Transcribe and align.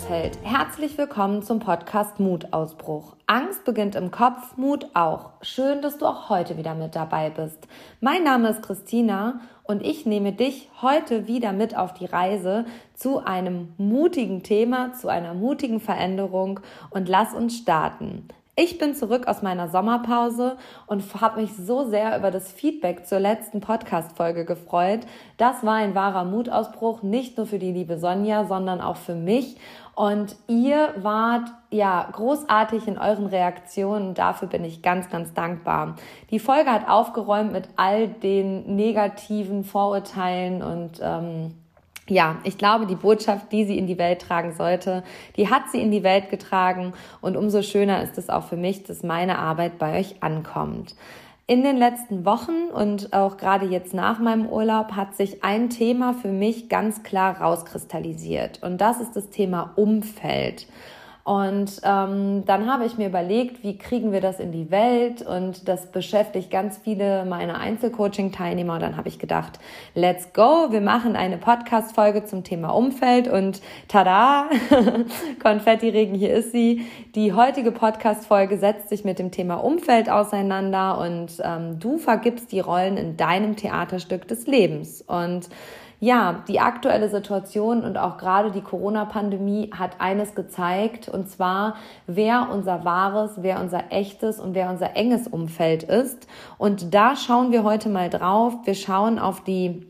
Alltagsheld. 0.00 0.38
Herzlich 0.42 0.98
willkommen 0.98 1.42
zum 1.42 1.58
Podcast 1.58 2.20
Mutausbruch. 2.20 3.16
Angst 3.26 3.64
beginnt 3.64 3.94
im 3.94 4.10
Kopf, 4.10 4.56
Mut 4.56 4.86
auch. 4.94 5.30
Schön, 5.42 5.82
dass 5.82 5.98
du 5.98 6.06
auch 6.06 6.28
heute 6.28 6.56
wieder 6.56 6.74
mit 6.74 6.96
dabei 6.96 7.30
bist. 7.30 7.66
Mein 8.00 8.24
Name 8.24 8.50
ist 8.50 8.62
Christina 8.62 9.40
und 9.64 9.84
ich 9.84 10.06
nehme 10.06 10.32
dich 10.32 10.68
heute 10.80 11.26
wieder 11.26 11.52
mit 11.52 11.76
auf 11.76 11.92
die 11.92 12.06
Reise 12.06 12.64
zu 12.94 13.24
einem 13.24 13.74
mutigen 13.78 14.42
Thema, 14.42 14.92
zu 14.94 15.08
einer 15.08 15.34
mutigen 15.34 15.80
Veränderung 15.80 16.60
und 16.90 17.08
lass 17.08 17.34
uns 17.34 17.56
starten. 17.56 18.28
Ich 18.62 18.76
bin 18.76 18.94
zurück 18.94 19.26
aus 19.26 19.40
meiner 19.40 19.68
Sommerpause 19.68 20.58
und 20.86 21.02
habe 21.18 21.40
mich 21.40 21.56
so 21.56 21.88
sehr 21.88 22.18
über 22.18 22.30
das 22.30 22.52
Feedback 22.52 23.06
zur 23.06 23.18
letzten 23.18 23.62
Podcast-Folge 23.62 24.44
gefreut. 24.44 25.00
Das 25.38 25.64
war 25.64 25.76
ein 25.76 25.94
wahrer 25.94 26.24
Mutausbruch, 26.24 27.02
nicht 27.02 27.38
nur 27.38 27.46
für 27.46 27.58
die 27.58 27.72
liebe 27.72 27.96
Sonja, 27.96 28.44
sondern 28.44 28.82
auch 28.82 28.96
für 28.96 29.14
mich. 29.14 29.56
Und 30.00 30.34
ihr 30.48 30.94
wart 30.96 31.50
ja 31.70 32.08
großartig 32.10 32.88
in 32.88 32.96
euren 32.96 33.26
Reaktionen. 33.26 34.14
Dafür 34.14 34.48
bin 34.48 34.64
ich 34.64 34.80
ganz, 34.80 35.10
ganz 35.10 35.34
dankbar. 35.34 35.96
Die 36.30 36.38
Folge 36.38 36.70
hat 36.70 36.88
aufgeräumt 36.88 37.52
mit 37.52 37.68
all 37.76 38.08
den 38.08 38.76
negativen 38.76 39.62
Vorurteilen 39.62 40.62
und 40.62 41.00
ähm, 41.02 41.54
ja, 42.08 42.38
ich 42.44 42.56
glaube, 42.56 42.86
die 42.86 42.94
Botschaft, 42.94 43.52
die 43.52 43.66
sie 43.66 43.76
in 43.76 43.86
die 43.86 43.98
Welt 43.98 44.22
tragen 44.22 44.54
sollte, 44.54 45.04
die 45.36 45.50
hat 45.50 45.64
sie 45.70 45.82
in 45.82 45.90
die 45.90 46.02
Welt 46.02 46.30
getragen 46.30 46.94
und 47.20 47.36
umso 47.36 47.60
schöner 47.60 48.02
ist 48.02 48.16
es 48.16 48.30
auch 48.30 48.44
für 48.44 48.56
mich, 48.56 48.84
dass 48.84 49.02
meine 49.02 49.38
Arbeit 49.38 49.78
bei 49.78 50.00
euch 50.00 50.22
ankommt. 50.22 50.94
In 51.50 51.64
den 51.64 51.78
letzten 51.78 52.24
Wochen 52.24 52.70
und 52.72 53.12
auch 53.12 53.36
gerade 53.36 53.66
jetzt 53.66 53.92
nach 53.92 54.20
meinem 54.20 54.46
Urlaub 54.46 54.92
hat 54.92 55.16
sich 55.16 55.42
ein 55.42 55.68
Thema 55.68 56.14
für 56.14 56.30
mich 56.30 56.68
ganz 56.68 57.02
klar 57.02 57.40
rauskristallisiert 57.40 58.62
und 58.62 58.80
das 58.80 59.00
ist 59.00 59.16
das 59.16 59.30
Thema 59.30 59.72
Umfeld. 59.74 60.68
Und 61.24 61.80
ähm, 61.84 62.44
dann 62.46 62.66
habe 62.66 62.86
ich 62.86 62.96
mir 62.96 63.08
überlegt, 63.08 63.62
wie 63.62 63.76
kriegen 63.76 64.10
wir 64.10 64.20
das 64.20 64.40
in 64.40 64.52
die 64.52 64.70
Welt? 64.70 65.20
Und 65.22 65.68
das 65.68 65.86
beschäftigt 65.86 66.50
ganz 66.50 66.78
viele 66.78 67.24
meiner 67.24 67.58
Einzelcoaching-Teilnehmer. 67.58 68.74
Und 68.74 68.80
dann 68.80 68.96
habe 68.96 69.08
ich 69.08 69.18
gedacht, 69.18 69.58
let's 69.94 70.32
go, 70.32 70.68
wir 70.70 70.80
machen 70.80 71.16
eine 71.16 71.36
Podcast-Folge 71.36 72.24
zum 72.24 72.42
Thema 72.42 72.70
Umfeld. 72.70 73.28
Und 73.28 73.60
tada, 73.88 74.48
Konfetti-Regen, 75.42 76.14
hier 76.14 76.32
ist 76.32 76.52
sie. 76.52 76.86
Die 77.14 77.34
heutige 77.34 77.70
Podcast-Folge 77.70 78.56
setzt 78.56 78.88
sich 78.88 79.04
mit 79.04 79.18
dem 79.18 79.30
Thema 79.30 79.56
Umfeld 79.56 80.10
auseinander 80.10 80.98
und 80.98 81.40
ähm, 81.44 81.78
du 81.78 81.98
vergibst 81.98 82.50
die 82.50 82.60
Rollen 82.60 82.96
in 82.96 83.16
deinem 83.16 83.56
Theaterstück 83.56 84.26
des 84.26 84.46
Lebens. 84.46 85.02
Und 85.02 85.50
ja, 86.00 86.42
die 86.48 86.60
aktuelle 86.60 87.10
Situation 87.10 87.84
und 87.84 87.98
auch 87.98 88.16
gerade 88.16 88.50
die 88.50 88.62
Corona-Pandemie 88.62 89.70
hat 89.78 90.00
eines 90.00 90.34
gezeigt, 90.34 91.10
und 91.10 91.28
zwar, 91.28 91.76
wer 92.06 92.48
unser 92.50 92.86
wahres, 92.86 93.42
wer 93.42 93.60
unser 93.60 93.92
echtes 93.92 94.40
und 94.40 94.54
wer 94.54 94.70
unser 94.70 94.96
enges 94.96 95.28
Umfeld 95.28 95.82
ist. 95.82 96.26
Und 96.56 96.94
da 96.94 97.16
schauen 97.16 97.52
wir 97.52 97.64
heute 97.64 97.90
mal 97.90 98.08
drauf. 98.08 98.54
Wir 98.64 98.74
schauen 98.74 99.18
auf 99.18 99.44
die 99.44 99.86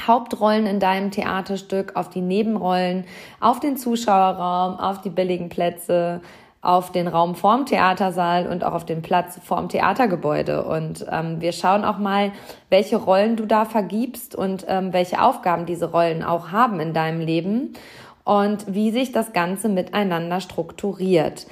Hauptrollen 0.00 0.66
in 0.66 0.78
deinem 0.78 1.10
Theaterstück, 1.10 1.96
auf 1.96 2.08
die 2.08 2.22
Nebenrollen, 2.22 3.04
auf 3.40 3.58
den 3.58 3.76
Zuschauerraum, 3.76 4.78
auf 4.78 5.00
die 5.00 5.10
billigen 5.10 5.48
Plätze, 5.48 6.20
auf 6.62 6.92
den 6.92 7.08
Raum 7.08 7.34
vorm 7.34 7.64
Theatersaal 7.64 8.46
und 8.46 8.64
auch 8.64 8.72
auf 8.72 8.84
den 8.84 9.00
Platz 9.00 9.40
vorm 9.42 9.68
Theatergebäude. 9.68 10.64
Und 10.64 11.06
ähm, 11.10 11.40
wir 11.40 11.52
schauen 11.52 11.84
auch 11.84 11.98
mal, 11.98 12.32
welche 12.68 12.96
Rollen 12.96 13.36
du 13.36 13.46
da 13.46 13.64
vergibst 13.64 14.34
und 14.34 14.66
ähm, 14.68 14.92
welche 14.92 15.22
Aufgaben 15.22 15.64
diese 15.64 15.90
Rollen 15.90 16.22
auch 16.22 16.50
haben 16.50 16.80
in 16.80 16.92
deinem 16.92 17.20
Leben 17.20 17.72
und 18.24 18.74
wie 18.74 18.90
sich 18.90 19.12
das 19.12 19.32
Ganze 19.32 19.68
miteinander 19.68 20.40
strukturiert. 20.40 21.46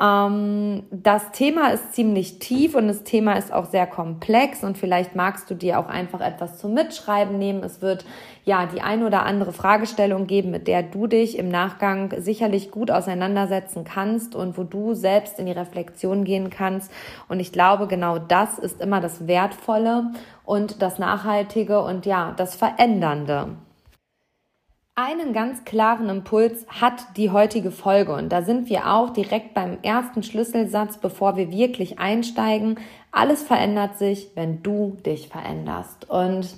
Ähm, 0.00 0.84
das 0.90 1.32
Thema 1.32 1.68
ist 1.72 1.94
ziemlich 1.94 2.38
tief 2.38 2.74
und 2.74 2.88
das 2.88 3.04
Thema 3.04 3.34
ist 3.34 3.52
auch 3.52 3.66
sehr 3.66 3.86
komplex 3.86 4.64
und 4.64 4.78
vielleicht 4.78 5.14
magst 5.14 5.50
du 5.50 5.54
dir 5.54 5.78
auch 5.78 5.86
einfach 5.86 6.20
etwas 6.20 6.58
zum 6.58 6.74
Mitschreiben 6.74 7.38
nehmen. 7.38 7.62
Es 7.62 7.82
wird 7.82 8.04
ja 8.44 8.66
die 8.66 8.80
ein 8.80 9.04
oder 9.04 9.24
andere 9.24 9.52
Fragestellung 9.52 10.26
geben, 10.26 10.50
mit 10.50 10.66
der 10.66 10.82
du 10.82 11.06
dich 11.06 11.38
im 11.38 11.48
Nachgang 11.48 12.12
sicherlich 12.18 12.70
gut 12.70 12.90
auseinandersetzen 12.90 13.84
kannst 13.84 14.34
und 14.34 14.56
wo 14.56 14.64
du 14.64 14.94
selbst 14.94 15.38
in 15.38 15.46
die 15.46 15.52
Reflexion 15.52 16.24
gehen 16.24 16.50
kannst. 16.50 16.90
Und 17.28 17.40
ich 17.40 17.52
glaube, 17.52 17.86
genau 17.86 18.18
das 18.18 18.58
ist 18.58 18.80
immer 18.80 19.00
das 19.00 19.26
Wertvolle 19.26 20.12
und 20.44 20.82
das 20.82 20.98
Nachhaltige 20.98 21.82
und 21.82 22.06
ja, 22.06 22.32
das 22.36 22.56
Verändernde. 22.56 23.48
Einen 24.94 25.32
ganz 25.32 25.64
klaren 25.64 26.10
Impuls 26.10 26.66
hat 26.68 27.16
die 27.16 27.30
heutige 27.30 27.70
Folge 27.70 28.12
und 28.12 28.28
da 28.28 28.42
sind 28.42 28.68
wir 28.68 28.92
auch 28.92 29.08
direkt 29.08 29.54
beim 29.54 29.78
ersten 29.82 30.22
Schlüsselsatz, 30.22 30.98
bevor 30.98 31.34
wir 31.36 31.50
wirklich 31.50 31.98
einsteigen. 31.98 32.78
Alles 33.10 33.42
verändert 33.42 33.96
sich, 33.96 34.32
wenn 34.34 34.62
du 34.62 34.98
dich 35.06 35.28
veränderst. 35.28 36.10
Und 36.10 36.54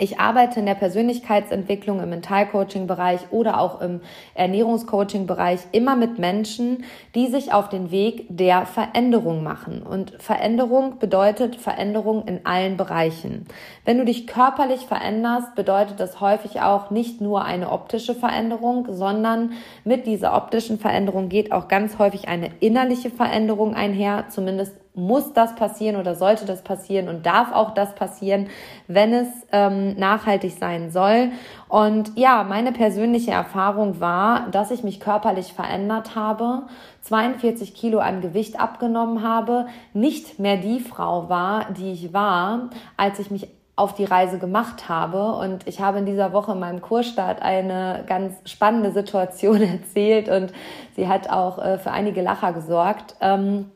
ich 0.00 0.18
arbeite 0.18 0.60
in 0.60 0.66
der 0.66 0.74
Persönlichkeitsentwicklung 0.74 2.00
im 2.00 2.08
Mentalcoaching-Bereich 2.08 3.20
oder 3.30 3.60
auch 3.60 3.80
im 3.80 4.00
Ernährungscoaching-Bereich 4.34 5.60
immer 5.72 5.94
mit 5.94 6.18
Menschen, 6.18 6.84
die 7.14 7.26
sich 7.26 7.52
auf 7.52 7.68
den 7.68 7.90
Weg 7.90 8.26
der 8.30 8.64
Veränderung 8.64 9.42
machen. 9.42 9.82
Und 9.82 10.14
Veränderung 10.18 10.98
bedeutet 10.98 11.56
Veränderung 11.56 12.26
in 12.26 12.46
allen 12.46 12.78
Bereichen. 12.78 13.46
Wenn 13.84 13.98
du 13.98 14.06
dich 14.06 14.26
körperlich 14.26 14.86
veränderst, 14.86 15.54
bedeutet 15.54 16.00
das 16.00 16.20
häufig 16.20 16.62
auch 16.62 16.90
nicht 16.90 17.20
nur 17.20 17.44
eine 17.44 17.70
optische 17.70 18.14
Veränderung, 18.14 18.86
sondern 18.90 19.52
mit 19.84 20.06
dieser 20.06 20.34
optischen 20.34 20.78
Veränderung 20.78 21.28
geht 21.28 21.52
auch 21.52 21.68
ganz 21.68 21.98
häufig 21.98 22.26
eine 22.28 22.50
innerliche 22.60 23.10
Veränderung 23.10 23.74
einher, 23.74 24.24
zumindest 24.30 24.74
muss 25.00 25.32
das 25.32 25.54
passieren 25.54 25.96
oder 25.96 26.14
sollte 26.14 26.46
das 26.46 26.62
passieren 26.62 27.08
und 27.08 27.26
darf 27.26 27.52
auch 27.52 27.74
das 27.74 27.94
passieren, 27.94 28.48
wenn 28.86 29.12
es 29.12 29.28
ähm, 29.52 29.96
nachhaltig 29.98 30.52
sein 30.58 30.90
soll. 30.90 31.30
Und 31.68 32.12
ja, 32.16 32.44
meine 32.44 32.72
persönliche 32.72 33.32
Erfahrung 33.32 34.00
war, 34.00 34.48
dass 34.50 34.70
ich 34.70 34.84
mich 34.84 35.00
körperlich 35.00 35.52
verändert 35.52 36.14
habe, 36.14 36.62
42 37.02 37.74
Kilo 37.74 37.98
an 37.98 38.20
Gewicht 38.20 38.60
abgenommen 38.60 39.22
habe, 39.22 39.66
nicht 39.92 40.38
mehr 40.38 40.56
die 40.56 40.80
Frau 40.80 41.28
war, 41.28 41.66
die 41.72 41.92
ich 41.92 42.12
war, 42.12 42.70
als 42.96 43.18
ich 43.18 43.30
mich 43.30 43.48
auf 43.80 43.94
die 43.94 44.04
Reise 44.04 44.38
gemacht 44.38 44.90
habe. 44.90 45.32
Und 45.32 45.66
ich 45.66 45.80
habe 45.80 45.98
in 45.98 46.06
dieser 46.06 46.34
Woche 46.34 46.52
in 46.52 46.60
meinem 46.60 46.82
Kursstart 46.82 47.40
eine 47.40 48.04
ganz 48.06 48.34
spannende 48.44 48.92
Situation 48.92 49.62
erzählt 49.62 50.28
und 50.28 50.52
sie 50.96 51.08
hat 51.08 51.30
auch 51.30 51.58
äh, 51.58 51.78
für 51.78 51.90
einige 51.90 52.20
Lacher 52.20 52.52
gesorgt. 52.52 53.16
Ähm, 53.22 53.70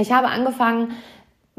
ich 0.00 0.12
habe 0.12 0.28
angefangen, 0.28 0.94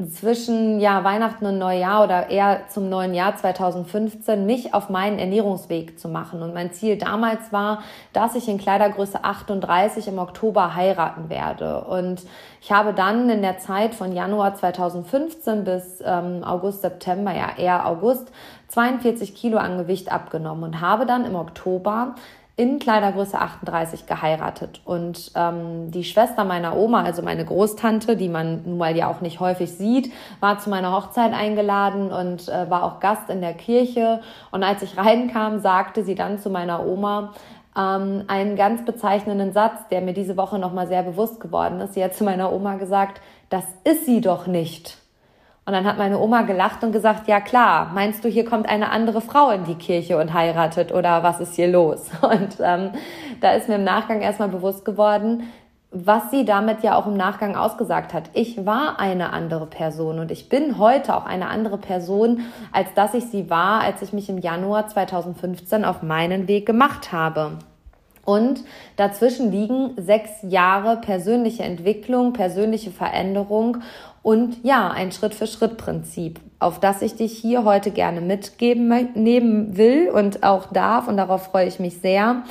zwischen 0.09 0.79
ja, 0.79 1.03
Weihnachten 1.03 1.45
und 1.45 1.57
Neujahr 1.57 2.03
oder 2.03 2.29
eher 2.29 2.61
zum 2.69 2.89
neuen 2.89 3.13
Jahr 3.13 3.35
2015 3.35 4.45
mich 4.45 4.73
auf 4.73 4.89
meinen 4.89 5.19
Ernährungsweg 5.19 5.99
zu 5.99 6.07
machen. 6.07 6.41
Und 6.41 6.53
mein 6.53 6.71
Ziel 6.71 6.97
damals 6.97 7.51
war, 7.51 7.83
dass 8.13 8.35
ich 8.35 8.47
in 8.47 8.57
Kleidergröße 8.57 9.23
38 9.23 10.07
im 10.07 10.17
Oktober 10.17 10.75
heiraten 10.75 11.29
werde. 11.29 11.81
Und 11.81 12.23
ich 12.61 12.71
habe 12.71 12.93
dann 12.93 13.29
in 13.29 13.41
der 13.41 13.59
Zeit 13.59 13.93
von 13.93 14.13
Januar 14.13 14.55
2015 14.55 15.63
bis 15.63 16.01
ähm, 16.03 16.43
August, 16.43 16.81
September, 16.81 17.33
ja 17.33 17.49
eher 17.57 17.85
August, 17.85 18.31
42 18.69 19.35
Kilo 19.35 19.57
an 19.57 19.77
Gewicht 19.77 20.11
abgenommen 20.11 20.63
und 20.63 20.81
habe 20.81 21.05
dann 21.05 21.25
im 21.25 21.35
Oktober 21.35 22.15
in 22.61 22.77
Kleidergröße 22.77 23.39
38 23.39 24.05
geheiratet. 24.05 24.81
Und 24.85 25.31
ähm, 25.33 25.89
die 25.89 26.03
Schwester 26.03 26.43
meiner 26.43 26.77
Oma, 26.77 27.01
also 27.01 27.23
meine 27.23 27.43
Großtante, 27.43 28.15
die 28.15 28.29
man 28.29 28.61
nun 28.65 28.77
mal 28.77 28.95
ja 28.95 29.09
auch 29.09 29.21
nicht 29.21 29.39
häufig 29.39 29.71
sieht, 29.71 30.13
war 30.41 30.59
zu 30.59 30.69
meiner 30.69 30.91
Hochzeit 30.91 31.33
eingeladen 31.33 32.11
und 32.11 32.47
äh, 32.49 32.69
war 32.69 32.83
auch 32.83 32.99
Gast 32.99 33.31
in 33.31 33.41
der 33.41 33.55
Kirche. 33.55 34.21
Und 34.51 34.61
als 34.61 34.83
ich 34.83 34.95
reinkam, 34.95 35.57
sagte 35.57 36.03
sie 36.03 36.13
dann 36.13 36.37
zu 36.37 36.51
meiner 36.51 36.85
Oma, 36.85 37.33
ähm, 37.75 38.25
einen 38.27 38.55
ganz 38.55 38.85
bezeichnenden 38.85 39.53
Satz, 39.53 39.87
der 39.89 40.01
mir 40.01 40.13
diese 40.13 40.37
Woche 40.37 40.59
nochmal 40.59 40.85
sehr 40.85 41.01
bewusst 41.01 41.39
geworden 41.39 41.79
ist. 41.79 41.95
Sie 41.95 42.03
hat 42.03 42.13
zu 42.13 42.23
meiner 42.23 42.53
Oma 42.53 42.75
gesagt, 42.75 43.21
das 43.49 43.63
ist 43.85 44.05
sie 44.05 44.21
doch 44.21 44.45
nicht. 44.45 45.00
Und 45.65 45.73
dann 45.73 45.85
hat 45.85 45.99
meine 45.99 46.19
Oma 46.19 46.41
gelacht 46.41 46.83
und 46.83 46.91
gesagt, 46.91 47.27
ja 47.27 47.39
klar, 47.39 47.91
meinst 47.93 48.25
du, 48.25 48.29
hier 48.29 48.45
kommt 48.45 48.67
eine 48.67 48.89
andere 48.89 49.21
Frau 49.21 49.51
in 49.51 49.63
die 49.63 49.75
Kirche 49.75 50.17
und 50.17 50.33
heiratet 50.33 50.91
oder 50.91 51.21
was 51.21 51.39
ist 51.39 51.55
hier 51.55 51.67
los? 51.67 52.09
Und 52.21 52.57
ähm, 52.59 52.89
da 53.41 53.51
ist 53.51 53.69
mir 53.69 53.75
im 53.75 53.83
Nachgang 53.83 54.21
erstmal 54.21 54.49
bewusst 54.49 54.85
geworden, 54.85 55.43
was 55.91 56.31
sie 56.31 56.45
damit 56.45 56.83
ja 56.83 56.95
auch 56.95 57.05
im 57.05 57.15
Nachgang 57.15 57.55
ausgesagt 57.55 58.13
hat. 58.13 58.31
Ich 58.33 58.65
war 58.65 58.99
eine 58.99 59.33
andere 59.33 59.67
Person 59.67 60.19
und 60.19 60.31
ich 60.31 60.47
bin 60.47 60.77
heute 60.77 61.15
auch 61.15 61.25
eine 61.25 61.47
andere 61.47 61.77
Person, 61.77 62.41
als 62.71 62.93
dass 62.95 63.13
ich 63.13 63.25
sie 63.25 63.49
war, 63.49 63.81
als 63.81 64.01
ich 64.01 64.13
mich 64.13 64.29
im 64.29 64.37
Januar 64.37 64.87
2015 64.87 65.83
auf 65.83 66.01
meinen 66.01 66.47
Weg 66.47 66.65
gemacht 66.65 67.11
habe. 67.11 67.57
Und 68.23 68.63
dazwischen 68.95 69.51
liegen 69.51 69.93
sechs 69.97 70.29
Jahre 70.43 70.97
persönliche 70.97 71.63
Entwicklung, 71.63 72.33
persönliche 72.33 72.91
Veränderung 72.91 73.77
und 74.23 74.63
ja, 74.63 74.89
ein 74.89 75.11
Schritt-für-Schritt-Prinzip, 75.11 76.39
auf 76.59 76.79
das 76.79 77.01
ich 77.01 77.15
dich 77.15 77.37
hier 77.37 77.63
heute 77.63 77.91
gerne 77.91 78.21
mitgeben 78.21 79.09
nehmen 79.15 79.77
will 79.77 80.09
und 80.09 80.43
auch 80.43 80.67
darf 80.71 81.07
und 81.07 81.17
darauf 81.17 81.45
freue 81.45 81.67
ich 81.67 81.79
mich 81.79 81.99
sehr. 81.99 82.43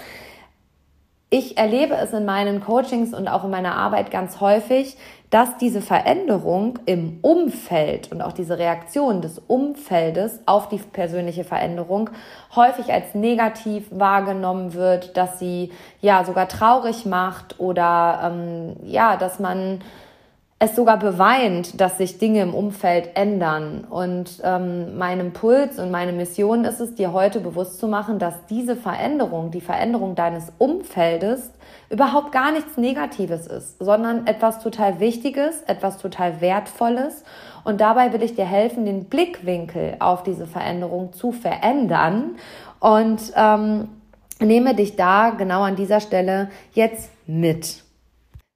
ich 1.33 1.57
erlebe 1.57 1.95
es 1.95 2.13
in 2.13 2.25
meinen 2.25 2.61
Coachings 2.61 3.15
und 3.15 3.29
auch 3.29 3.45
in 3.45 3.51
meiner 3.51 3.77
Arbeit 3.77 4.11
ganz 4.11 4.41
häufig, 4.41 4.97
dass 5.31 5.57
diese 5.59 5.81
Veränderung 5.81 6.81
im 6.87 7.21
Umfeld 7.23 8.11
und 8.11 8.21
auch 8.21 8.33
diese 8.33 8.59
Reaktion 8.59 9.23
des 9.23 9.39
Umfeldes 9.39 10.41
auf 10.47 10.69
die 10.69 10.79
persönliche 10.79 11.45
Veränderung 11.45 12.11
häufig 12.57 12.93
als 12.93 13.15
negativ 13.15 13.87
wahrgenommen 13.93 14.75
wird, 14.75 15.17
dass 15.17 15.39
sie 15.39 15.71
ja 16.01 16.25
sogar 16.25 16.49
traurig 16.49 17.07
macht 17.07 17.61
oder 17.61 18.33
ähm, 18.33 18.77
ja, 18.83 19.17
dass 19.17 19.39
man 19.39 19.83
es 20.63 20.77
sogar 20.77 20.99
beweint, 20.99 21.81
dass 21.81 21.97
sich 21.97 22.19
Dinge 22.19 22.43
im 22.43 22.55
Umfeld 22.55 23.13
ändern. 23.15 23.87
Und 23.89 24.43
ähm, 24.45 24.99
mein 24.99 25.19
Impuls 25.19 25.79
und 25.79 25.91
meine 25.91 26.13
Mission 26.13 26.67
ist 26.67 26.81
es, 26.81 26.95
dir 26.95 27.15
heute 27.15 27.41
bewusst 27.41 27.81
zu 27.81 27.89
machen, 27.89 28.19
dass 28.19 28.35
diese 28.51 28.77
Veränderung, 28.77 29.51
die 29.51 29.63
Veränderung 29.63 30.15
deines 30.15 30.53
Umfeldes, 30.59 31.51
überhaupt 31.89 32.31
gar 32.31 32.53
nichts 32.53 32.77
Negatives 32.77 33.47
ist, 33.47 33.83
sondern 33.83 34.27
etwas 34.27 34.63
total 34.63 35.01
Wichtiges, 35.01 35.63
etwas 35.63 35.97
total 35.97 36.43
Wertvolles. 36.43 37.25
Und 37.65 37.81
dabei 37.81 38.13
will 38.13 38.23
ich 38.23 38.35
dir 38.35 38.45
helfen, 38.45 38.85
den 38.85 39.07
Blickwinkel 39.07 39.97
auf 39.99 40.23
diese 40.25 40.47
Veränderung 40.47 41.15
zu 41.15 41.33
verändern 41.33 42.37
und 42.81 43.21
ähm, 43.35 43.89
nehme 44.41 44.75
dich 44.75 44.97
da 44.97 45.31
genau 45.31 45.63
an 45.63 45.77
dieser 45.77 46.01
Stelle 46.01 46.51
jetzt 46.75 47.11
mit. 47.27 47.83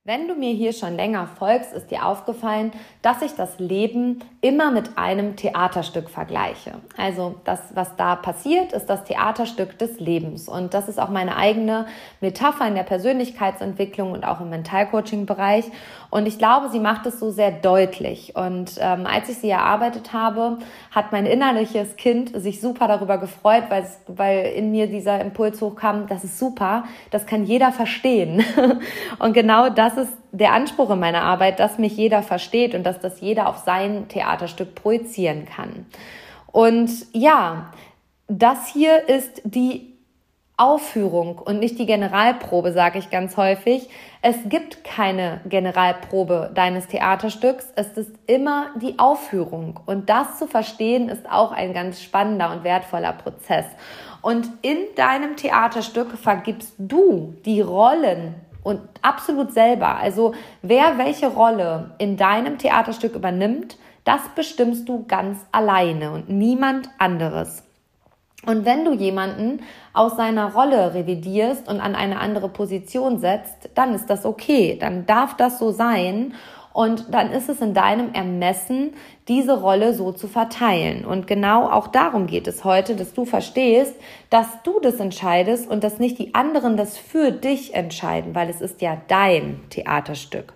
Wenn 0.06 0.28
du 0.28 0.34
mir 0.34 0.52
hier 0.52 0.74
schon 0.74 0.96
länger 0.96 1.26
folgst, 1.26 1.72
ist 1.72 1.90
dir 1.90 2.04
aufgefallen, 2.04 2.72
dass 3.00 3.22
ich 3.22 3.36
das 3.36 3.58
Leben 3.58 4.18
immer 4.42 4.70
mit 4.70 4.98
einem 4.98 5.34
Theaterstück 5.34 6.10
vergleiche. 6.10 6.72
Also 6.98 7.36
das, 7.44 7.60
was 7.72 7.96
da 7.96 8.14
passiert, 8.14 8.74
ist 8.74 8.84
das 8.84 9.04
Theaterstück 9.04 9.78
des 9.78 10.00
Lebens. 10.00 10.46
Und 10.46 10.74
das 10.74 10.90
ist 10.90 11.00
auch 11.00 11.08
meine 11.08 11.38
eigene 11.38 11.86
Metapher 12.20 12.68
in 12.68 12.74
der 12.74 12.82
Persönlichkeitsentwicklung 12.82 14.12
und 14.12 14.26
auch 14.26 14.42
im 14.42 14.50
Mentalcoaching-Bereich. 14.50 15.70
Und 16.14 16.26
ich 16.26 16.38
glaube, 16.38 16.68
sie 16.68 16.78
macht 16.78 17.06
es 17.06 17.18
so 17.18 17.32
sehr 17.32 17.50
deutlich. 17.50 18.36
Und 18.36 18.76
ähm, 18.78 19.04
als 19.04 19.28
ich 19.28 19.38
sie 19.38 19.50
erarbeitet 19.50 20.12
habe, 20.12 20.58
hat 20.92 21.10
mein 21.10 21.26
innerliches 21.26 21.96
Kind 21.96 22.40
sich 22.40 22.60
super 22.60 22.86
darüber 22.86 23.18
gefreut, 23.18 23.64
weil, 23.68 23.84
weil 24.06 24.52
in 24.54 24.70
mir 24.70 24.86
dieser 24.86 25.20
Impuls 25.20 25.60
hochkam, 25.60 26.06
das 26.06 26.22
ist 26.22 26.38
super, 26.38 26.84
das 27.10 27.26
kann 27.26 27.44
jeder 27.44 27.72
verstehen. 27.72 28.44
und 29.18 29.32
genau 29.32 29.70
das 29.70 29.96
ist 29.96 30.12
der 30.30 30.52
Anspruch 30.52 30.90
in 30.90 31.00
meiner 31.00 31.22
Arbeit, 31.22 31.58
dass 31.58 31.78
mich 31.78 31.96
jeder 31.96 32.22
versteht 32.22 32.76
und 32.76 32.84
dass 32.84 33.00
das 33.00 33.20
jeder 33.20 33.48
auf 33.48 33.64
sein 33.66 34.06
Theaterstück 34.06 34.76
projizieren 34.76 35.46
kann. 35.46 35.84
Und 36.52 36.92
ja, 37.10 37.72
das 38.28 38.68
hier 38.68 39.08
ist 39.08 39.42
die 39.42 39.93
Aufführung 40.56 41.38
und 41.38 41.58
nicht 41.58 41.80
die 41.80 41.86
Generalprobe, 41.86 42.72
sage 42.72 43.00
ich 43.00 43.10
ganz 43.10 43.36
häufig. 43.36 43.88
Es 44.22 44.36
gibt 44.48 44.84
keine 44.84 45.40
Generalprobe 45.46 46.52
deines 46.54 46.86
Theaterstücks, 46.86 47.72
es 47.74 47.88
ist 47.98 48.12
immer 48.28 48.68
die 48.80 48.98
Aufführung. 49.00 49.80
Und 49.86 50.08
das 50.08 50.38
zu 50.38 50.46
verstehen 50.46 51.08
ist 51.08 51.28
auch 51.28 51.50
ein 51.50 51.74
ganz 51.74 52.00
spannender 52.00 52.52
und 52.52 52.62
wertvoller 52.62 53.12
Prozess. 53.12 53.66
Und 54.22 54.48
in 54.62 54.78
deinem 54.94 55.36
Theaterstück 55.36 56.16
vergibst 56.16 56.74
du 56.78 57.34
die 57.44 57.60
Rollen 57.60 58.36
und 58.62 58.80
absolut 59.02 59.52
selber. 59.52 59.96
Also 59.96 60.34
wer 60.62 60.98
welche 60.98 61.26
Rolle 61.26 61.90
in 61.98 62.16
deinem 62.16 62.58
Theaterstück 62.58 63.16
übernimmt, 63.16 63.76
das 64.04 64.20
bestimmst 64.36 64.88
du 64.88 65.04
ganz 65.06 65.38
alleine 65.50 66.12
und 66.12 66.28
niemand 66.28 66.88
anderes. 66.98 67.64
Und 68.46 68.64
wenn 68.64 68.84
du 68.84 68.92
jemanden 68.92 69.62
aus 69.92 70.16
seiner 70.16 70.52
Rolle 70.52 70.94
revidierst 70.94 71.68
und 71.68 71.80
an 71.80 71.94
eine 71.94 72.20
andere 72.20 72.48
Position 72.48 73.18
setzt, 73.18 73.70
dann 73.74 73.94
ist 73.94 74.10
das 74.10 74.24
okay, 74.24 74.76
dann 74.80 75.06
darf 75.06 75.36
das 75.36 75.58
so 75.58 75.70
sein 75.70 76.34
und 76.74 77.14
dann 77.14 77.30
ist 77.30 77.48
es 77.48 77.60
in 77.60 77.72
deinem 77.72 78.12
Ermessen, 78.12 78.94
diese 79.28 79.60
Rolle 79.60 79.94
so 79.94 80.10
zu 80.10 80.26
verteilen. 80.26 81.04
Und 81.04 81.28
genau 81.28 81.70
auch 81.70 81.86
darum 81.86 82.26
geht 82.26 82.48
es 82.48 82.64
heute, 82.64 82.96
dass 82.96 83.14
du 83.14 83.24
verstehst, 83.24 83.94
dass 84.28 84.48
du 84.64 84.80
das 84.80 84.96
entscheidest 84.96 85.70
und 85.70 85.84
dass 85.84 86.00
nicht 86.00 86.18
die 86.18 86.34
anderen 86.34 86.76
das 86.76 86.98
für 86.98 87.30
dich 87.30 87.74
entscheiden, 87.74 88.34
weil 88.34 88.50
es 88.50 88.60
ist 88.60 88.82
ja 88.82 89.00
dein 89.06 89.60
Theaterstück. 89.70 90.52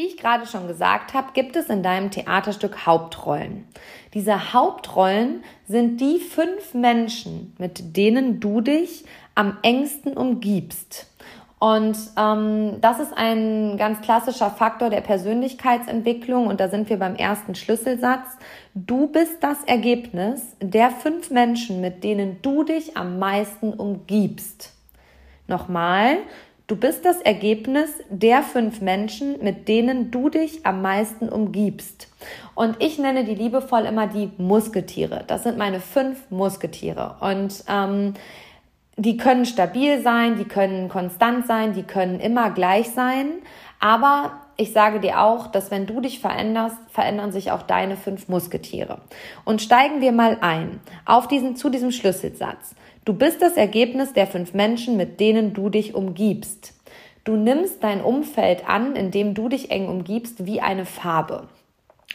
Wie 0.00 0.06
ich 0.06 0.16
gerade 0.16 0.46
schon 0.46 0.66
gesagt 0.66 1.12
habe, 1.12 1.34
gibt 1.34 1.56
es 1.56 1.68
in 1.68 1.82
deinem 1.82 2.10
Theaterstück 2.10 2.86
Hauptrollen. 2.86 3.66
Diese 4.14 4.54
Hauptrollen 4.54 5.44
sind 5.68 6.00
die 6.00 6.20
fünf 6.20 6.72
Menschen, 6.72 7.54
mit 7.58 7.98
denen 7.98 8.40
du 8.40 8.62
dich 8.62 9.04
am 9.34 9.58
engsten 9.60 10.16
umgibst. 10.16 11.06
Und 11.58 11.98
ähm, 12.16 12.80
das 12.80 12.98
ist 12.98 13.12
ein 13.14 13.76
ganz 13.76 14.00
klassischer 14.00 14.48
Faktor 14.48 14.88
der 14.88 15.02
Persönlichkeitsentwicklung. 15.02 16.46
Und 16.46 16.60
da 16.60 16.70
sind 16.70 16.88
wir 16.88 16.98
beim 16.98 17.16
ersten 17.16 17.54
Schlüsselsatz. 17.54 18.38
Du 18.74 19.06
bist 19.06 19.42
das 19.42 19.62
Ergebnis 19.64 20.56
der 20.62 20.88
fünf 20.88 21.30
Menschen, 21.30 21.82
mit 21.82 22.04
denen 22.04 22.40
du 22.40 22.64
dich 22.64 22.96
am 22.96 23.18
meisten 23.18 23.74
umgibst. 23.74 24.72
Nochmal, 25.46 26.16
du 26.70 26.76
bist 26.76 27.04
das 27.04 27.20
Ergebnis 27.20 27.90
der 28.08 28.42
fünf 28.42 28.80
Menschen, 28.80 29.42
mit 29.42 29.66
denen 29.66 30.12
du 30.12 30.28
dich 30.28 30.64
am 30.64 30.82
meisten 30.82 31.28
umgibst. 31.28 32.08
Und 32.54 32.76
ich 32.80 32.96
nenne 32.96 33.24
die 33.24 33.34
liebevoll 33.34 33.86
immer 33.86 34.06
die 34.06 34.30
Musketiere. 34.38 35.24
Das 35.26 35.42
sind 35.42 35.58
meine 35.58 35.80
fünf 35.80 36.30
Musketiere. 36.30 37.16
Und 37.20 37.64
ähm, 37.68 38.14
die 38.96 39.16
können 39.16 39.46
stabil 39.46 40.00
sein, 40.00 40.36
die 40.36 40.44
können 40.44 40.88
konstant 40.88 41.46
sein, 41.46 41.72
die 41.72 41.82
können 41.82 42.20
immer 42.20 42.50
gleich 42.50 42.90
sein. 42.90 43.30
Aber 43.80 44.32
ich 44.56 44.72
sage 44.72 45.00
dir 45.00 45.20
auch, 45.22 45.48
dass 45.48 45.72
wenn 45.72 45.86
du 45.86 46.00
dich 46.00 46.20
veränderst, 46.20 46.76
verändern 46.90 47.32
sich 47.32 47.50
auch 47.50 47.62
deine 47.62 47.96
fünf 47.96 48.28
Musketiere. 48.28 49.00
Und 49.44 49.60
steigen 49.62 50.02
wir 50.02 50.12
mal 50.12 50.36
ein 50.40 50.80
auf 51.04 51.26
diesen, 51.26 51.56
zu 51.56 51.68
diesem 51.68 51.90
Schlüsselsatz. 51.90 52.76
Du 53.04 53.14
bist 53.14 53.40
das 53.40 53.56
Ergebnis 53.56 54.12
der 54.12 54.26
fünf 54.26 54.52
Menschen, 54.54 54.96
mit 54.96 55.20
denen 55.20 55.54
du 55.54 55.70
dich 55.70 55.94
umgibst. 55.94 56.74
Du 57.24 57.36
nimmst 57.36 57.82
dein 57.82 58.02
Umfeld 58.02 58.68
an, 58.68 58.96
in 58.96 59.10
dem 59.10 59.34
du 59.34 59.48
dich 59.48 59.70
eng 59.70 59.88
umgibst, 59.88 60.46
wie 60.46 60.60
eine 60.60 60.84
Farbe. 60.84 61.48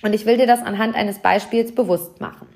Und 0.01 0.13
ich 0.13 0.25
will 0.25 0.37
dir 0.37 0.47
das 0.47 0.61
anhand 0.61 0.95
eines 0.95 1.19
Beispiels 1.19 1.73
bewusst 1.73 2.21
machen. 2.21 2.47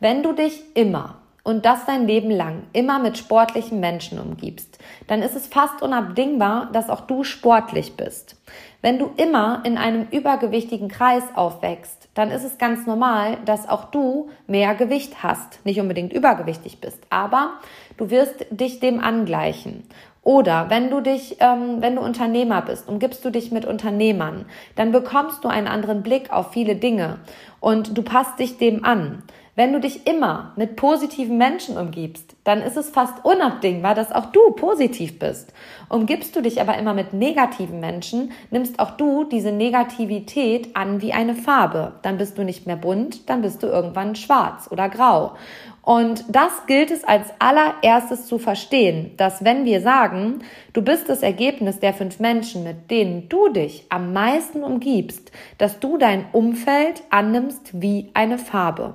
Wenn 0.00 0.22
du 0.22 0.32
dich 0.32 0.62
immer 0.74 1.20
und 1.44 1.66
das 1.66 1.84
dein 1.84 2.08
Leben 2.08 2.30
lang 2.30 2.64
immer 2.72 2.98
mit 2.98 3.16
sportlichen 3.16 3.78
Menschen 3.78 4.18
umgibst, 4.18 4.78
dann 5.06 5.22
ist 5.22 5.36
es 5.36 5.46
fast 5.46 5.82
unabdingbar, 5.82 6.70
dass 6.72 6.90
auch 6.90 7.02
du 7.02 7.22
sportlich 7.22 7.96
bist. 7.96 8.36
Wenn 8.82 8.98
du 8.98 9.10
immer 9.16 9.62
in 9.64 9.78
einem 9.78 10.08
übergewichtigen 10.10 10.88
Kreis 10.88 11.22
aufwächst, 11.34 12.08
dann 12.14 12.30
ist 12.30 12.44
es 12.44 12.58
ganz 12.58 12.86
normal, 12.86 13.38
dass 13.44 13.68
auch 13.68 13.84
du 13.84 14.30
mehr 14.46 14.74
Gewicht 14.74 15.22
hast. 15.22 15.64
Nicht 15.64 15.80
unbedingt 15.80 16.12
übergewichtig 16.12 16.80
bist, 16.80 17.00
aber 17.10 17.54
du 17.96 18.10
wirst 18.10 18.46
dich 18.50 18.80
dem 18.80 19.00
angleichen. 19.00 19.84
Oder 20.22 20.70
wenn 20.70 20.90
du 20.90 21.02
dich, 21.02 21.36
ähm, 21.40 21.76
wenn 21.80 21.96
du 21.96 22.00
Unternehmer 22.00 22.62
bist, 22.62 22.88
umgibst 22.88 23.22
du 23.26 23.30
dich 23.30 23.52
mit 23.52 23.66
Unternehmern, 23.66 24.46
dann 24.74 24.90
bekommst 24.90 25.44
du 25.44 25.48
einen 25.48 25.68
anderen 25.68 26.02
Blick 26.02 26.32
auf 26.32 26.52
viele 26.52 26.76
Dinge 26.76 27.18
und 27.60 27.96
du 27.96 28.02
passt 28.02 28.38
dich 28.38 28.56
dem 28.56 28.84
an. 28.84 29.22
Wenn 29.56 29.72
du 29.72 29.78
dich 29.78 30.04
immer 30.08 30.52
mit 30.56 30.74
positiven 30.74 31.38
Menschen 31.38 31.78
umgibst, 31.78 32.34
dann 32.42 32.60
ist 32.60 32.76
es 32.76 32.90
fast 32.90 33.24
unabdingbar, 33.24 33.94
dass 33.94 34.10
auch 34.10 34.26
du 34.26 34.50
positiv 34.50 35.20
bist. 35.20 35.52
Umgibst 35.88 36.34
du 36.34 36.42
dich 36.42 36.60
aber 36.60 36.76
immer 36.76 36.92
mit 36.92 37.12
negativen 37.12 37.78
Menschen, 37.78 38.32
nimmst 38.50 38.80
auch 38.80 38.92
du 38.92 39.22
diese 39.22 39.52
Negativität 39.52 40.74
an 40.74 41.00
wie 41.02 41.12
eine 41.12 41.36
Farbe. 41.36 41.92
Dann 42.02 42.18
bist 42.18 42.36
du 42.36 42.42
nicht 42.42 42.66
mehr 42.66 42.74
bunt, 42.74 43.30
dann 43.30 43.42
bist 43.42 43.62
du 43.62 43.68
irgendwann 43.68 44.16
schwarz 44.16 44.66
oder 44.72 44.88
grau. 44.88 45.36
Und 45.82 46.24
das 46.28 46.66
gilt 46.66 46.90
es 46.90 47.04
als 47.04 47.28
allererstes 47.38 48.26
zu 48.26 48.38
verstehen, 48.38 49.12
dass 49.18 49.44
wenn 49.44 49.64
wir 49.66 49.80
sagen, 49.82 50.40
du 50.72 50.82
bist 50.82 51.08
das 51.08 51.22
Ergebnis 51.22 51.78
der 51.78 51.94
fünf 51.94 52.18
Menschen, 52.18 52.64
mit 52.64 52.90
denen 52.90 53.28
du 53.28 53.50
dich 53.50 53.86
am 53.88 54.12
meisten 54.12 54.64
umgibst, 54.64 55.30
dass 55.58 55.78
du 55.78 55.96
dein 55.96 56.26
Umfeld 56.32 57.04
annimmst 57.10 57.80
wie 57.80 58.10
eine 58.14 58.38
Farbe. 58.38 58.94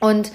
Und 0.00 0.32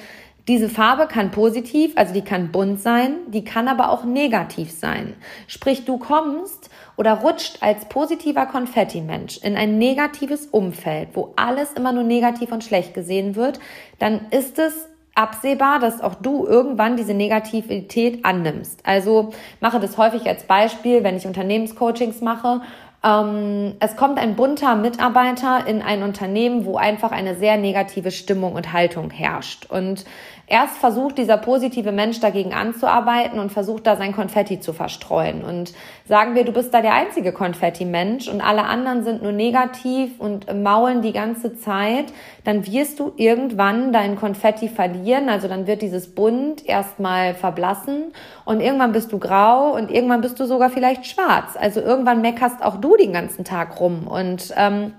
diese 0.47 0.69
Farbe 0.69 1.07
kann 1.07 1.29
positiv, 1.31 1.93
also 1.95 2.13
die 2.13 2.23
kann 2.23 2.51
bunt 2.51 2.81
sein, 2.81 3.17
die 3.27 3.43
kann 3.43 3.67
aber 3.67 3.89
auch 3.89 4.03
negativ 4.03 4.71
sein. 4.71 5.13
Sprich, 5.47 5.85
du 5.85 5.99
kommst 5.99 6.71
oder 6.97 7.13
rutscht 7.13 7.61
als 7.61 7.85
positiver 7.85 8.47
Konfetti-Mensch 8.47 9.37
in 9.43 9.55
ein 9.55 9.77
negatives 9.77 10.47
Umfeld, 10.47 11.09
wo 11.13 11.33
alles 11.35 11.73
immer 11.73 11.91
nur 11.91 12.03
negativ 12.03 12.51
und 12.51 12.63
schlecht 12.63 12.95
gesehen 12.95 13.35
wird, 13.35 13.59
dann 13.99 14.27
ist 14.31 14.57
es 14.57 14.87
absehbar, 15.13 15.79
dass 15.79 16.01
auch 16.01 16.15
du 16.15 16.47
irgendwann 16.47 16.97
diese 16.97 17.13
Negativität 17.13 18.25
annimmst. 18.25 18.79
Also 18.83 19.31
mache 19.59 19.79
das 19.79 19.97
häufig 19.97 20.27
als 20.27 20.43
Beispiel, 20.43 21.03
wenn 21.03 21.17
ich 21.17 21.27
Unternehmenscoachings 21.27 22.21
mache 22.21 22.61
Ähm, 23.03 23.75
es 23.79 23.95
kommt 23.95 24.19
ein 24.19 24.35
bunter 24.35 24.75
Mitarbeiter 24.75 25.65
in 25.65 25.81
ein 25.81 26.03
Unternehmen, 26.03 26.65
wo 26.65 26.77
einfach 26.77 27.11
eine 27.11 27.35
sehr 27.35 27.57
negative 27.57 28.11
Stimmung 28.11 28.53
und 28.53 28.73
Haltung 28.73 29.09
herrscht. 29.09 29.65
Und 29.69 30.05
erst 30.51 30.77
versucht 30.77 31.17
dieser 31.17 31.37
positive 31.37 31.93
Mensch 31.93 32.19
dagegen 32.19 32.53
anzuarbeiten 32.53 33.39
und 33.39 33.51
versucht 33.51 33.87
da 33.87 33.95
sein 33.95 34.13
Konfetti 34.13 34.59
zu 34.59 34.73
verstreuen. 34.73 35.43
Und 35.43 35.73
sagen 36.05 36.35
wir, 36.35 36.43
du 36.43 36.51
bist 36.51 36.73
da 36.73 36.81
der 36.81 36.93
einzige 36.93 37.31
Konfetti-Mensch 37.31 38.27
und 38.27 38.41
alle 38.41 38.65
anderen 38.65 39.03
sind 39.05 39.23
nur 39.23 39.31
negativ 39.31 40.19
und 40.19 40.53
maulen 40.61 41.01
die 41.01 41.13
ganze 41.13 41.57
Zeit, 41.57 42.11
dann 42.43 42.67
wirst 42.67 42.99
du 42.99 43.13
irgendwann 43.15 43.93
dein 43.93 44.17
Konfetti 44.17 44.67
verlieren. 44.67 45.29
Also 45.29 45.47
dann 45.47 45.67
wird 45.67 45.81
dieses 45.81 46.13
Bunt 46.13 46.67
erstmal 46.67 47.33
verblassen 47.33 48.11
und 48.43 48.59
irgendwann 48.59 48.91
bist 48.91 49.13
du 49.13 49.19
grau 49.19 49.73
und 49.73 49.89
irgendwann 49.89 50.19
bist 50.19 50.37
du 50.39 50.45
sogar 50.45 50.69
vielleicht 50.69 51.07
schwarz. 51.07 51.55
Also 51.57 51.79
irgendwann 51.79 52.21
meckerst 52.21 52.61
auch 52.61 52.75
du 52.75 52.97
den 52.97 53.13
ganzen 53.13 53.45
Tag 53.45 53.79
rum 53.79 54.05
und 54.05 54.53
ähm, 54.57 54.91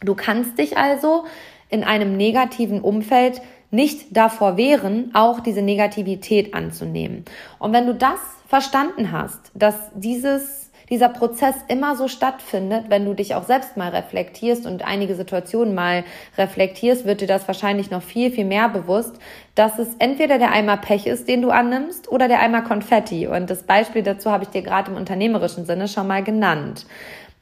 du 0.00 0.14
kannst 0.14 0.58
dich 0.58 0.78
also 0.78 1.24
in 1.68 1.82
einem 1.82 2.16
negativen 2.16 2.80
Umfeld 2.80 3.42
nicht 3.74 4.16
davor 4.16 4.56
wehren, 4.56 5.10
auch 5.14 5.40
diese 5.40 5.62
Negativität 5.62 6.54
anzunehmen. 6.54 7.24
Und 7.58 7.72
wenn 7.72 7.86
du 7.86 7.94
das 7.94 8.20
verstanden 8.48 9.12
hast, 9.12 9.50
dass 9.54 9.74
dieses 9.94 10.64
dieser 10.90 11.08
Prozess 11.08 11.54
immer 11.68 11.96
so 11.96 12.08
stattfindet, 12.08 12.84
wenn 12.88 13.04
du 13.04 13.14
dich 13.14 13.34
auch 13.34 13.44
selbst 13.44 13.76
mal 13.76 13.88
reflektierst 13.90 14.66
und 14.66 14.84
einige 14.84 15.14
Situationen 15.14 15.74
mal 15.74 16.04
reflektierst, 16.36 17.06
wird 17.06 17.22
dir 17.22 17.26
das 17.26 17.46
wahrscheinlich 17.48 17.90
noch 17.90 18.02
viel, 18.02 18.30
viel 18.30 18.44
mehr 18.44 18.68
bewusst, 18.68 19.18
dass 19.54 19.78
es 19.78 19.88
entweder 19.98 20.38
der 20.38 20.52
Eimer 20.52 20.76
Pech 20.76 21.06
ist, 21.06 21.26
den 21.26 21.42
du 21.42 21.50
annimmst, 21.50 22.10
oder 22.10 22.28
der 22.28 22.40
Eimer 22.40 22.62
Konfetti. 22.62 23.26
Und 23.26 23.48
das 23.48 23.62
Beispiel 23.62 24.02
dazu 24.02 24.30
habe 24.30 24.44
ich 24.44 24.50
dir 24.50 24.62
gerade 24.62 24.90
im 24.90 24.96
unternehmerischen 24.96 25.64
Sinne 25.64 25.88
schon 25.88 26.06
mal 26.06 26.22
genannt. 26.22 26.86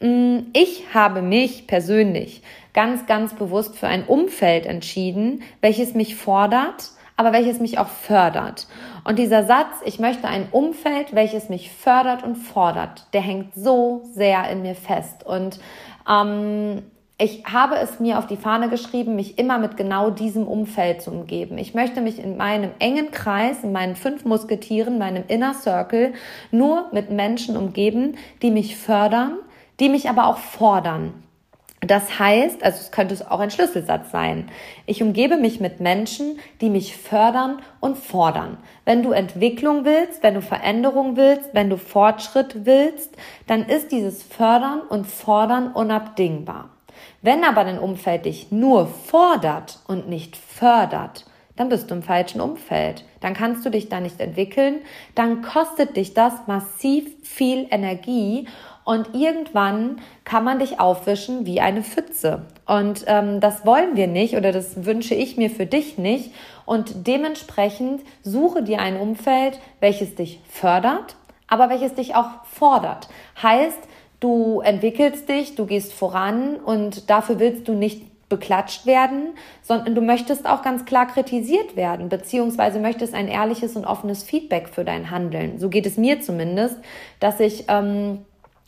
Mm, 0.01 0.39
ich 0.53 0.85
habe 0.95 1.23
mich 1.23 1.67
persönlich 1.67 2.43
ganz, 2.75 3.07
ganz 3.07 3.35
bewusst 3.35 3.76
für 3.76 3.88
ein 3.88 4.05
Umfeld 4.05 4.67
entschieden, 4.67 5.43
welches 5.61 5.95
mich 5.95 6.17
fordert, 6.17 6.91
aber 7.17 7.33
welches 7.33 7.61
mich 7.61 7.79
auch 7.79 7.88
fördert. 7.88 8.67
Und 9.05 9.19
dieser 9.19 9.45
Satz, 9.45 9.75
ich 9.85 9.99
möchte 9.99 10.29
ein 10.29 10.49
Umfeld, 10.50 11.14
welches 11.14 11.49
mich 11.49 11.71
fördert 11.71 12.23
und 12.23 12.37
fordert, 12.37 13.07
der 13.12 13.21
hängt 13.21 13.55
so 13.55 14.02
sehr 14.12 14.49
in 14.50 14.62
mir 14.62 14.75
fest. 14.75 15.25
Und 15.26 15.61
ähm, 16.09 16.83
ich 17.19 17.45
habe 17.45 17.76
es 17.76 18.00
mir 18.00 18.19
auf 18.19 18.26
die 18.26 18.37
Fahne 18.37 18.69
geschrieben, 18.69 19.14
mich 19.14 19.38
immer 19.38 19.59
mit 19.59 19.76
genau 19.76 20.11
diesem 20.11 20.47
Umfeld 20.49 21.02
zu 21.02 21.12
umgeben. 21.12 21.59
Ich 21.59 21.75
möchte 21.75 22.00
mich 22.00 22.19
in 22.19 22.37
meinem 22.37 22.71
engen 22.81 23.12
Kreis, 23.12 23.62
in 23.62 23.71
meinen 23.71 23.95
fünf 23.95 24.25
Musketieren, 24.25 24.99
meinem 24.99 25.25
Inner 25.29 25.55
Circle, 25.55 26.14
nur 26.50 26.88
mit 26.93 27.11
Menschen 27.11 27.57
umgeben, 27.57 28.17
die 28.43 28.50
mich 28.50 28.76
fördern, 28.76 29.37
die 29.79 29.88
mich 29.88 30.09
aber 30.09 30.26
auch 30.26 30.38
fordern. 30.38 31.14
Das 31.85 32.21
heißt, 32.21 32.62
also 32.62 32.79
es 32.79 32.93
könnte 32.93 33.29
auch 33.29 33.41
ein 33.41 33.51
Schlüsselsatz 33.51 34.12
sein. 34.12 34.49
Ich 34.87 35.03
umgebe 35.03 35.37
mich 35.37 35.59
mit 35.59 35.81
Menschen, 35.81 36.39
die 36.61 36.71
mich 36.71 36.97
fördern 36.97 37.61
und 37.81 37.99
fordern. 37.99 38.59
Wenn 38.85 39.03
du 39.03 39.11
Entwicklung 39.11 39.85
willst, 39.85 40.23
wenn 40.23 40.35
du 40.35 40.43
Veränderung 40.43 41.17
willst, 41.17 41.51
wenn 41.55 41.71
du 41.71 41.77
Fortschritt 41.77 42.65
willst, 42.65 43.17
dann 43.49 43.65
ist 43.65 43.91
dieses 43.91 44.23
Fördern 44.23 44.81
und 44.81 45.09
Fordern 45.09 45.73
unabdingbar. 45.73 46.71
Wenn 47.21 47.43
aber 47.43 47.65
dein 47.65 47.81
Umfeld 47.81 48.27
dich 48.27 48.53
nur 48.53 48.87
fordert 48.87 49.81
und 49.89 50.09
nicht 50.09 50.37
fördert, 50.37 51.27
dann 51.57 51.69
bist 51.69 51.91
du 51.91 51.97
im 51.97 52.03
falschen 52.05 52.41
Umfeld. 52.41 53.05
Dann 53.23 53.35
kannst 53.35 53.64
du 53.64 53.71
dich 53.71 53.88
da 53.88 54.00
nicht 54.00 54.21
entwickeln. 54.21 54.81
Dann 55.14 55.41
kostet 55.41 55.97
dich 55.97 56.12
das 56.12 56.47
massiv 56.47 57.07
viel 57.23 57.67
Energie 57.71 58.47
und 58.85 59.14
irgendwann 59.14 60.00
kann 60.25 60.45
man 60.45 60.59
dich 60.59 60.81
aufwischen 60.81 61.47
wie 61.47 61.61
eine 61.61 61.83
Pfütze. 61.83 62.47
Und 62.67 63.05
ähm, 63.07 63.41
das 63.41 63.64
wollen 63.64 63.97
wir 63.97 64.09
nicht 64.09 64.37
oder 64.37 64.50
das 64.50 64.85
wünsche 64.85 65.14
ich 65.14 65.37
mir 65.37 65.50
für 65.50 65.67
dich 65.67 65.99
nicht. 65.99 66.33
Und 66.67 67.07
dementsprechend 67.07 68.02
suche 68.23 68.62
dir 68.62 68.81
ein 68.81 68.99
Umfeld, 68.99 69.61
welches 69.81 70.17
dich 70.17 70.41
fördert, 70.49 71.17
aber 71.47 71.71
welches 71.71 71.95
dich 71.95 72.17
auch 72.17 72.45
fordert. 72.45 73.09
Heißt, 73.41 73.79
du 74.19 74.61
entwickelst 74.61 75.29
dich, 75.29 75.55
du 75.55 75.67
gehst 75.67 75.93
voran 75.93 76.57
und 76.57 77.09
dafür 77.09 77.38
willst 77.38 77.69
du 77.69 77.75
nicht 77.75 78.02
beklatscht 78.33 78.87
werden, 78.87 79.35
sondern 79.61 79.95
du 79.95 80.01
möchtest 80.01 80.47
auch 80.47 80.62
ganz 80.62 80.87
klar 80.87 81.07
kritisiert 81.07 81.77
werden, 81.77 82.09
beziehungsweise 82.09 82.81
möchtest 82.81 83.12
ein 83.12 83.29
ehrliches 83.29 83.77
und 83.77 83.85
offenes 83.85 84.23
Feedback 84.23 84.71
für 84.71 84.85
dein 84.85 85.11
Handeln. 85.11 85.59
So 85.59 85.69
geht 85.69 85.85
es 85.85 85.99
mir 85.99 86.23
zumindest, 86.23 86.79
dass 87.21 87.41
ich 87.41 87.67
ähm, 87.69 88.25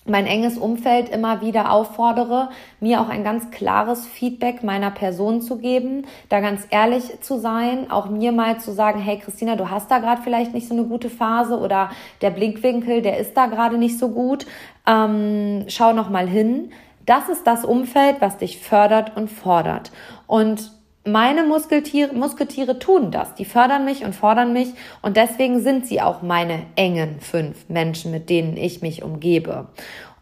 mein 0.06 0.26
enges 0.26 0.58
Umfeld 0.58 1.08
immer 1.08 1.40
wieder 1.40 1.72
auffordere, 1.72 2.50
mir 2.78 3.00
auch 3.00 3.08
ein 3.08 3.24
ganz 3.24 3.50
klares 3.50 4.06
Feedback 4.06 4.62
meiner 4.62 4.90
Person 4.90 5.40
zu 5.40 5.56
geben, 5.56 6.06
da 6.28 6.40
ganz 6.40 6.66
ehrlich 6.68 7.22
zu 7.22 7.38
sein, 7.38 7.90
auch 7.90 8.10
mir 8.10 8.32
mal 8.32 8.60
zu 8.60 8.72
sagen, 8.72 9.00
hey 9.00 9.18
Christina, 9.18 9.56
du 9.56 9.70
hast 9.70 9.90
da 9.90 10.00
gerade 10.00 10.20
vielleicht 10.20 10.52
nicht 10.52 10.68
so 10.68 10.74
eine 10.74 10.84
gute 10.84 11.08
Phase 11.08 11.58
oder 11.58 11.90
der 12.20 12.30
Blinkwinkel, 12.30 13.00
der 13.00 13.18
ist 13.18 13.34
da 13.34 13.46
gerade 13.46 13.78
nicht 13.78 13.98
so 13.98 14.10
gut. 14.10 14.44
Ähm, 14.86 15.64
schau 15.68 15.94
noch 15.94 16.10
mal 16.10 16.28
hin. 16.28 16.70
Das 17.06 17.28
ist 17.28 17.46
das 17.46 17.64
Umfeld, 17.64 18.16
was 18.20 18.38
dich 18.38 18.58
fördert 18.58 19.16
und 19.16 19.30
fordert. 19.30 19.92
Und 20.26 20.72
meine 21.06 21.44
Muskeltiere, 21.44 22.14
Musketiere 22.14 22.78
tun 22.78 23.10
das. 23.10 23.34
Die 23.34 23.44
fördern 23.44 23.84
mich 23.84 24.04
und 24.04 24.14
fordern 24.14 24.52
mich 24.52 24.72
und 25.02 25.16
deswegen 25.16 25.60
sind 25.60 25.86
sie 25.86 26.00
auch 26.00 26.22
meine 26.22 26.62
engen 26.76 27.20
fünf 27.20 27.68
Menschen, 27.68 28.10
mit 28.10 28.30
denen 28.30 28.56
ich 28.56 28.80
mich 28.80 29.02
umgebe. 29.02 29.68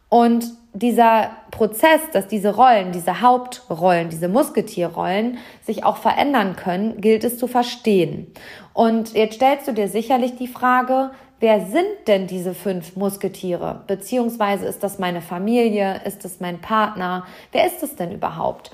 Und 0.09 0.45
dieser 0.75 1.31
Prozess, 1.51 2.01
dass 2.13 2.29
diese 2.29 2.55
Rollen, 2.55 2.93
diese 2.93 3.21
Hauptrollen, 3.21 4.09
diese 4.09 4.29
Musketierrollen 4.29 5.39
sich 5.63 5.85
auch 5.85 5.99
verändern 5.99 6.57
können, 6.57 7.01
gilt 7.01 7.25
es 7.25 7.39
zu 7.39 7.47
verstehen. 7.47 8.33
Und 8.73 9.13
jetzt 9.15 9.37
stellst 9.37 9.69
du 9.69 9.73
dir 9.73 9.89
sicherlich 9.89 10.37
die 10.37 10.49
Frage, 10.49 11.11
wer 11.43 11.61
sind 11.67 12.07
denn 12.07 12.29
diese 12.29 12.55
fünf 12.55 12.95
Musketiere? 12.95 13.83
Beziehungsweise 13.89 14.65
ist 14.65 14.85
das 14.85 15.01
meine 15.01 15.21
Familie? 15.21 16.01
Ist 16.05 16.25
das 16.25 16.39
mein 16.39 16.61
Partner? 16.61 17.27
Wer 17.51 17.67
ist 17.67 17.83
es 17.83 17.97
denn 17.97 18.13
überhaupt? 18.13 18.71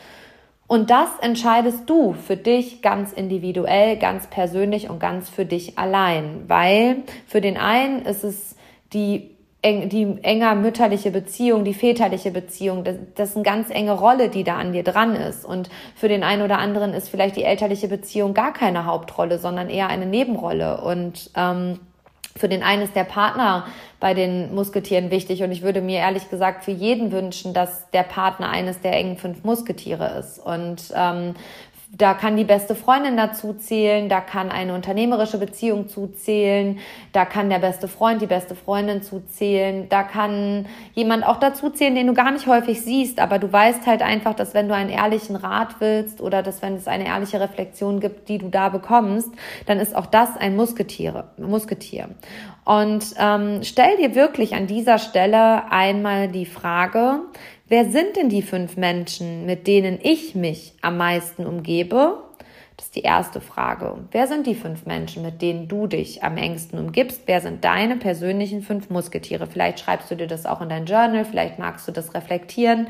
Und 0.66 0.90
das 0.90 1.08
entscheidest 1.22 1.88
du 1.88 2.12
für 2.12 2.36
dich 2.36 2.82
ganz 2.82 3.14
individuell, 3.14 3.96
ganz 3.96 4.26
persönlich 4.26 4.90
und 4.90 5.00
ganz 5.00 5.30
für 5.30 5.46
dich 5.46 5.78
allein, 5.78 6.44
weil 6.46 7.04
für 7.26 7.40
den 7.40 7.56
einen 7.56 8.02
ist 8.02 8.22
es 8.22 8.54
die 8.92 9.34
die 9.64 10.18
enger 10.22 10.54
mütterliche 10.54 11.10
Beziehung, 11.10 11.64
die 11.64 11.74
väterliche 11.74 12.30
Beziehung, 12.30 12.84
das, 12.84 12.94
das 13.16 13.30
ist 13.30 13.34
eine 13.34 13.42
ganz 13.42 13.70
enge 13.70 13.92
Rolle, 13.92 14.28
die 14.28 14.44
da 14.44 14.56
an 14.56 14.72
dir 14.72 14.84
dran 14.84 15.16
ist. 15.16 15.44
Und 15.44 15.68
für 15.96 16.08
den 16.08 16.22
einen 16.22 16.42
oder 16.42 16.58
anderen 16.58 16.94
ist 16.94 17.08
vielleicht 17.08 17.34
die 17.34 17.42
elterliche 17.42 17.88
Beziehung 17.88 18.34
gar 18.34 18.52
keine 18.52 18.84
Hauptrolle, 18.84 19.38
sondern 19.38 19.68
eher 19.68 19.88
eine 19.88 20.06
Nebenrolle. 20.06 20.80
Und 20.80 21.30
ähm, 21.34 21.80
für 22.38 22.48
den 22.48 22.62
einen 22.62 22.82
ist 22.82 22.96
der 22.96 23.04
Partner 23.04 23.66
bei 24.00 24.14
den 24.14 24.54
Musketieren 24.54 25.10
wichtig 25.10 25.42
und 25.42 25.50
ich 25.50 25.62
würde 25.62 25.80
mir 25.80 25.98
ehrlich 25.98 26.30
gesagt 26.30 26.64
für 26.64 26.70
jeden 26.70 27.10
wünschen, 27.10 27.52
dass 27.52 27.90
der 27.90 28.04
Partner 28.04 28.48
eines 28.48 28.80
der 28.80 28.92
engen 28.92 29.16
fünf 29.16 29.42
Musketiere 29.42 30.18
ist. 30.18 30.38
Und 30.38 30.92
ähm, 30.94 31.34
da 31.90 32.12
kann 32.12 32.36
die 32.36 32.44
beste 32.44 32.74
Freundin 32.74 33.16
dazu 33.16 33.54
zählen, 33.54 34.08
da 34.08 34.20
kann 34.20 34.50
eine 34.50 34.74
unternehmerische 34.74 35.38
Beziehung 35.38 35.88
zuzählen, 35.88 36.78
da 37.12 37.24
kann 37.24 37.48
der 37.48 37.60
beste 37.60 37.88
Freund, 37.88 38.20
die 38.20 38.26
beste 38.26 38.54
Freundin 38.54 39.02
zuzählen, 39.02 39.88
da 39.88 40.02
kann 40.02 40.66
jemand 40.92 41.26
auch 41.26 41.38
dazu 41.38 41.70
zählen, 41.70 41.94
den 41.94 42.06
du 42.06 42.12
gar 42.12 42.30
nicht 42.30 42.46
häufig 42.46 42.82
siehst, 42.82 43.20
aber 43.20 43.38
du 43.38 43.50
weißt 43.50 43.86
halt 43.86 44.02
einfach, 44.02 44.34
dass 44.34 44.52
wenn 44.52 44.68
du 44.68 44.74
einen 44.74 44.90
ehrlichen 44.90 45.34
Rat 45.34 45.76
willst 45.80 46.20
oder 46.20 46.42
dass 46.42 46.60
wenn 46.60 46.76
es 46.76 46.86
eine 46.86 47.06
ehrliche 47.06 47.40
Reflexion 47.40 48.00
gibt, 48.00 48.28
die 48.28 48.38
du 48.38 48.50
da 48.50 48.68
bekommst, 48.68 49.30
dann 49.64 49.80
ist 49.80 49.96
auch 49.96 50.06
das 50.06 50.36
ein 50.36 50.56
Musketier. 50.56 51.30
Musketier. 51.38 52.10
Und 52.66 53.14
ähm, 53.18 53.60
stell 53.62 53.96
dir 53.96 54.14
wirklich 54.14 54.54
an 54.54 54.66
dieser 54.66 54.98
Stelle 54.98 55.72
einmal 55.72 56.28
die 56.28 56.44
Frage, 56.44 57.20
Wer 57.70 57.90
sind 57.90 58.16
denn 58.16 58.30
die 58.30 58.40
fünf 58.40 58.78
Menschen, 58.78 59.44
mit 59.44 59.66
denen 59.66 59.98
ich 60.02 60.34
mich 60.34 60.72
am 60.80 60.96
meisten 60.96 61.44
umgebe? 61.44 62.22
Das 62.78 62.86
ist 62.86 62.96
die 62.96 63.02
erste 63.02 63.42
Frage. 63.42 63.98
Wer 64.10 64.26
sind 64.26 64.46
die 64.46 64.54
fünf 64.54 64.86
Menschen, 64.86 65.22
mit 65.22 65.42
denen 65.42 65.68
du 65.68 65.86
dich 65.86 66.22
am 66.22 66.38
engsten 66.38 66.78
umgibst? 66.78 67.22
Wer 67.26 67.42
sind 67.42 67.64
deine 67.64 67.96
persönlichen 67.96 68.62
fünf 68.62 68.88
Musketiere? 68.88 69.46
Vielleicht 69.46 69.80
schreibst 69.80 70.10
du 70.10 70.14
dir 70.14 70.28
das 70.28 70.46
auch 70.46 70.62
in 70.62 70.70
dein 70.70 70.86
Journal, 70.86 71.26
vielleicht 71.26 71.58
magst 71.58 71.86
du 71.86 71.92
das 71.92 72.14
reflektieren 72.14 72.86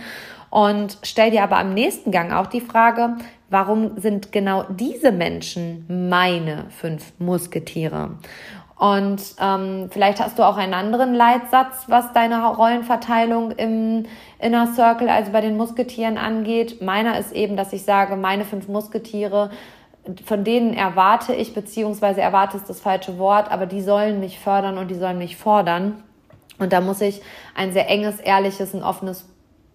und 0.50 0.98
stell 1.02 1.30
dir 1.30 1.42
aber 1.42 1.58
am 1.58 1.74
nächsten 1.74 2.10
Gang 2.10 2.32
auch 2.32 2.46
die 2.46 2.60
Frage, 2.60 3.16
warum 3.50 3.98
sind 3.98 4.32
genau 4.32 4.64
diese 4.70 5.12
Menschen 5.12 5.84
meine 6.10 6.66
fünf 6.70 7.12
Musketiere? 7.18 8.18
Und 8.78 9.20
ähm, 9.40 9.88
vielleicht 9.90 10.20
hast 10.20 10.38
du 10.38 10.44
auch 10.44 10.56
einen 10.56 10.72
anderen 10.72 11.12
Leitsatz, 11.12 11.84
was 11.88 12.12
deine 12.12 12.46
Rollenverteilung 12.46 13.50
im 13.52 14.06
Inner 14.38 14.72
Circle, 14.72 15.08
also 15.08 15.32
bei 15.32 15.40
den 15.40 15.56
Musketieren 15.56 16.16
angeht. 16.16 16.80
Meiner 16.80 17.18
ist 17.18 17.32
eben, 17.32 17.56
dass 17.56 17.72
ich 17.72 17.82
sage, 17.82 18.14
meine 18.14 18.44
fünf 18.44 18.68
Musketiere, 18.68 19.50
von 20.24 20.44
denen 20.44 20.74
erwarte 20.74 21.34
ich, 21.34 21.54
beziehungsweise 21.54 22.20
erwarte 22.20 22.56
ist 22.56 22.70
das 22.70 22.80
falsche 22.80 23.18
Wort, 23.18 23.50
aber 23.50 23.66
die 23.66 23.82
sollen 23.82 24.20
mich 24.20 24.38
fördern 24.38 24.78
und 24.78 24.88
die 24.92 24.94
sollen 24.94 25.18
mich 25.18 25.36
fordern. 25.36 26.04
Und 26.60 26.72
da 26.72 26.80
muss 26.80 27.00
ich 27.00 27.20
ein 27.56 27.72
sehr 27.72 27.90
enges, 27.90 28.20
ehrliches 28.20 28.74
und 28.74 28.84
offenes 28.84 29.28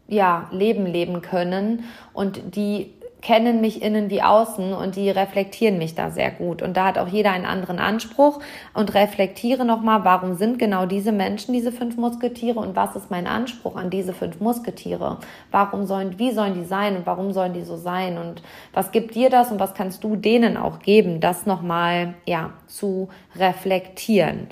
ja, 0.08 0.48
Leben 0.52 0.86
leben 0.86 1.22
können 1.22 1.84
und 2.14 2.56
die 2.56 2.94
kennen 3.24 3.62
mich 3.62 3.82
innen 3.82 4.10
wie 4.10 4.22
außen 4.22 4.74
und 4.74 4.98
die 4.98 5.10
reflektieren 5.10 5.78
mich 5.78 5.96
da 5.96 6.12
sehr 6.12 6.30
gut. 6.30 6.62
Und 6.62 6.76
da 6.76 6.88
hat 6.88 6.98
auch 6.98 7.08
jeder 7.08 7.32
einen 7.32 7.46
anderen 7.46 7.80
Anspruch 7.80 8.40
und 8.74 8.94
reflektiere 8.94 9.66
nochmal, 9.66 10.04
warum 10.04 10.36
sind 10.36 10.60
genau 10.60 10.86
diese 10.86 11.14
Menschen 11.14 11.54
diese 11.54 11.72
fünf 11.72 11.96
Musketiere 11.96 12.60
und 12.60 12.76
was 12.76 12.96
ist 12.96 13.10
mein 13.10 13.26
Anspruch 13.26 13.78
an 13.78 13.90
diese 13.90 14.14
fünf 14.14 14.42
Musketiere? 14.42 15.20
Warum 15.52 15.86
sollen, 15.86 16.20
wie 16.20 16.32
sollen 16.32 16.54
die 16.54 16.66
sein 16.66 16.98
und 16.98 17.06
warum 17.06 17.32
sollen 17.32 17.54
die 17.54 17.64
so 17.64 17.78
sein? 17.78 18.18
Und 18.18 18.44
was 18.74 18.92
gibt 18.92 19.16
dir 19.16 19.30
das 19.30 19.52
und 19.52 19.60
was 19.60 19.74
kannst 19.74 20.04
du 20.04 20.18
denen 20.18 20.58
auch 20.58 20.80
geben, 20.80 21.22
das 21.22 21.46
nochmal, 21.46 22.16
ja, 22.26 22.52
zu 22.68 23.08
reflektieren? 23.38 24.48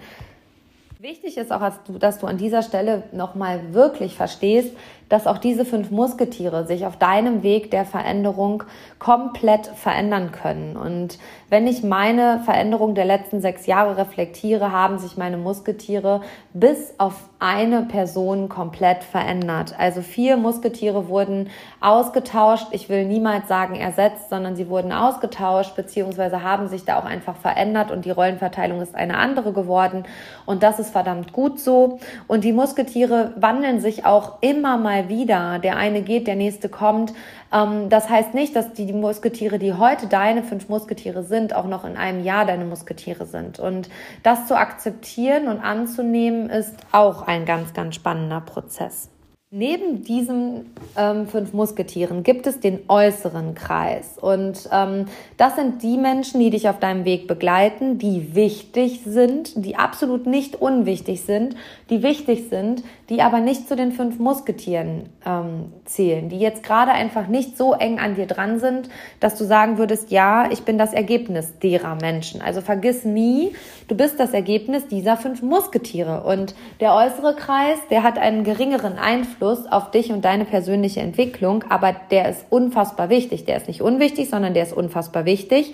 Wichtig 1.02 1.38
ist 1.38 1.52
auch, 1.52 1.68
dass 2.00 2.20
du 2.20 2.28
an 2.28 2.38
dieser 2.38 2.62
Stelle 2.62 3.02
nochmal 3.12 3.74
wirklich 3.74 4.16
verstehst, 4.16 4.72
dass 5.12 5.28
auch 5.28 5.38
diese 5.38 5.66
fünf 5.66 5.92
Musketiere 5.92 6.66
sich 6.66 6.86
auf 6.86 6.96
deinem 6.96 7.44
Weg 7.44 7.70
der 7.70 7.86
Veränderung 7.86 8.64
komplett 8.98 9.68
verändern 9.68 10.32
können. 10.32 10.78
Und 10.78 11.18
wenn 11.50 11.68
ich 11.68 11.84
meine 11.84 12.40
Veränderung 12.46 12.96
der 12.96 13.04
letzten 13.04 13.42
sechs 13.42 13.66
Jahre 13.66 13.98
reflektiere, 13.98 14.72
haben 14.72 15.00
sich 15.00 15.18
meine 15.18 15.36
Musketiere 15.36 16.22
bis 16.54 16.94
auf 16.98 17.16
eine 17.40 17.82
Person 17.82 18.48
komplett 18.48 19.04
verändert. 19.04 19.76
Also 19.78 20.02
vier 20.02 20.38
Musketiere 20.38 21.10
wurden 21.10 21.50
ausgetauscht. 21.82 22.68
Ich 22.72 22.88
will 22.88 23.06
niemals 23.06 23.48
sagen 23.50 23.76
ersetzt, 23.76 24.30
sondern 24.30 24.56
sie 24.56 24.70
wurden 24.70 24.94
ausgetauscht, 24.94 25.76
beziehungsweise 25.76 26.44
haben 26.44 26.70
sich 26.70 26.86
da 26.86 27.00
auch 27.00 27.06
einfach 27.06 27.36
verändert 27.36 27.92
und 27.92 28.06
die 28.06 28.12
Rollenverteilung 28.12 28.80
ist 28.80 28.96
eine 28.96 29.18
andere 29.18 29.52
geworden. 29.52 30.06
Und 30.46 30.64
das 30.64 30.80
ist 30.80 30.92
verdammt 30.92 31.34
gut 31.34 31.60
so. 31.60 32.00
Und 32.28 32.44
die 32.44 32.54
Musketiere 32.54 33.34
wandeln 33.36 33.82
sich 33.82 34.06
auch 34.06 34.38
immer 34.42 34.78
mal 34.78 35.01
mal 35.02 35.10
wieder. 35.10 35.60
Der 35.60 35.78
eine 35.78 36.02
geht, 36.02 36.28
der 36.28 36.36
nächste 36.36 36.70
kommt. 36.70 37.14
Ähm, 37.54 37.90
das 37.90 38.10
heißt 38.10 38.34
nicht, 38.34 38.56
dass 38.56 38.74
die, 38.74 38.86
die 38.86 38.94
Musketiere, 38.94 39.60
die 39.60 39.74
heute 39.74 40.08
deine 40.08 40.44
fünf 40.44 40.70
Musketiere 40.70 41.24
sind, 41.24 41.56
auch 41.56 41.68
noch 41.68 41.86
in 41.86 41.98
einem 41.98 42.24
Jahr 42.24 42.46
deine 42.46 42.66
Musketiere 42.66 43.26
sind. 43.26 43.60
Und 43.60 43.90
das 44.24 44.48
zu 44.48 44.58
akzeptieren 44.58 45.48
und 45.48 45.60
anzunehmen, 45.60 46.50
ist 46.50 46.76
auch 46.92 47.28
ein 47.28 47.46
ganz, 47.46 47.74
ganz 47.74 47.96
spannender 47.96 48.42
Prozess. 48.42 49.10
Neben 49.54 50.02
diesen 50.06 50.74
ähm, 50.96 51.28
fünf 51.28 51.52
Musketieren 51.52 52.24
gibt 52.24 52.48
es 52.48 52.62
den 52.62 52.80
äußeren 52.88 53.54
Kreis. 53.54 54.18
Und 54.18 54.70
ähm, 54.72 55.08
das 55.36 55.58
sind 55.58 55.84
die 55.84 55.98
Menschen, 55.98 56.40
die 56.40 56.52
dich 56.52 56.70
auf 56.70 56.80
deinem 56.80 57.04
Weg 57.04 57.28
begleiten, 57.28 57.98
die 57.98 58.34
wichtig 58.34 59.02
sind, 59.04 59.66
die 59.66 59.76
absolut 59.76 60.26
nicht 60.26 60.56
unwichtig 60.56 61.24
sind, 61.24 61.58
die 61.90 62.02
wichtig 62.02 62.48
sind, 62.50 62.84
die 63.10 63.22
aber 63.22 63.42
nicht 63.42 63.68
zu 63.68 63.76
den 63.76 63.92
fünf 63.92 64.20
Musketieren 64.20 65.10
ähm, 65.26 65.74
zählen, 65.84 66.30
die 66.30 66.40
jetzt 66.40 66.64
gerade 66.64 66.92
einfach 66.92 67.28
nicht 67.28 67.58
so 67.58 67.74
eng 67.74 68.00
an 68.00 68.16
dir 68.16 68.28
dran 68.28 68.58
sind, 68.58 68.88
dass 69.20 69.38
du 69.38 69.44
sagen 69.44 69.78
würdest, 69.78 70.12
ja, 70.12 70.50
ich 70.50 70.62
bin 70.62 70.78
das 70.78 70.94
Ergebnis 70.94 71.60
derer 71.60 71.96
Menschen. 71.96 72.42
Also 72.42 72.62
vergiss 72.62 73.04
nie, 73.04 73.54
du 73.90 73.98
bist 73.98 74.18
das 74.18 74.32
Ergebnis 74.32 74.88
dieser 74.88 75.18
fünf 75.18 75.42
Musketiere. 75.42 76.24
Und 76.24 76.56
der 76.80 76.96
äußere 76.96 77.36
Kreis, 77.36 77.80
der 77.90 78.04
hat 78.04 78.18
einen 78.18 78.46
geringeren 78.46 78.98
Einfluss 78.98 79.41
auf 79.42 79.92
dich 79.92 80.12
und 80.12 80.24
deine 80.24 80.46
persönliche 80.46 81.00
Entwicklung, 81.00 81.64
aber 81.70 81.96
der 82.12 82.30
ist 82.30 82.46
unfassbar 82.50 83.10
wichtig. 83.10 83.46
Der 83.46 83.58
ist 83.58 83.68
nicht 83.68 83.82
unwichtig, 83.82 84.30
sondern 84.30 84.54
der 84.54 84.64
ist 84.64 84.74
unfassbar 84.74 85.26
wichtig. 85.26 85.74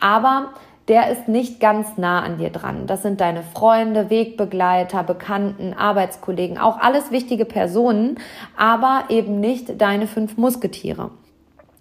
Aber 0.00 0.50
der 0.88 1.10
ist 1.10 1.28
nicht 1.28 1.60
ganz 1.60 1.98
nah 1.98 2.22
an 2.22 2.38
dir 2.38 2.50
dran. 2.50 2.86
Das 2.86 3.02
sind 3.02 3.20
deine 3.20 3.42
Freunde, 3.42 4.08
Wegbegleiter, 4.08 5.02
Bekannten, 5.02 5.74
Arbeitskollegen, 5.74 6.58
auch 6.58 6.78
alles 6.78 7.10
wichtige 7.10 7.44
Personen, 7.44 8.18
aber 8.56 9.04
eben 9.10 9.38
nicht 9.40 9.80
deine 9.80 10.06
fünf 10.06 10.38
Musketiere. 10.38 11.10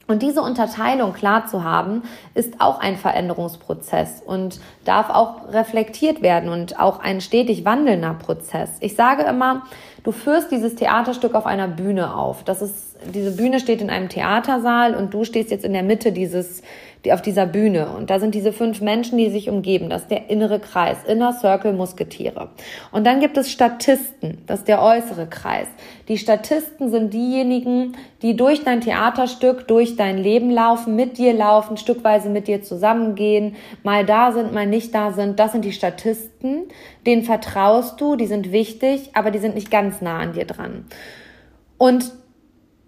Und 0.07 0.21
diese 0.21 0.41
Unterteilung 0.41 1.11
klar 1.11 1.47
zu 1.47 1.65
haben, 1.65 2.03
ist 2.33 2.61
auch 2.61 2.79
ein 2.79 2.95
Veränderungsprozess 2.95 4.23
und 4.25 4.61
darf 4.85 5.09
auch 5.09 5.51
reflektiert 5.51 6.21
werden 6.21 6.49
und 6.49 6.79
auch 6.79 6.99
ein 7.01 7.19
stetig 7.19 7.65
wandelnder 7.65 8.13
Prozess. 8.13 8.69
Ich 8.79 8.95
sage 8.95 9.23
immer, 9.23 9.63
du 10.07 10.13
führst 10.13 10.53
dieses 10.53 10.75
Theaterstück 10.75 11.35
auf 11.35 11.45
einer 11.45 11.67
Bühne 11.67 12.15
auf. 12.15 12.45
Das 12.45 12.61
ist, 12.61 12.95
diese 13.13 13.35
Bühne 13.35 13.59
steht 13.59 13.81
in 13.81 13.89
einem 13.89 14.07
Theatersaal 14.07 14.95
und 14.95 15.13
du 15.13 15.25
stehst 15.25 15.51
jetzt 15.51 15.65
in 15.65 15.73
der 15.73 15.83
Mitte 15.83 16.13
dieses, 16.13 16.61
die 17.03 17.11
auf 17.11 17.21
dieser 17.21 17.45
Bühne. 17.45 17.89
Und 17.89 18.09
da 18.09 18.17
sind 18.17 18.33
diese 18.33 18.53
fünf 18.53 18.79
Menschen, 18.79 19.17
die 19.17 19.29
sich 19.29 19.49
umgeben. 19.49 19.89
Das 19.89 20.03
ist 20.03 20.11
der 20.11 20.29
innere 20.29 20.61
Kreis, 20.61 20.99
Inner 21.05 21.33
Circle 21.33 21.73
Musketiere. 21.73 22.51
Und 22.93 23.05
dann 23.05 23.19
gibt 23.19 23.35
es 23.35 23.51
Statisten, 23.51 24.37
das 24.47 24.59
ist 24.59 24.69
der 24.69 24.81
äußere 24.81 25.27
Kreis. 25.27 25.67
Die 26.07 26.17
Statisten 26.17 26.89
sind 26.89 27.13
diejenigen, 27.13 27.97
die 28.21 28.37
durch 28.37 28.63
dein 28.63 28.79
Theaterstück, 28.79 29.67
durch 29.67 29.97
dein 29.97 30.17
Leben 30.17 30.49
laufen, 30.49 30.95
mit 30.95 31.17
dir 31.17 31.33
laufen, 31.33 31.75
stückweise 31.75 32.29
mit 32.29 32.47
dir 32.47 32.61
zusammengehen, 32.61 33.55
mal 33.83 34.05
da 34.05 34.31
sind, 34.31 34.53
mal 34.53 34.65
nicht 34.65 34.95
da 34.95 35.11
sind. 35.11 35.37
Das 35.37 35.51
sind 35.51 35.65
die 35.65 35.73
Statisten. 35.73 36.63
Denen 37.05 37.23
vertraust 37.23 37.99
du, 37.99 38.15
die 38.15 38.27
sind 38.27 38.51
wichtig, 38.53 39.09
aber 39.13 39.31
die 39.31 39.39
sind 39.39 39.55
nicht 39.55 39.69
ganz 39.69 40.01
nah 40.01 40.19
an 40.19 40.33
dir 40.33 40.45
dran. 40.45 40.85
Und 41.77 42.13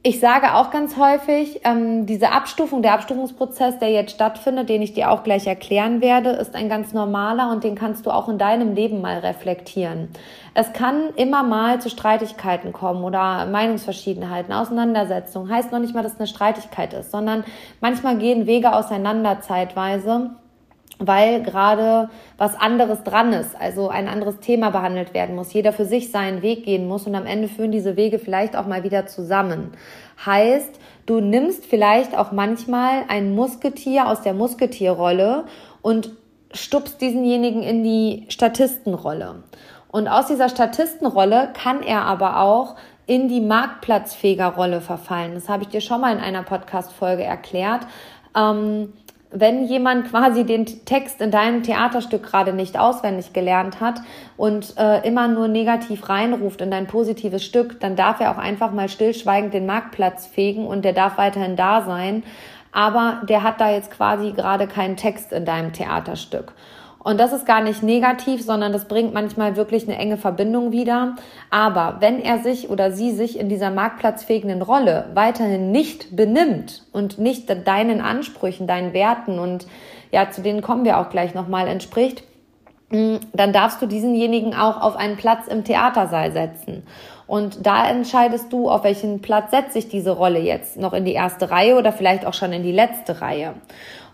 ich 0.01 0.21
sage 0.21 0.53
auch 0.53 0.71
ganz 0.71 0.95
häufig, 0.95 1.59
ähm, 1.65 2.05
diese 2.05 2.31
Abstufung, 2.31 2.81
der 2.81 2.93
Abstufungsprozess, 2.93 3.79
der 3.79 3.91
jetzt 3.91 4.11
stattfindet, 4.11 4.69
den 4.69 4.81
ich 4.81 4.93
dir 4.93 5.11
auch 5.11 5.23
gleich 5.23 5.45
erklären 5.45 5.99
werde, 5.99 6.29
ist 6.29 6.55
ein 6.55 6.69
ganz 6.69 6.93
normaler 6.93 7.51
und 7.51 7.65
den 7.65 7.75
kannst 7.75 8.05
du 8.05 8.11
auch 8.11 8.29
in 8.29 8.37
deinem 8.37 8.75
Leben 8.75 9.01
mal 9.01 9.19
reflektieren. 9.19 10.07
Es 10.53 10.71
kann 10.71 11.09
immer 11.17 11.43
mal 11.43 11.81
zu 11.81 11.89
Streitigkeiten 11.89 12.71
kommen 12.71 13.03
oder 13.03 13.45
Meinungsverschiedenheiten, 13.47 14.53
Auseinandersetzungen. 14.53 15.51
Heißt 15.51 15.73
noch 15.73 15.79
nicht 15.79 15.93
mal, 15.93 16.01
dass 16.03 16.13
es 16.13 16.19
eine 16.19 16.27
Streitigkeit 16.27 16.93
ist, 16.93 17.11
sondern 17.11 17.43
manchmal 17.81 18.17
gehen 18.17 18.47
Wege 18.47 18.73
auseinander 18.73 19.41
zeitweise 19.41 20.29
weil 20.99 21.41
gerade 21.41 22.09
was 22.37 22.55
anderes 22.59 23.03
dran 23.03 23.31
ist, 23.31 23.59
also 23.59 23.87
ein 23.87 24.09
anderes 24.09 24.39
Thema 24.39 24.69
behandelt 24.69 25.13
werden 25.13 25.35
muss, 25.35 25.53
jeder 25.53 25.71
für 25.71 25.85
sich 25.85 26.11
seinen 26.11 26.41
Weg 26.41 26.65
gehen 26.65 26.87
muss 26.87 27.07
und 27.07 27.15
am 27.15 27.25
Ende 27.25 27.47
führen 27.47 27.71
diese 27.71 27.95
Wege 27.95 28.19
vielleicht 28.19 28.55
auch 28.55 28.67
mal 28.67 28.83
wieder 28.83 29.07
zusammen. 29.07 29.71
Heißt, 30.25 30.77
du 31.05 31.21
nimmst 31.21 31.65
vielleicht 31.65 32.17
auch 32.17 32.33
manchmal 32.33 33.03
ein 33.07 33.33
Musketier 33.33 34.07
aus 34.07 34.21
der 34.21 34.33
Musketierrolle 34.33 35.45
und 35.81 36.11
stupst 36.51 36.99
diesenjenigen 36.99 37.63
in 37.63 37.83
die 37.83 38.25
Statistenrolle. 38.27 39.43
Und 39.91 40.07
aus 40.07 40.27
dieser 40.27 40.49
Statistenrolle 40.49 41.49
kann 41.53 41.81
er 41.81 42.03
aber 42.03 42.41
auch 42.41 42.75
in 43.07 43.27
die 43.27 43.41
Marktplatzfegerrolle 43.41 44.81
verfallen. 44.81 45.33
Das 45.33 45.49
habe 45.49 45.63
ich 45.63 45.69
dir 45.69 45.81
schon 45.81 46.01
mal 46.01 46.13
in 46.15 46.21
einer 46.21 46.43
Podcast-Folge 46.43 47.23
erklärt. 47.23 47.87
Ähm, 48.35 48.93
wenn 49.31 49.65
jemand 49.65 50.09
quasi 50.09 50.43
den 50.43 50.65
Text 50.85 51.21
in 51.21 51.29
deinem 51.29 51.61
Theaterstück 51.61 52.23
gerade 52.23 52.51
nicht 52.51 52.79
auswendig 52.79 53.31
gelernt 53.31 53.79
hat 53.79 54.01
und 54.37 54.75
äh, 54.77 55.07
immer 55.07 55.27
nur 55.27 55.47
negativ 55.47 56.09
reinruft 56.09 56.61
in 56.61 56.71
dein 56.71 56.87
positives 56.87 57.45
Stück, 57.45 57.79
dann 57.79 57.95
darf 57.95 58.19
er 58.19 58.31
auch 58.31 58.39
einfach 58.39 58.71
mal 58.71 58.89
stillschweigend 58.89 59.53
den 59.53 59.67
Marktplatz 59.67 60.25
fegen 60.25 60.65
und 60.65 60.83
der 60.83 60.93
darf 60.93 61.17
weiterhin 61.17 61.55
da 61.55 61.83
sein. 61.83 62.23
Aber 62.71 63.21
der 63.27 63.43
hat 63.43 63.61
da 63.61 63.71
jetzt 63.71 63.91
quasi 63.91 64.31
gerade 64.31 64.67
keinen 64.67 64.95
Text 64.95 65.31
in 65.31 65.45
deinem 65.45 65.73
Theaterstück. 65.73 66.53
Und 67.01 67.17
das 67.19 67.31
ist 67.31 67.45
gar 67.45 67.61
nicht 67.61 67.81
negativ, 67.81 68.43
sondern 68.43 68.73
das 68.73 68.85
bringt 68.85 69.13
manchmal 69.13 69.55
wirklich 69.55 69.87
eine 69.87 69.97
enge 69.97 70.17
Verbindung 70.17 70.71
wieder. 70.71 71.15
Aber 71.49 71.97
wenn 72.01 72.21
er 72.21 72.39
sich 72.39 72.69
oder 72.69 72.91
sie 72.91 73.11
sich 73.11 73.39
in 73.39 73.47
dieser 73.47 73.71
marktplatzfähigen 73.71 74.61
Rolle 74.61 75.05
weiterhin 75.13 75.71
nicht 75.71 76.15
benimmt 76.15 76.83
und 76.91 77.17
nicht 77.17 77.49
deinen 77.65 78.01
Ansprüchen, 78.01 78.67
deinen 78.67 78.93
Werten 78.93 79.39
und 79.39 79.65
ja, 80.11 80.29
zu 80.29 80.41
denen 80.41 80.61
kommen 80.61 80.83
wir 80.83 80.99
auch 80.99 81.09
gleich 81.09 81.33
nochmal 81.33 81.67
entspricht, 81.67 82.23
mm, 82.89 83.15
dann 83.31 83.53
darfst 83.53 83.81
du 83.81 83.85
diesenjenigen 83.85 84.53
auch 84.53 84.81
auf 84.81 84.97
einen 84.97 85.15
Platz 85.15 85.47
im 85.47 85.63
Theatersaal 85.63 86.33
setzen. 86.33 86.83
Und 87.27 87.65
da 87.65 87.87
entscheidest 87.87 88.51
du, 88.51 88.69
auf 88.69 88.83
welchen 88.83 89.21
Platz 89.21 89.51
setze 89.51 89.77
ich 89.77 89.87
diese 89.87 90.09
Rolle 90.09 90.39
jetzt. 90.39 90.77
Noch 90.77 90.93
in 90.93 91.05
die 91.05 91.13
erste 91.13 91.51
Reihe 91.51 91.77
oder 91.77 91.93
vielleicht 91.93 92.25
auch 92.25 92.33
schon 92.33 92.51
in 92.51 92.63
die 92.63 92.71
letzte 92.71 93.21
Reihe. 93.21 93.53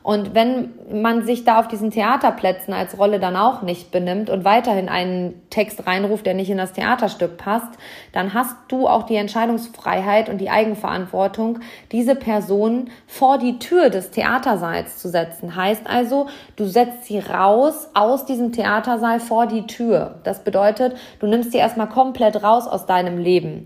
Und 0.05 0.35
wenn 0.35 0.75
man 0.93 1.25
sich 1.25 1.45
da 1.45 1.59
auf 1.59 1.67
diesen 1.67 1.89
Theaterplätzen 1.89 2.75
als 2.75 2.99
Rolle 2.99 3.19
dann 3.19 3.35
auch 3.35 3.63
nicht 3.63 3.89
benimmt 3.89 4.29
und 4.29 4.45
weiterhin 4.45 4.87
einen 4.87 5.41
Text 5.49 5.87
reinruft, 5.87 6.27
der 6.27 6.35
nicht 6.35 6.51
in 6.51 6.59
das 6.59 6.73
Theaterstück 6.73 7.37
passt, 7.37 7.73
dann 8.11 8.35
hast 8.35 8.55
du 8.67 8.87
auch 8.87 9.07
die 9.07 9.15
Entscheidungsfreiheit 9.15 10.29
und 10.29 10.37
die 10.37 10.51
Eigenverantwortung, 10.51 11.57
diese 11.91 12.13
Person 12.13 12.91
vor 13.07 13.39
die 13.39 13.57
Tür 13.57 13.89
des 13.89 14.11
Theatersaals 14.11 14.99
zu 14.99 15.09
setzen. 15.09 15.55
Heißt 15.55 15.87
also, 15.89 16.27
du 16.55 16.65
setzt 16.65 17.05
sie 17.05 17.17
raus 17.17 17.89
aus 17.95 18.27
diesem 18.27 18.51
Theatersaal 18.51 19.19
vor 19.19 19.47
die 19.47 19.65
Tür. 19.65 20.19
Das 20.23 20.43
bedeutet, 20.43 20.95
du 21.19 21.25
nimmst 21.25 21.51
sie 21.51 21.57
erstmal 21.57 21.89
komplett 21.89 22.43
raus 22.43 22.67
aus 22.67 22.85
deinem 22.85 23.17
Leben. 23.17 23.65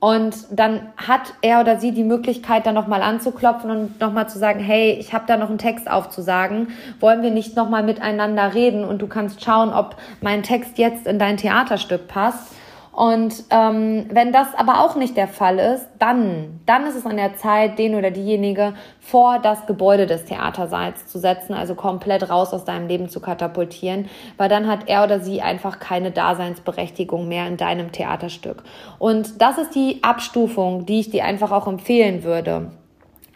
Und 0.00 0.46
dann 0.52 0.92
hat 0.96 1.34
er 1.42 1.60
oder 1.60 1.80
sie 1.80 1.90
die 1.90 2.04
Möglichkeit, 2.04 2.66
da 2.66 2.72
nochmal 2.72 3.02
anzuklopfen 3.02 3.70
und 3.70 4.00
nochmal 4.00 4.28
zu 4.28 4.38
sagen, 4.38 4.60
hey, 4.60 4.92
ich 4.92 5.12
habe 5.12 5.24
da 5.26 5.36
noch 5.36 5.48
einen 5.48 5.58
Text 5.58 5.90
aufzusagen, 5.90 6.68
wollen 7.00 7.22
wir 7.22 7.32
nicht 7.32 7.56
nochmal 7.56 7.82
miteinander 7.82 8.54
reden 8.54 8.84
und 8.84 9.02
du 9.02 9.08
kannst 9.08 9.42
schauen, 9.42 9.70
ob 9.72 9.96
mein 10.20 10.44
Text 10.44 10.78
jetzt 10.78 11.08
in 11.08 11.18
dein 11.18 11.36
Theaterstück 11.36 12.06
passt. 12.06 12.54
Und 12.98 13.44
ähm, 13.50 14.06
wenn 14.10 14.32
das 14.32 14.56
aber 14.56 14.80
auch 14.80 14.96
nicht 14.96 15.16
der 15.16 15.28
Fall 15.28 15.60
ist, 15.60 15.86
dann, 16.00 16.58
dann 16.66 16.84
ist 16.84 16.96
es 16.96 17.06
an 17.06 17.16
der 17.16 17.36
Zeit, 17.36 17.78
den 17.78 17.94
oder 17.94 18.10
diejenige 18.10 18.74
vor 18.98 19.38
das 19.38 19.66
Gebäude 19.66 20.06
des 20.06 20.24
Theatersaals 20.24 21.06
zu 21.06 21.20
setzen, 21.20 21.54
also 21.54 21.76
komplett 21.76 22.28
raus 22.28 22.52
aus 22.52 22.64
deinem 22.64 22.88
Leben 22.88 23.08
zu 23.08 23.20
katapultieren, 23.20 24.08
weil 24.36 24.48
dann 24.48 24.66
hat 24.66 24.88
er 24.88 25.04
oder 25.04 25.20
sie 25.20 25.40
einfach 25.40 25.78
keine 25.78 26.10
Daseinsberechtigung 26.10 27.28
mehr 27.28 27.46
in 27.46 27.56
deinem 27.56 27.92
Theaterstück. 27.92 28.64
Und 28.98 29.40
das 29.40 29.58
ist 29.58 29.76
die 29.76 30.02
Abstufung, 30.02 30.84
die 30.84 30.98
ich 30.98 31.10
dir 31.10 31.24
einfach 31.24 31.52
auch 31.52 31.68
empfehlen 31.68 32.24
würde 32.24 32.72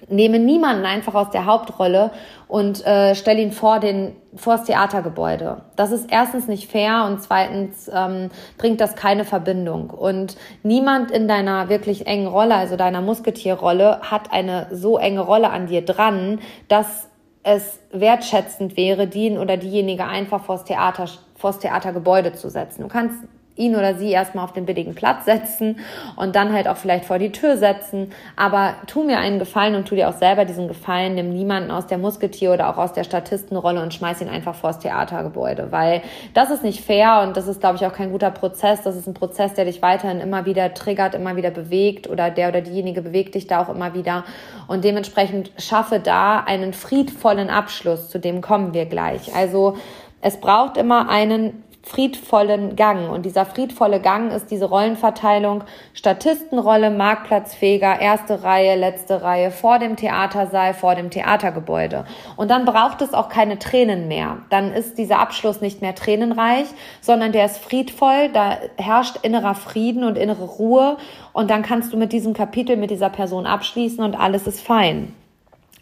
nehme 0.09 0.39
niemanden 0.39 0.85
einfach 0.85 1.15
aus 1.15 1.31
der 1.31 1.47
Hauptrolle 1.47 2.11
und 2.49 2.85
äh, 2.87 3.15
stelle 3.15 3.41
ihn 3.41 3.53
vor 3.53 3.81
den 3.81 4.17
vor 4.35 4.57
das 4.57 4.65
Theatergebäude. 4.65 5.63
Das 5.77 5.93
ist 5.93 6.11
erstens 6.11 6.49
nicht 6.49 6.71
fair 6.71 7.05
und 7.07 7.21
zweitens 7.21 7.91
ähm, 7.93 8.31
bringt 8.57 8.81
das 8.81 8.97
keine 8.97 9.25
Verbindung. 9.25 9.91
Und 9.91 10.37
niemand 10.63 11.11
in 11.11 11.29
deiner 11.29 11.69
wirklich 11.69 12.07
engen 12.07 12.29
Rolle, 12.29 12.55
also 12.55 12.77
deiner 12.77 13.03
Musketierrolle, 13.03 14.01
hat 14.03 14.33
eine 14.33 14.69
so 14.71 14.97
enge 14.97 15.21
Rolle 15.21 15.51
an 15.51 15.67
dir 15.67 15.85
dran, 15.85 16.41
dass 16.69 17.09
es 17.43 17.81
wertschätzend 17.91 18.77
wäre, 18.77 19.07
den 19.07 19.37
oder 19.37 19.57
diejenige 19.57 20.07
einfach 20.07 20.45
vors 20.45 20.65
Theater, 20.65 21.07
vors 21.35 21.59
Theatergebäude 21.59 22.33
zu 22.33 22.49
setzen. 22.49 22.83
Du 22.83 22.89
kannst 22.89 23.17
ihn 23.55 23.77
oder 23.77 23.95
sie 23.95 24.11
erstmal 24.11 24.45
auf 24.45 24.53
den 24.53 24.65
billigen 24.65 24.95
Platz 24.95 25.27
setzen 25.27 25.81
und 26.17 26.35
dann 26.35 26.53
halt 26.53 26.69
auch 26.69 26.77
vielleicht 26.77 27.05
vor 27.05 27.19
die 27.19 27.33
Tür 27.33 27.57
setzen. 27.59 28.11
Aber 28.35 28.75
tu 28.87 29.05
mir 29.05 29.19
einen 29.19 29.39
Gefallen 29.39 29.75
und 29.75 29.87
tu 29.87 29.95
dir 29.95 30.09
auch 30.09 30.17
selber 30.17 30.45
diesen 30.45 30.69
Gefallen, 30.69 31.15
nimm 31.15 31.33
niemanden 31.33 31.71
aus 31.71 31.87
der 31.87 31.99
Musketier 31.99 32.53
oder 32.53 32.71
auch 32.71 32.79
aus 32.79 32.93
der 32.93 33.05
Statistenrolle 33.05 33.83
und 33.83 33.93
schmeiß 33.93 34.23
ihn 34.23 34.29
einfach 34.29 34.55
vors 34.55 34.79
Theatergebäude, 34.79 35.71
weil 35.71 36.03
das 36.33 36.51
ist 36.51 36.63
nicht 36.63 36.83
fair 36.83 37.23
und 37.27 37.37
das 37.37 37.47
ist, 37.47 37.61
glaube 37.61 37.77
ich, 37.77 37.87
auch 37.87 37.93
kein 37.93 38.11
guter 38.11 38.31
Prozess. 38.31 38.83
Das 38.83 38.97
ist 38.97 39.07
ein 39.07 39.15
Prozess, 39.15 39.55
der 39.55 39.67
dich 39.67 39.83
weiterhin 39.83 40.21
immer 40.21 40.47
wieder 40.47 40.73
triggert, 40.73 41.15
immer 41.15 41.37
wieder 41.37 41.51
bewegt 41.51 42.09
oder 42.09 42.31
der 42.31 42.49
oder 42.49 42.63
diejenige 42.63 43.03
bewegt 43.03 43.35
dich 43.35 43.47
da 43.47 43.63
auch 43.63 43.69
immer 43.69 43.95
wieder 43.95 44.25
und 44.67 44.85
dementsprechend 44.85 45.53
schaffe 45.59 46.01
da 46.01 46.41
einen 46.41 46.73
friedvollen 46.73 47.51
Abschluss, 47.51 48.09
zu 48.09 48.19
dem 48.19 48.41
kommen 48.41 48.73
wir 48.73 48.87
gleich. 48.87 49.35
Also 49.35 49.77
es 50.23 50.39
braucht 50.39 50.77
immer 50.77 51.09
einen 51.09 51.65
friedvollen 51.83 52.77
Gang. 52.77 53.11
Und 53.11 53.27
dieser 53.27 53.45
friedvolle 53.45 54.01
Gang 54.01 54.33
ist 54.33 54.51
diese 54.51 54.67
Rollenverteilung 54.67 55.65
Statistenrolle, 55.95 56.91
Marktplatzfeger, 56.91 58.01
erste 58.01 58.45
Reihe, 58.45 58.77
letzte 58.77 59.23
Reihe, 59.23 59.51
vor 59.51 59.79
dem 59.79 59.97
Theatersaal, 59.97 60.75
vor 60.75 60.95
dem 60.95 61.11
Theatergebäude. 61.11 62.05
Und 62.37 62.51
dann 62.51 62.65
braucht 62.65 63.03
es 63.03 63.15
auch 63.15 63.29
keine 63.29 63.59
Tränen 63.59 64.09
mehr. 64.09 64.39
Dann 64.51 64.73
ist 64.73 64.97
dieser 64.99 65.19
Abschluss 65.19 65.61
nicht 65.61 65.83
mehr 65.83 65.95
tränenreich, 65.95 66.67
sondern 67.01 67.33
der 67.33 67.47
ist 67.47 67.59
friedvoll, 67.59 68.31
da 68.33 68.59
herrscht 68.77 69.19
innerer 69.23 69.55
Frieden 69.55 70.05
und 70.05 70.17
innere 70.17 70.45
Ruhe. 70.45 70.97
Und 71.33 71.51
dann 71.51 71.63
kannst 71.63 71.93
du 71.93 71.97
mit 71.97 72.13
diesem 72.13 72.33
Kapitel, 72.33 72.77
mit 72.77 72.91
dieser 72.91 73.11
Person 73.11 73.47
abschließen 73.47 74.05
und 74.05 74.15
alles 74.15 74.47
ist 74.47 74.61
fein. 74.61 75.15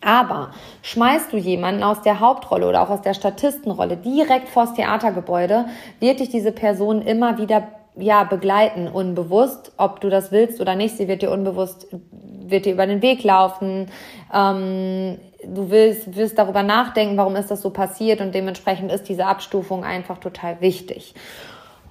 Aber 0.03 0.51
schmeißt 0.83 1.33
du 1.33 1.37
jemanden 1.37 1.83
aus 1.83 2.01
der 2.03 2.21
Hauptrolle 2.21 2.67
oder 2.67 2.83
auch 2.83 2.91
aus 2.91 3.03
der 3.03 3.15
Statistenrolle 3.15 3.97
direkt 3.97 4.49
vors 4.49 4.73
Theatergebäude, 4.75 5.67
wird 5.99 6.21
dich 6.21 6.31
diese 6.31 6.53
Person 6.53 7.03
immer 7.03 7.39
wieder 7.39 7.69
ja 7.97 8.25
begleiten, 8.25 8.89
unbewusst, 8.89 9.73
ob 9.77 10.01
du 10.01 10.09
das 10.09 10.33
willst 10.33 10.61
oder 10.61 10.75
nicht. 10.75 10.97
Sie 10.97 11.09
wird 11.09 11.23
dir 11.23 11.31
unbewusst, 11.31 11.87
wird 12.01 12.65
dir 12.65 12.73
über 12.73 12.87
den 12.87 13.03
Weg 13.03 13.23
laufen. 13.25 13.89
Ähm, 14.33 15.19
du 15.45 15.71
willst, 15.71 16.17
wirst 16.17 16.39
darüber 16.39 16.63
nachdenken, 16.63 17.17
warum 17.17 17.37
ist 17.37 17.51
das 17.51 17.63
so 17.63 17.71
passiert 17.71 18.21
und 18.21 18.35
dementsprechend 18.35 18.93
ist 18.93 19.09
diese 19.09 19.27
Abstufung 19.27 19.85
einfach 19.85 20.19
total 20.19 20.61
wichtig. 20.61 21.15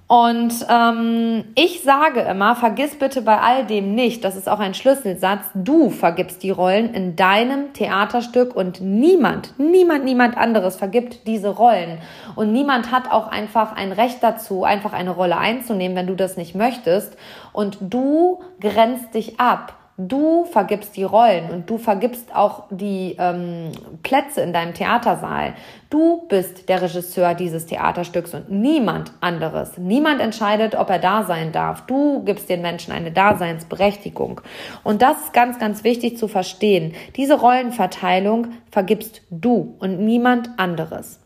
Und 0.09 0.65
ähm, 0.67 1.45
ich 1.53 1.83
sage 1.83 2.21
immer, 2.21 2.55
vergiss 2.55 2.97
bitte 2.97 3.21
bei 3.21 3.37
all 3.37 3.67
dem 3.67 3.93
nicht, 3.93 4.23
das 4.23 4.35
ist 4.35 4.49
auch 4.49 4.57
ein 4.57 4.73
Schlüsselsatz, 4.73 5.45
du 5.53 5.91
vergibst 5.91 6.41
die 6.41 6.49
Rollen 6.49 6.95
in 6.95 7.15
deinem 7.15 7.73
Theaterstück 7.73 8.55
und 8.55 8.81
niemand, 8.81 9.53
niemand, 9.59 10.05
niemand 10.05 10.35
anderes 10.35 10.77
vergibt 10.77 11.27
diese 11.27 11.49
Rollen. 11.49 11.99
Und 12.35 12.51
niemand 12.51 12.91
hat 12.91 13.11
auch 13.11 13.27
einfach 13.27 13.75
ein 13.75 13.91
Recht 13.91 14.23
dazu, 14.23 14.63
einfach 14.63 14.93
eine 14.93 15.11
Rolle 15.11 15.37
einzunehmen, 15.37 15.95
wenn 15.95 16.07
du 16.07 16.15
das 16.15 16.37
nicht 16.37 16.55
möchtest. 16.55 17.15
Und 17.53 17.77
du 17.79 18.39
grenzt 18.59 19.13
dich 19.13 19.39
ab. 19.39 19.75
Du 20.01 20.45
vergibst 20.45 20.95
die 20.95 21.03
Rollen 21.03 21.49
und 21.49 21.69
du 21.69 21.77
vergibst 21.77 22.33
auch 22.33 22.63
die 22.69 23.17
ähm, 23.19 23.73
Plätze 24.01 24.39
in 24.39 24.53
deinem 24.53 24.73
Theatersaal. 24.73 25.55
Du 25.89 26.25
bist 26.29 26.69
der 26.69 26.81
Regisseur 26.81 27.33
dieses 27.33 27.65
Theaterstücks 27.65 28.33
und 28.33 28.49
niemand 28.49 29.11
anderes. 29.19 29.77
Niemand 29.77 30.21
entscheidet, 30.21 30.73
ob 30.75 30.89
er 30.89 30.99
da 30.99 31.23
sein 31.23 31.51
darf. 31.51 31.81
Du 31.81 32.23
gibst 32.23 32.47
den 32.47 32.61
Menschen 32.61 32.93
eine 32.93 33.11
Daseinsberechtigung. 33.11 34.39
Und 34.85 35.01
das 35.01 35.17
ist 35.25 35.33
ganz, 35.33 35.59
ganz 35.59 35.83
wichtig 35.83 36.17
zu 36.17 36.29
verstehen. 36.29 36.93
Diese 37.17 37.37
Rollenverteilung 37.37 38.53
vergibst 38.71 39.21
du 39.29 39.75
und 39.79 39.99
niemand 39.99 40.51
anderes. 40.57 41.19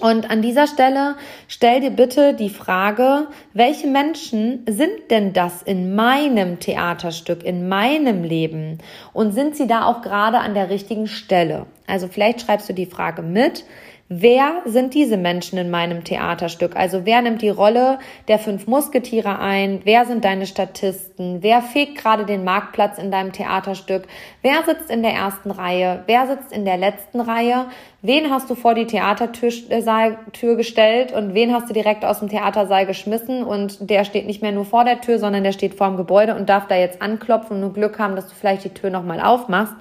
Und 0.00 0.30
an 0.30 0.42
dieser 0.42 0.68
Stelle 0.68 1.16
stell 1.48 1.80
dir 1.80 1.90
bitte 1.90 2.34
die 2.34 2.50
Frage, 2.50 3.26
welche 3.52 3.88
Menschen 3.88 4.64
sind 4.68 5.10
denn 5.10 5.32
das 5.32 5.62
in 5.62 5.96
meinem 5.96 6.60
Theaterstück, 6.60 7.42
in 7.42 7.68
meinem 7.68 8.22
Leben? 8.22 8.78
Und 9.12 9.32
sind 9.32 9.56
sie 9.56 9.66
da 9.66 9.86
auch 9.86 10.02
gerade 10.02 10.38
an 10.38 10.54
der 10.54 10.70
richtigen 10.70 11.08
Stelle? 11.08 11.66
Also 11.88 12.06
vielleicht 12.06 12.42
schreibst 12.42 12.68
du 12.68 12.74
die 12.74 12.86
Frage 12.86 13.22
mit. 13.22 13.64
Wer 14.10 14.62
sind 14.64 14.94
diese 14.94 15.18
Menschen 15.18 15.58
in 15.58 15.70
meinem 15.70 16.02
Theaterstück? 16.02 16.76
Also 16.76 17.04
wer 17.04 17.20
nimmt 17.20 17.42
die 17.42 17.50
Rolle 17.50 17.98
der 18.26 18.38
fünf 18.38 18.66
Musketiere 18.66 19.38
ein? 19.38 19.82
Wer 19.84 20.06
sind 20.06 20.24
deine 20.24 20.46
Statisten? 20.46 21.42
Wer 21.42 21.60
fegt 21.60 21.98
gerade 21.98 22.24
den 22.24 22.42
Marktplatz 22.42 22.96
in 22.96 23.10
deinem 23.10 23.32
Theaterstück? 23.32 24.04
Wer 24.40 24.62
sitzt 24.64 24.90
in 24.90 25.02
der 25.02 25.12
ersten 25.12 25.50
Reihe? 25.50 26.04
Wer 26.06 26.26
sitzt 26.26 26.52
in 26.52 26.64
der 26.64 26.78
letzten 26.78 27.20
Reihe? 27.20 27.66
Wen 28.00 28.30
hast 28.30 28.48
du 28.48 28.54
vor 28.54 28.72
die 28.72 28.86
Theatertür 28.86 30.56
gestellt 30.56 31.12
und 31.12 31.34
wen 31.34 31.52
hast 31.52 31.68
du 31.68 31.74
direkt 31.74 32.06
aus 32.06 32.20
dem 32.20 32.30
Theatersaal 32.30 32.86
geschmissen 32.86 33.44
und 33.44 33.90
der 33.90 34.04
steht 34.04 34.26
nicht 34.26 34.40
mehr 34.40 34.52
nur 34.52 34.64
vor 34.64 34.84
der 34.84 35.02
Tür, 35.02 35.18
sondern 35.18 35.44
der 35.44 35.52
steht 35.52 35.74
vor 35.74 35.88
dem 35.88 35.98
Gebäude 35.98 36.34
und 36.34 36.48
darf 36.48 36.66
da 36.66 36.76
jetzt 36.76 37.02
anklopfen 37.02 37.56
und 37.56 37.60
nur 37.60 37.74
Glück 37.74 37.98
haben, 37.98 38.16
dass 38.16 38.28
du 38.28 38.34
vielleicht 38.34 38.64
die 38.64 38.70
Tür 38.72 38.88
nochmal 38.88 39.20
aufmachst. 39.20 39.74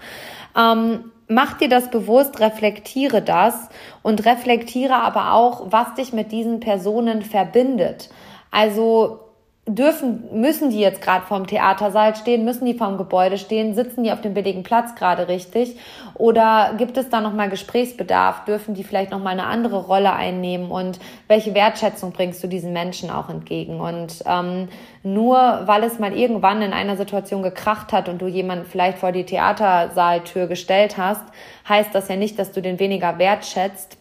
Ähm, 0.58 1.12
mach 1.28 1.58
dir 1.58 1.70
das 1.70 1.90
bewusst, 1.92 2.40
reflektiere 2.40 3.22
das 3.22 3.70
und 4.04 4.26
reflektiere 4.26 4.96
aber 4.96 5.34
auch, 5.34 5.72
was 5.72 5.96
dich 5.96 6.14
mit 6.14 6.32
diesen 6.32 6.60
Personen 6.60 7.22
verbindet. 7.22 8.10
Also 8.52 9.27
dürfen, 9.68 10.24
müssen 10.32 10.70
die 10.70 10.80
jetzt 10.80 11.02
gerade 11.02 11.26
vorm 11.26 11.46
Theatersaal 11.46 12.16
stehen, 12.16 12.46
müssen 12.46 12.66
die 12.66 12.74
vorm 12.74 12.98
Gebäude 12.98 13.38
stehen, 13.38 13.76
sitzen 13.76 14.04
die 14.04 14.12
auf 14.12 14.22
dem 14.22 14.34
billigen 14.34 14.64
Platz 14.64 14.96
gerade 14.96 15.28
richtig? 15.28 15.78
Oder 16.14 16.74
gibt 16.78 16.98
es 16.98 17.10
da 17.10 17.20
nochmal 17.20 17.50
Gesprächsbedarf, 17.50 18.46
dürfen 18.46 18.76
die 18.76 18.86
vielleicht 18.86 19.12
nochmal 19.12 19.34
eine 19.34 19.46
andere 19.46 19.86
Rolle 19.86 20.14
einnehmen? 20.14 20.72
Und 20.72 21.00
welche 21.28 21.54
Wertschätzung 21.54 22.14
bringst 22.14 22.42
du 22.42 22.48
diesen 22.48 22.72
Menschen 22.72 23.10
auch 23.10 23.30
entgegen? 23.30 23.82
Und 23.82 24.24
ähm, 24.26 24.70
nur 25.04 25.38
weil 25.66 25.84
es 25.84 26.00
mal 26.00 26.14
irgendwann 26.14 26.62
in 26.62 26.72
einer 26.72 26.96
Situation 26.96 27.44
gekracht 27.44 27.92
hat 27.92 28.08
und 28.08 28.22
du 28.22 28.28
jemanden 28.28 28.66
vielleicht 28.66 29.00
vor 29.00 29.12
die 29.12 29.26
Theatersaaltür 29.26 30.48
gestellt 30.48 30.98
hast, 30.98 31.24
heißt 31.68 31.94
das 31.94 32.08
ja 32.08 32.16
nicht, 32.16 32.40
dass 32.40 32.54
du 32.54 32.62
den 32.62 32.80
weniger 32.80 33.20
wertschätzt 33.20 33.98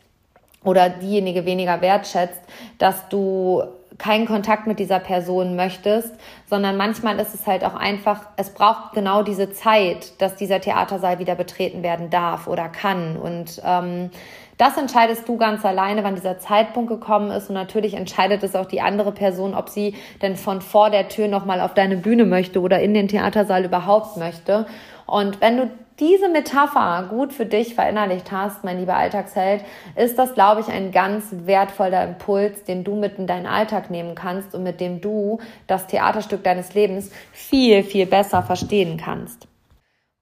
oder 0.62 0.88
diejenige 0.90 1.44
weniger 1.44 1.80
wertschätzt, 1.80 2.40
dass 2.78 3.08
du 3.08 3.62
keinen 3.98 4.26
Kontakt 4.26 4.66
mit 4.66 4.78
dieser 4.78 4.98
Person 4.98 5.56
möchtest, 5.56 6.12
sondern 6.48 6.76
manchmal 6.76 7.18
ist 7.18 7.34
es 7.34 7.46
halt 7.46 7.64
auch 7.64 7.74
einfach, 7.74 8.26
es 8.36 8.50
braucht 8.50 8.92
genau 8.92 9.22
diese 9.22 9.50
Zeit, 9.52 10.20
dass 10.20 10.36
dieser 10.36 10.60
Theatersaal 10.60 11.18
wieder 11.18 11.34
betreten 11.34 11.82
werden 11.82 12.10
darf 12.10 12.46
oder 12.46 12.68
kann. 12.68 13.16
Und 13.16 13.60
ähm, 13.64 14.10
das 14.58 14.76
entscheidest 14.78 15.28
du 15.28 15.36
ganz 15.36 15.64
alleine, 15.64 16.02
wann 16.02 16.14
dieser 16.14 16.38
Zeitpunkt 16.38 16.88
gekommen 16.88 17.30
ist. 17.30 17.48
Und 17.48 17.54
natürlich 17.54 17.94
entscheidet 17.94 18.42
es 18.42 18.56
auch 18.56 18.66
die 18.66 18.80
andere 18.80 19.12
Person, 19.12 19.54
ob 19.54 19.68
sie 19.68 19.94
denn 20.22 20.36
von 20.36 20.60
vor 20.60 20.90
der 20.90 21.08
Tür 21.08 21.28
nochmal 21.28 21.60
auf 21.60 21.74
deine 21.74 21.96
Bühne 21.96 22.24
möchte 22.24 22.60
oder 22.60 22.80
in 22.80 22.94
den 22.94 23.08
Theatersaal 23.08 23.64
überhaupt 23.64 24.16
möchte. 24.16 24.66
Und 25.06 25.40
wenn 25.40 25.56
du 25.56 25.70
diese 25.98 26.28
Metapher 26.28 27.06
gut 27.08 27.32
für 27.32 27.46
dich 27.46 27.74
verinnerlicht 27.74 28.30
hast, 28.30 28.64
mein 28.64 28.78
lieber 28.78 28.96
Alltagsheld, 28.96 29.64
ist 29.94 30.18
das, 30.18 30.34
glaube 30.34 30.60
ich, 30.60 30.68
ein 30.68 30.92
ganz 30.92 31.24
wertvoller 31.30 32.04
Impuls, 32.04 32.64
den 32.64 32.84
du 32.84 32.96
mit 32.96 33.18
in 33.18 33.26
deinen 33.26 33.46
Alltag 33.46 33.90
nehmen 33.90 34.14
kannst 34.14 34.54
und 34.54 34.62
mit 34.62 34.80
dem 34.80 35.00
du 35.00 35.40
das 35.66 35.86
Theaterstück 35.86 36.44
deines 36.44 36.74
Lebens 36.74 37.10
viel, 37.32 37.82
viel 37.82 38.06
besser 38.06 38.42
verstehen 38.42 38.98
kannst. 38.98 39.48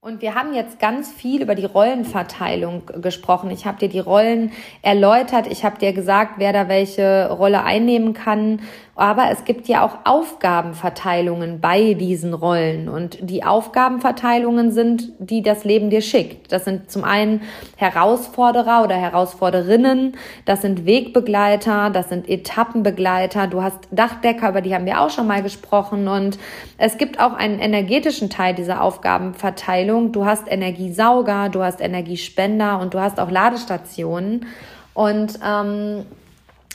Und 0.04 0.20
wir 0.20 0.34
haben 0.34 0.52
jetzt 0.52 0.78
ganz 0.78 1.10
viel 1.10 1.40
über 1.40 1.54
die 1.54 1.64
Rollenverteilung 1.64 2.82
gesprochen. 3.00 3.50
Ich 3.50 3.64
habe 3.64 3.78
dir 3.78 3.88
die 3.88 4.00
Rollen 4.00 4.52
erläutert. 4.82 5.46
Ich 5.46 5.64
habe 5.64 5.78
dir 5.78 5.94
gesagt, 5.94 6.34
wer 6.36 6.52
da 6.52 6.68
welche 6.68 7.30
Rolle 7.30 7.64
einnehmen 7.64 8.12
kann. 8.12 8.60
Aber 8.96 9.30
es 9.32 9.44
gibt 9.44 9.66
ja 9.66 9.84
auch 9.84 9.98
Aufgabenverteilungen 10.04 11.60
bei 11.60 11.94
diesen 11.94 12.32
Rollen. 12.32 12.88
Und 12.88 13.18
die 13.20 13.42
Aufgabenverteilungen 13.42 14.70
sind, 14.70 15.12
die 15.18 15.42
das 15.42 15.64
Leben 15.64 15.90
dir 15.90 16.00
schickt. 16.00 16.52
Das 16.52 16.64
sind 16.64 16.92
zum 16.92 17.02
einen 17.02 17.42
Herausforderer 17.76 18.84
oder 18.84 18.94
Herausforderinnen. 18.94 20.16
Das 20.44 20.62
sind 20.62 20.86
Wegbegleiter. 20.86 21.90
Das 21.90 22.08
sind 22.08 22.28
Etappenbegleiter. 22.28 23.48
Du 23.48 23.62
hast 23.62 23.80
Dachdecker, 23.90 24.50
über 24.50 24.60
die 24.60 24.74
haben 24.74 24.86
wir 24.86 25.00
auch 25.00 25.10
schon 25.10 25.26
mal 25.26 25.42
gesprochen. 25.42 26.06
Und 26.06 26.38
es 26.78 26.96
gibt 26.96 27.18
auch 27.18 27.32
einen 27.32 27.58
energetischen 27.58 28.30
Teil 28.30 28.54
dieser 28.54 28.80
Aufgabenverteilung. 28.80 30.12
Du 30.12 30.24
hast 30.24 30.46
Energiesauger, 30.48 31.48
du 31.48 31.64
hast 31.64 31.80
Energiespender 31.80 32.78
und 32.78 32.94
du 32.94 33.00
hast 33.00 33.18
auch 33.18 33.30
Ladestationen. 33.30 34.46
Und 34.94 35.40
ähm, 35.44 36.04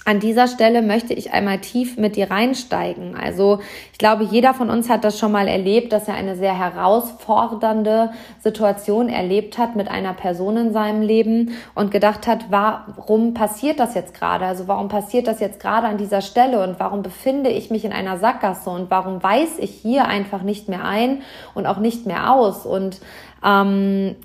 an 0.06 0.20
dieser 0.20 0.48
Stelle 0.48 0.82
möchte 0.82 1.14
ich 1.14 1.34
einmal 1.34 1.60
tief 1.60 1.98
mit 1.98 2.16
dir 2.16 2.32
reinsteigen. 2.32 3.16
Also 3.16 3.60
ich 3.92 4.00
glaube, 4.00 4.24
jeder 4.24 4.54
von 4.54 4.70
uns 4.70 4.90
hat 4.90 5.04
das 5.04 5.20
schon 5.20 5.32
mal 5.32 5.48
erlebt, 5.48 5.92
dass 5.92 6.08
er 6.08 6.16
eine 6.16 6.36
sehr 6.36 6.58
herausfordernde 6.58 8.12
Situation 8.40 9.10
erlebt 9.10 9.58
hat 9.58 9.76
mit 9.76 9.90
einer 9.90 10.14
Person 10.14 10.58
in 10.58 10.74
seinem 10.74 11.02
Leben 11.02 11.52
und 11.76 11.92
gedacht 11.92 12.28
hat, 12.28 12.46
warum 12.50 13.34
passiert 13.34 13.80
das 13.80 13.94
jetzt 13.94 14.14
gerade? 14.14 14.46
Also 14.46 14.68
warum 14.68 14.88
passiert 14.88 15.28
das 15.28 15.40
jetzt 15.40 15.60
gerade 15.60 15.88
an 15.88 15.98
dieser 15.98 16.22
Stelle 16.22 16.64
und 16.64 16.80
warum 16.80 17.04
befinde 17.04 17.50
ich 17.50 17.70
mich 17.70 17.84
in 17.84 17.94
einer 17.94 18.18
Sackgasse 18.18 18.70
und 18.70 18.90
warum 18.90 19.22
weiß 19.22 19.60
ich 19.60 19.72
hier 19.72 20.06
einfach 20.06 20.42
nicht 20.42 20.70
mehr 20.70 20.86
ein 20.86 21.22
und 21.54 21.68
auch 21.68 21.78
nicht 21.78 22.06
mehr 22.06 22.34
aus? 22.34 22.66
Und 22.66 23.00
ähm, 23.46 24.16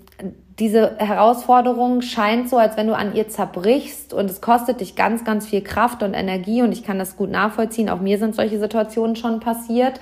diese 0.58 0.96
Herausforderung 0.98 2.00
scheint 2.00 2.48
so, 2.48 2.58
als 2.58 2.76
wenn 2.76 2.86
du 2.86 2.94
an 2.94 3.14
ihr 3.14 3.28
zerbrichst 3.28 4.14
und 4.14 4.30
es 4.30 4.40
kostet 4.40 4.80
dich 4.80 4.94
ganz, 4.94 5.24
ganz 5.24 5.46
viel 5.46 5.62
Kraft 5.62 6.02
und 6.02 6.14
Energie 6.14 6.62
und 6.62 6.72
ich 6.72 6.84
kann 6.84 6.98
das 6.98 7.16
gut 7.16 7.30
nachvollziehen. 7.30 7.88
Auch 7.88 8.00
mir 8.00 8.18
sind 8.18 8.36
solche 8.36 8.60
Situationen 8.60 9.16
schon 9.16 9.40
passiert. 9.40 9.98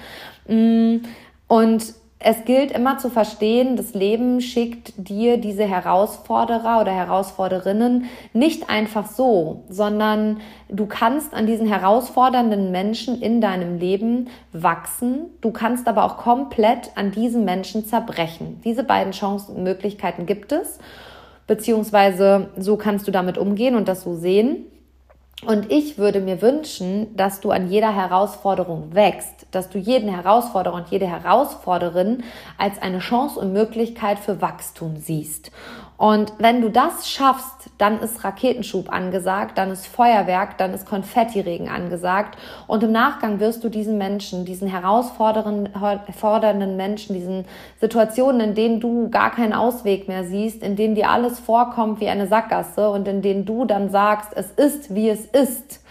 Mm, 0.47 0.99
und 1.49 1.95
es 2.25 2.45
gilt 2.45 2.71
immer 2.71 2.99
zu 2.99 3.11
verstehen, 3.11 3.77
das 3.77 3.95
Leben 3.95 4.41
schickt 4.41 4.93
dir 4.97 5.39
diese 5.39 5.65
Herausforderer 5.65 6.81
oder 6.81 6.93
Herausforderinnen 6.93 8.07
nicht 8.33 8.71
einfach 8.71 9.07
so, 9.07 9.65
sondern 9.69 10.41
du 10.69 10.87
kannst 10.87 11.35
an 11.35 11.47
diesen 11.47 11.67
herausfordernden 11.67 12.71
Menschen 12.71 13.21
in 13.21 13.41
deinem 13.41 13.79
Leben 13.79 14.29
wachsen. 14.53 15.27
Du 15.41 15.51
kannst 15.51 15.89
aber 15.89 16.05
auch 16.05 16.17
komplett 16.17 16.93
an 16.95 17.11
diesen 17.11 17.45
Menschen 17.45 17.87
zerbrechen. 17.87 18.61
Diese 18.65 18.85
beiden 18.85 19.13
Chancen 19.13 19.57
und 19.57 19.65
Möglichkeiten 19.65 20.25
gibt 20.25 20.53
es, 20.53 20.79
beziehungsweise 21.47 22.51
so 22.57 22.77
kannst 22.77 23.09
du 23.09 23.11
damit 23.11 23.37
umgehen 23.37 23.75
und 23.75 23.89
das 23.89 24.03
so 24.03 24.15
sehen. 24.15 24.67
Und 25.45 25.73
ich 25.73 25.99
würde 25.99 26.21
mir 26.21 26.41
wünschen, 26.41 27.17
dass 27.17 27.41
du 27.41 27.51
an 27.51 27.69
jeder 27.69 27.93
Herausforderung 27.93 28.95
wächst, 28.95 29.47
dass 29.51 29.69
du 29.71 29.79
jeden 29.79 30.09
Herausforderer 30.09 30.75
und 30.75 30.89
jede 30.89 31.09
Herausforderin 31.09 32.23
als 32.59 32.81
eine 32.81 33.01
Chance 33.01 33.41
und 33.41 33.53
Möglichkeit 33.53 34.21
für 34.21 34.41
Wachstum 34.41 34.97
siehst. 34.99 35.51
Und 36.03 36.33
wenn 36.39 36.61
du 36.61 36.69
das 36.69 37.09
schaffst, 37.09 37.71
dann 37.79 38.01
ist 38.01 38.25
Raketenschub 38.25 38.93
angesagt, 38.93 39.57
dann 39.57 39.71
ist 39.71 39.87
Feuerwerk, 39.87 40.59
dann 40.59 40.75
ist 40.75 40.85
Konfettiregen 40.85 41.69
angesagt. 41.69 42.37
Und 42.67 42.83
im 42.83 42.91
Nachgang 42.91 43.39
wirst 43.39 43.63
du 43.63 43.69
diesen 43.69 43.99
Menschen, 43.99 44.45
diesen 44.45 44.67
herausfordernden 44.67 46.77
Menschen, 46.77 47.15
diesen 47.15 47.45
Situationen, 47.81 48.41
in 48.41 48.55
denen 48.57 48.81
du 48.81 49.11
gar 49.11 49.31
keinen 49.31 49.53
Ausweg 49.53 50.09
mehr 50.09 50.25
siehst, 50.25 50.65
in 50.65 50.75
denen 50.75 50.97
dir 50.97 51.09
alles 51.09 51.39
vorkommt 51.39 52.01
wie 52.01 52.09
eine 52.09 52.27
Sackgasse 52.27 52.91
und 52.91 53.07
in 53.07 53.23
denen 53.23 53.45
du 53.45 53.65
dann 53.65 53.89
sagst, 53.89 54.31
es 54.35 54.51
ist, 54.51 54.97
wie 54.97 55.09
es 55.09 55.27
ist, 55.27 55.85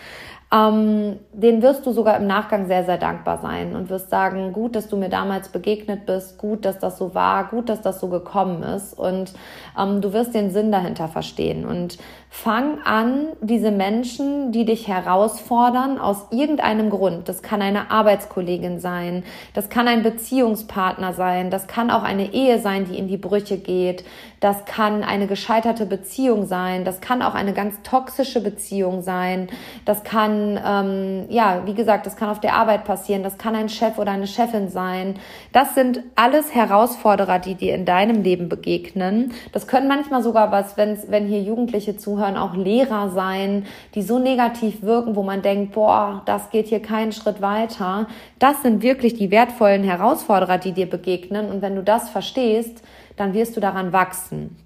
ähm, 0.54 1.20
den 1.32 1.62
wirst 1.62 1.86
du 1.86 1.92
sogar 1.92 2.18
im 2.18 2.28
Nachgang 2.28 2.68
sehr, 2.68 2.84
sehr 2.84 2.98
dankbar 2.98 3.38
sein 3.38 3.76
und 3.76 3.90
wirst 3.90 4.10
sagen, 4.10 4.52
gut, 4.52 4.76
dass 4.76 4.90
du 4.90 4.98
mir 4.98 5.08
damals 5.08 5.50
begegnet 5.50 6.06
bist, 6.06 6.38
gut, 6.38 6.66
dass 6.66 6.78
das 6.78 6.98
so 6.98 7.16
war, 7.16 7.48
gut, 7.48 7.70
dass 7.70 7.82
das 7.82 8.02
so 8.02 8.10
gekommen 8.10 8.62
ist 8.64 8.94
und 8.94 9.34
ähm, 9.80 10.02
du 10.02 10.12
wirst 10.12 10.36
den 10.36 10.50
Sinn 10.52 10.72
dahinter 10.72 11.08
verstehen 11.08 11.66
und 11.66 11.98
fang 12.34 12.82
an, 12.86 13.28
diese 13.42 13.72
Menschen, 13.72 14.54
die 14.54 14.64
dich 14.64 14.88
herausfordern, 14.88 16.00
aus 16.00 16.28
irgendeinem 16.32 16.90
Grund, 16.90 17.28
das 17.28 17.42
kann 17.42 17.62
eine 17.62 17.92
Arbeitskollegin 17.92 18.80
sein, 18.80 19.26
das 19.54 19.68
kann 19.68 19.90
ein 19.90 20.02
Beziehungspartner 20.02 21.12
sein, 21.12 21.52
das 21.52 21.68
kann 21.68 21.92
auch 21.92 22.04
eine 22.04 22.34
Ehe 22.34 22.60
sein, 22.60 22.86
die 22.86 22.98
in 22.98 23.10
die 23.10 23.18
Brüche 23.18 23.58
geht, 23.58 24.06
das 24.40 24.64
kann 24.64 25.04
eine 25.04 25.28
gescheiterte 25.28 25.86
Beziehung 25.86 26.46
sein, 26.46 26.86
das 26.86 27.02
kann 27.02 27.22
auch 27.22 27.36
eine 27.36 27.52
ganz 27.52 27.76
toxische 27.84 28.40
Beziehung 28.40 29.02
sein, 29.02 29.50
das 29.84 30.06
kann, 30.06 30.58
ähm, 30.66 31.26
ja, 31.30 31.64
wie 31.66 31.76
gesagt, 31.76 32.06
das 32.06 32.16
kann 32.16 32.30
auf 32.30 32.40
der 32.40 32.56
Arbeit 32.56 32.86
passieren, 32.86 33.24
das 33.24 33.38
kann 33.38 33.56
ein 33.56 33.68
Chef 33.68 34.00
oder 34.00 34.14
eine 34.14 34.26
Chefin 34.26 34.70
sein. 34.70 35.16
Das 35.52 35.76
sind 35.76 36.02
alles 36.16 36.56
Herausforderer, 36.56 37.40
die 37.40 37.56
dir 37.56 37.76
in 37.76 37.84
deinem 37.84 38.24
Leben 38.24 38.48
begegnen. 38.48 39.34
Das 39.52 39.68
können 39.68 39.90
manchmal 39.90 40.24
sogar 40.24 40.52
was, 40.52 40.78
wenn, 40.78 40.98
wenn 41.10 41.28
hier 41.28 41.42
Jugendliche 41.42 41.98
zuhören, 41.98 42.21
auch 42.24 42.56
Lehrer 42.56 43.10
sein, 43.10 43.66
die 43.96 44.02
so 44.02 44.20
negativ 44.20 44.82
wirken, 44.82 45.16
wo 45.16 45.24
man 45.24 45.42
denkt, 45.42 45.74
boah, 45.74 46.22
das 46.26 46.50
geht 46.50 46.68
hier 46.68 46.82
keinen 46.82 47.12
Schritt 47.12 47.42
weiter. 47.42 48.08
Das 48.40 48.62
sind 48.62 48.82
wirklich 48.82 49.16
die 49.16 49.32
wertvollen 49.32 49.84
Herausforderer, 49.84 50.58
die 50.58 50.72
dir 50.72 50.90
begegnen. 50.90 51.50
Und 51.50 51.62
wenn 51.62 51.76
du 51.76 51.84
das 51.84 52.10
verstehst, 52.10 52.84
dann 53.18 53.34
wirst 53.34 53.56
du 53.56 53.62
daran 53.62 53.94
wachsen. 53.94 54.58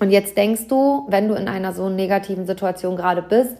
Und 0.00 0.10
jetzt 0.10 0.36
denkst 0.36 0.66
du, 0.68 1.06
wenn 1.08 1.28
du 1.28 1.34
in 1.34 1.48
einer 1.48 1.72
so 1.72 1.88
negativen 1.88 2.46
Situation 2.46 2.96
gerade 2.96 3.22
bist, 3.22 3.56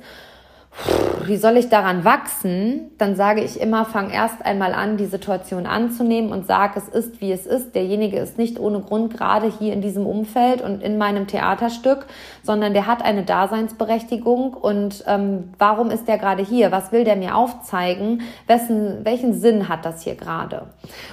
wie 1.27 1.37
soll 1.37 1.57
ich 1.57 1.69
daran 1.69 2.05
wachsen? 2.05 2.91
Dann 2.99 3.15
sage 3.15 3.43
ich 3.43 3.61
immer, 3.61 3.85
fang 3.85 4.11
erst 4.11 4.45
einmal 4.45 4.75
an, 4.75 4.97
die 4.97 5.07
Situation 5.07 5.67
anzunehmen 5.67 6.33
und 6.33 6.47
sag, 6.47 6.77
es 6.77 6.89
ist, 6.89 7.21
wie 7.21 7.31
es 7.31 7.47
ist. 7.47 7.75
Derjenige 7.75 8.19
ist 8.19 8.39
nicht 8.39 8.59
ohne 8.59 8.81
Grund 8.81 9.15
gerade 9.15 9.47
hier 9.47 9.73
in 9.73 9.83
diesem 9.83 10.07
Umfeld 10.07 10.63
und 10.63 10.83
in 10.83 10.99
meinem 10.99 11.27
Theaterstück, 11.27 12.07
sondern 12.43 12.73
der 12.73 12.87
hat 12.87 13.05
eine 13.05 13.23
Daseinsberechtigung. 13.23 14.55
Und 14.55 15.05
ähm, 15.07 15.53
warum 15.59 15.91
ist 15.91 16.09
der 16.09 16.19
gerade 16.19 16.43
hier? 16.43 16.73
Was 16.73 16.91
will 16.91 17.05
der 17.05 17.17
mir 17.17 17.37
aufzeigen? 17.37 18.23
Wessen, 18.47 19.05
welchen 19.05 19.35
Sinn 19.35 19.69
hat 19.69 19.85
das 19.85 20.03
hier 20.03 20.15
gerade? 20.15 20.67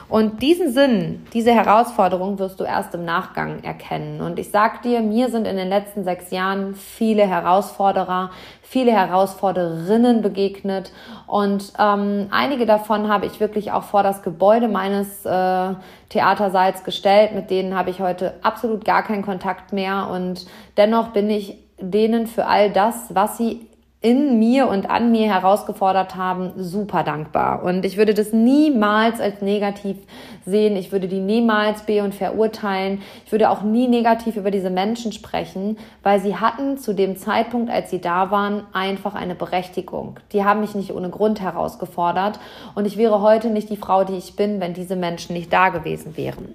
Und 0.07 0.41
diesen 0.41 0.71
Sinn, 0.71 1.25
diese 1.33 1.53
Herausforderung 1.53 2.39
wirst 2.39 2.59
du 2.59 2.63
erst 2.63 2.95
im 2.95 3.05
Nachgang 3.05 3.63
erkennen. 3.63 4.21
Und 4.21 4.39
ich 4.39 4.49
sag 4.51 4.81
dir, 4.81 5.01
mir 5.01 5.29
sind 5.29 5.45
in 5.45 5.57
den 5.57 5.69
letzten 5.69 6.03
sechs 6.03 6.31
Jahren 6.31 6.75
viele 6.75 7.27
Herausforderer, 7.27 8.31
viele 8.69 8.91
Herausfordererinnen 8.91 10.21
begegnet 10.21 10.91
und 11.25 11.73
ähm, 11.79 12.27
einige 12.29 12.67
davon 12.67 13.09
habe 13.09 13.25
ich 13.25 13.39
wirklich 13.39 13.71
auch 13.71 13.81
vor 13.81 14.03
das 14.03 14.21
Gebäude 14.21 14.67
meines 14.67 15.25
äh, 15.25 15.73
Theatersaals 16.09 16.83
gestellt. 16.83 17.33
Mit 17.33 17.49
denen 17.49 17.75
habe 17.75 17.89
ich 17.89 17.99
heute 17.99 18.35
absolut 18.43 18.85
gar 18.85 19.01
keinen 19.01 19.23
Kontakt 19.23 19.73
mehr 19.73 20.09
und 20.11 20.45
dennoch 20.77 21.07
bin 21.07 21.31
ich 21.31 21.57
denen 21.79 22.27
für 22.27 22.45
all 22.45 22.69
das, 22.69 23.15
was 23.15 23.37
sie 23.37 23.68
in 24.01 24.39
mir 24.39 24.69
und 24.69 24.89
an 24.89 25.11
mir 25.11 25.27
herausgefordert 25.27 26.15
haben, 26.15 26.53
super 26.55 27.03
dankbar. 27.03 27.63
Und 27.63 27.83
ich 27.83 27.97
würde 27.97 28.13
das 28.13 28.31
niemals 28.31 29.19
als 29.19 29.41
negativ 29.41 29.97
sehen. 30.45 30.77
Ich 30.77 30.93
würde 30.93 31.09
die 31.09 31.19
niemals 31.19 31.81
be- 31.83 32.01
und 32.01 32.15
verurteilen. 32.15 33.01
Ich 33.25 33.33
würde 33.33 33.49
auch 33.49 33.61
nie 33.61 33.89
negativ 33.89 34.37
über 34.37 34.51
diese 34.51 34.69
Menschen 34.69 35.11
sprechen, 35.11 35.77
weil 36.01 36.21
sie 36.21 36.37
hatten 36.37 36.77
zu 36.77 36.93
dem 36.93 37.17
Zeitpunkt, 37.17 37.69
als 37.69 37.89
sie 37.89 37.99
da 37.99 38.31
waren, 38.31 38.63
einfach 38.71 39.15
eine 39.15 39.35
Berechtigung. 39.35 40.17
Die 40.31 40.45
haben 40.45 40.61
mich 40.61 40.75
nicht 40.75 40.93
ohne 40.93 41.09
Grund 41.09 41.41
herausgefordert. 41.41 42.39
Und 42.75 42.85
ich 42.85 42.95
wäre 42.95 43.21
heute 43.21 43.49
nicht 43.49 43.69
die 43.69 43.75
Frau, 43.75 44.05
die 44.05 44.17
ich 44.17 44.37
bin, 44.37 44.61
wenn 44.61 44.73
diese 44.73 44.95
Menschen 44.95 45.33
nicht 45.33 45.51
da 45.51 45.69
gewesen 45.69 46.15
wären. 46.15 46.53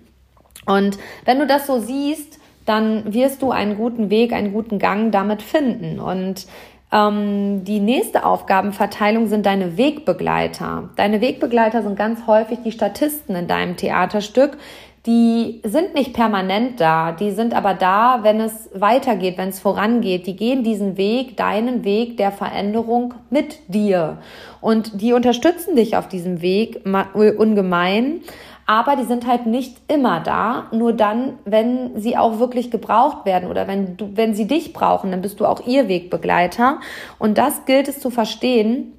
Und 0.64 0.96
wenn 1.26 1.38
du 1.38 1.46
das 1.46 1.66
so 1.66 1.78
siehst, 1.78 2.38
dann 2.64 3.12
wirst 3.12 3.42
du 3.42 3.50
einen 3.50 3.76
guten 3.76 4.08
Weg, 4.08 4.32
einen 4.32 4.54
guten 4.54 4.78
Gang 4.78 5.12
damit 5.12 5.42
finden. 5.42 6.00
Und 6.00 6.46
ähm, 6.94 7.64
die 7.64 7.80
nächste 7.80 8.24
Aufgabenverteilung 8.24 9.26
sind 9.26 9.44
deine 9.46 9.76
Wegbegleiter. 9.76 10.90
Deine 10.94 11.20
Wegbegleiter 11.20 11.82
sind 11.82 11.96
ganz 11.96 12.26
häufig 12.28 12.60
die 12.64 12.72
Statisten 12.72 13.34
in 13.34 13.48
deinem 13.48 13.76
Theaterstück. 13.76 14.56
Die 15.04 15.60
sind 15.64 15.92
nicht 15.92 16.14
permanent 16.14 16.80
da, 16.80 17.12
die 17.12 17.32
sind 17.32 17.52
aber 17.52 17.74
da, 17.74 18.20
wenn 18.22 18.40
es 18.40 18.70
weitergeht, 18.72 19.36
wenn 19.36 19.50
es 19.50 19.60
vorangeht. 19.60 20.26
Die 20.26 20.36
gehen 20.36 20.62
diesen 20.62 20.96
Weg, 20.96 21.36
deinen 21.36 21.84
Weg 21.84 22.16
der 22.16 22.32
Veränderung 22.32 23.12
mit 23.28 23.58
dir. 23.68 24.18
Und 24.62 25.02
die 25.02 25.12
unterstützen 25.12 25.76
dich 25.76 25.98
auf 25.98 26.08
diesem 26.08 26.40
Weg 26.40 26.80
ungemein 27.14 28.20
aber 28.66 28.96
die 28.96 29.04
sind 29.04 29.26
halt 29.26 29.46
nicht 29.46 29.76
immer 29.88 30.20
da, 30.20 30.66
nur 30.72 30.92
dann, 30.92 31.38
wenn 31.44 32.00
sie 32.00 32.16
auch 32.16 32.38
wirklich 32.38 32.70
gebraucht 32.70 33.26
werden 33.26 33.50
oder 33.50 33.66
wenn 33.68 33.96
du, 33.96 34.10
wenn 34.14 34.34
sie 34.34 34.46
dich 34.46 34.72
brauchen, 34.72 35.10
dann 35.10 35.22
bist 35.22 35.40
du 35.40 35.46
auch 35.46 35.66
ihr 35.66 35.88
Wegbegleiter. 35.88 36.80
Und 37.18 37.38
das 37.38 37.66
gilt 37.66 37.88
es 37.88 38.00
zu 38.00 38.10
verstehen, 38.10 38.92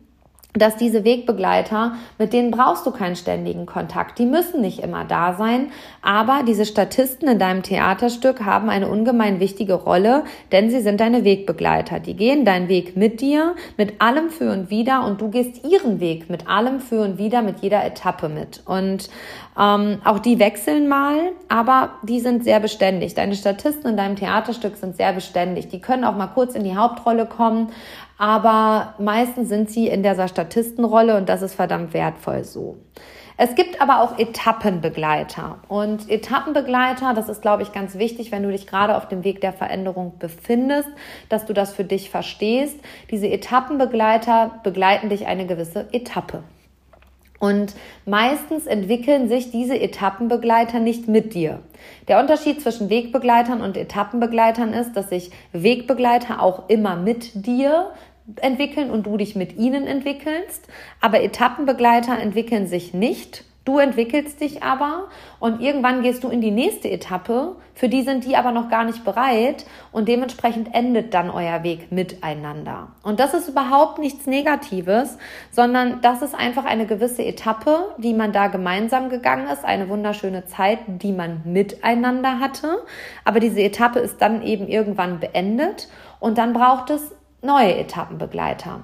dass 0.56 0.78
diese 0.78 1.04
Wegbegleiter, 1.04 1.94
mit 2.18 2.34
denen 2.34 2.52
brauchst 2.52 2.86
du 2.86 2.92
keinen 2.92 3.16
ständigen 3.16 3.66
Kontakt. 3.66 4.18
Die 4.20 4.26
müssen 4.26 4.62
nicht 4.62 4.80
immer 4.80 5.06
da 5.06 5.34
sein, 5.34 5.68
aber 6.02 6.42
diese 6.48 6.66
Statisten 6.66 7.28
in 7.28 7.40
deinem 7.40 7.62
Theaterstück 7.64 8.44
haben 8.44 8.70
eine 8.70 8.88
ungemein 8.88 9.40
wichtige 9.40 9.74
Rolle, 9.74 10.24
denn 10.52 10.70
sie 10.70 10.82
sind 10.82 11.00
deine 11.00 11.24
Wegbegleiter. 11.24 12.00
Die 12.00 12.16
gehen 12.16 12.46
deinen 12.46 12.70
Weg 12.70 12.96
mit 12.96 13.22
dir, 13.22 13.56
mit 13.78 14.02
allem 14.02 14.30
für 14.30 14.52
und 14.52 14.70
wieder 14.70 15.06
und 15.06 15.22
du 15.22 15.30
gehst 15.30 15.66
ihren 15.66 16.00
Weg 16.00 16.30
mit 16.30 16.48
allem 16.48 16.80
für 16.80 17.02
und 17.02 17.18
wieder, 17.18 17.42
mit 17.42 17.60
jeder 17.60 17.84
Etappe 17.84 18.30
mit. 18.30 18.62
Und 18.66 19.10
ähm, 19.58 20.00
auch 20.04 20.20
die 20.20 20.40
wechseln 20.40 20.88
mal, 20.88 21.32
aber 21.48 21.92
die 22.04 22.20
sind 22.20 22.44
sehr 22.44 22.60
beständig. 22.60 23.14
Deine 23.14 23.36
Statisten 23.36 23.90
in 23.90 23.98
deinem 23.98 24.16
Theaterstück 24.16 24.76
sind 24.76 24.98
sehr 24.98 25.14
beständig. 25.14 25.70
Die 25.70 25.80
können 25.80 26.04
auch 26.04 26.16
mal 26.16 26.28
kurz 26.28 26.56
in 26.56 26.64
die 26.64 26.76
Hauptrolle 26.76 27.26
kommen, 27.26 27.70
aber 28.18 28.96
meistens 29.00 29.50
sind 29.50 29.70
sie 29.70 29.88
in 29.88 30.04
dieser 30.04 30.28
Statistenrolle 30.28 31.18
und 31.18 31.30
das 31.30 31.42
ist 31.42 31.56
verdammt 31.56 31.94
wertvoll 31.94 32.44
so. 32.44 32.78
Es 33.38 33.56
gibt 33.56 33.82
aber 33.82 34.02
auch 34.02 34.18
Etappenbegleiter. 34.18 35.58
Und 35.68 36.10
Etappenbegleiter, 36.10 37.14
das 37.14 37.28
ist, 37.28 37.42
glaube 37.42 37.64
ich, 37.64 37.74
ganz 37.74 37.98
wichtig, 37.98 38.32
wenn 38.32 38.44
du 38.44 38.52
dich 38.52 38.66
gerade 38.66 38.96
auf 38.96 39.10
dem 39.10 39.26
Weg 39.26 39.42
der 39.42 39.52
Veränderung 39.52 40.14
befindest, 40.20 40.88
dass 41.28 41.46
du 41.46 41.52
das 41.52 41.74
für 41.74 41.84
dich 41.84 42.10
verstehst. 42.10 42.80
Diese 43.12 43.28
Etappenbegleiter 43.28 44.62
begleiten 44.64 45.10
dich 45.10 45.28
eine 45.28 45.46
gewisse 45.46 45.88
Etappe. 45.92 46.44
Und 47.40 47.74
meistens 48.06 48.66
entwickeln 48.66 49.28
sich 49.28 49.52
diese 49.52 49.80
Etappenbegleiter 49.80 50.80
nicht 50.80 51.08
mit 51.08 51.34
dir. 51.34 51.60
Der 52.08 52.20
Unterschied 52.20 52.62
zwischen 52.62 52.90
Wegbegleitern 52.90 53.62
und 53.62 53.76
Etappenbegleitern 53.78 54.74
ist, 54.74 54.94
dass 54.94 55.10
sich 55.10 55.32
Wegbegleiter 55.52 56.42
auch 56.42 56.70
immer 56.70 56.96
mit 56.96 57.46
dir 57.46 57.92
entwickeln 58.38 58.90
und 58.90 59.06
du 59.06 59.18
dich 59.18 59.36
mit 59.36 59.58
ihnen 59.58 59.86
entwickelst, 59.86 60.68
aber 61.02 61.22
Etappenbegleiter 61.22 62.18
entwickeln 62.18 62.68
sich 62.68 62.94
nicht 62.94 63.44
Du 63.66 63.80
entwickelst 63.80 64.42
dich 64.42 64.62
aber 64.62 65.06
und 65.40 65.60
irgendwann 65.60 66.04
gehst 66.04 66.24
du 66.24 66.30
in 66.30 66.40
die 66.40 66.52
nächste 66.52 66.88
Etappe, 66.90 67.56
für 67.74 67.90
die 67.90 68.04
sind 68.04 68.24
die 68.24 68.38
aber 68.38 68.52
noch 68.52 68.70
gar 68.70 68.84
nicht 68.84 69.04
bereit 69.04 69.66
und 69.92 70.08
dementsprechend 70.08 70.76
endet 70.76 71.16
dann 71.16 71.32
euer 71.32 71.64
Weg 71.64 71.92
miteinander. 71.92 72.90
Und 73.02 73.20
das 73.20 73.34
ist 73.34 73.50
überhaupt 73.50 73.98
nichts 73.98 74.28
Negatives, 74.28 75.18
sondern 75.50 76.00
das 76.02 76.22
ist 76.22 76.36
einfach 76.36 76.66
eine 76.66 76.86
gewisse 76.86 77.26
Etappe, 77.26 77.96
die 77.98 78.14
man 78.14 78.32
da 78.32 78.48
gemeinsam 78.48 79.10
gegangen 79.10 79.48
ist, 79.48 79.66
eine 79.66 79.90
wunderschöne 79.90 80.46
Zeit, 80.46 80.78
die 80.88 81.12
man 81.12 81.42
miteinander 81.44 82.40
hatte. 82.40 82.84
Aber 83.24 83.40
diese 83.40 83.64
Etappe 83.64 83.98
ist 83.98 84.22
dann 84.22 84.44
eben 84.44 84.68
irgendwann 84.68 85.20
beendet 85.20 85.90
und 86.20 86.38
dann 86.38 86.54
braucht 86.54 86.92
es 86.92 87.16
neue 87.42 87.78
Etappenbegleiter. 87.78 88.82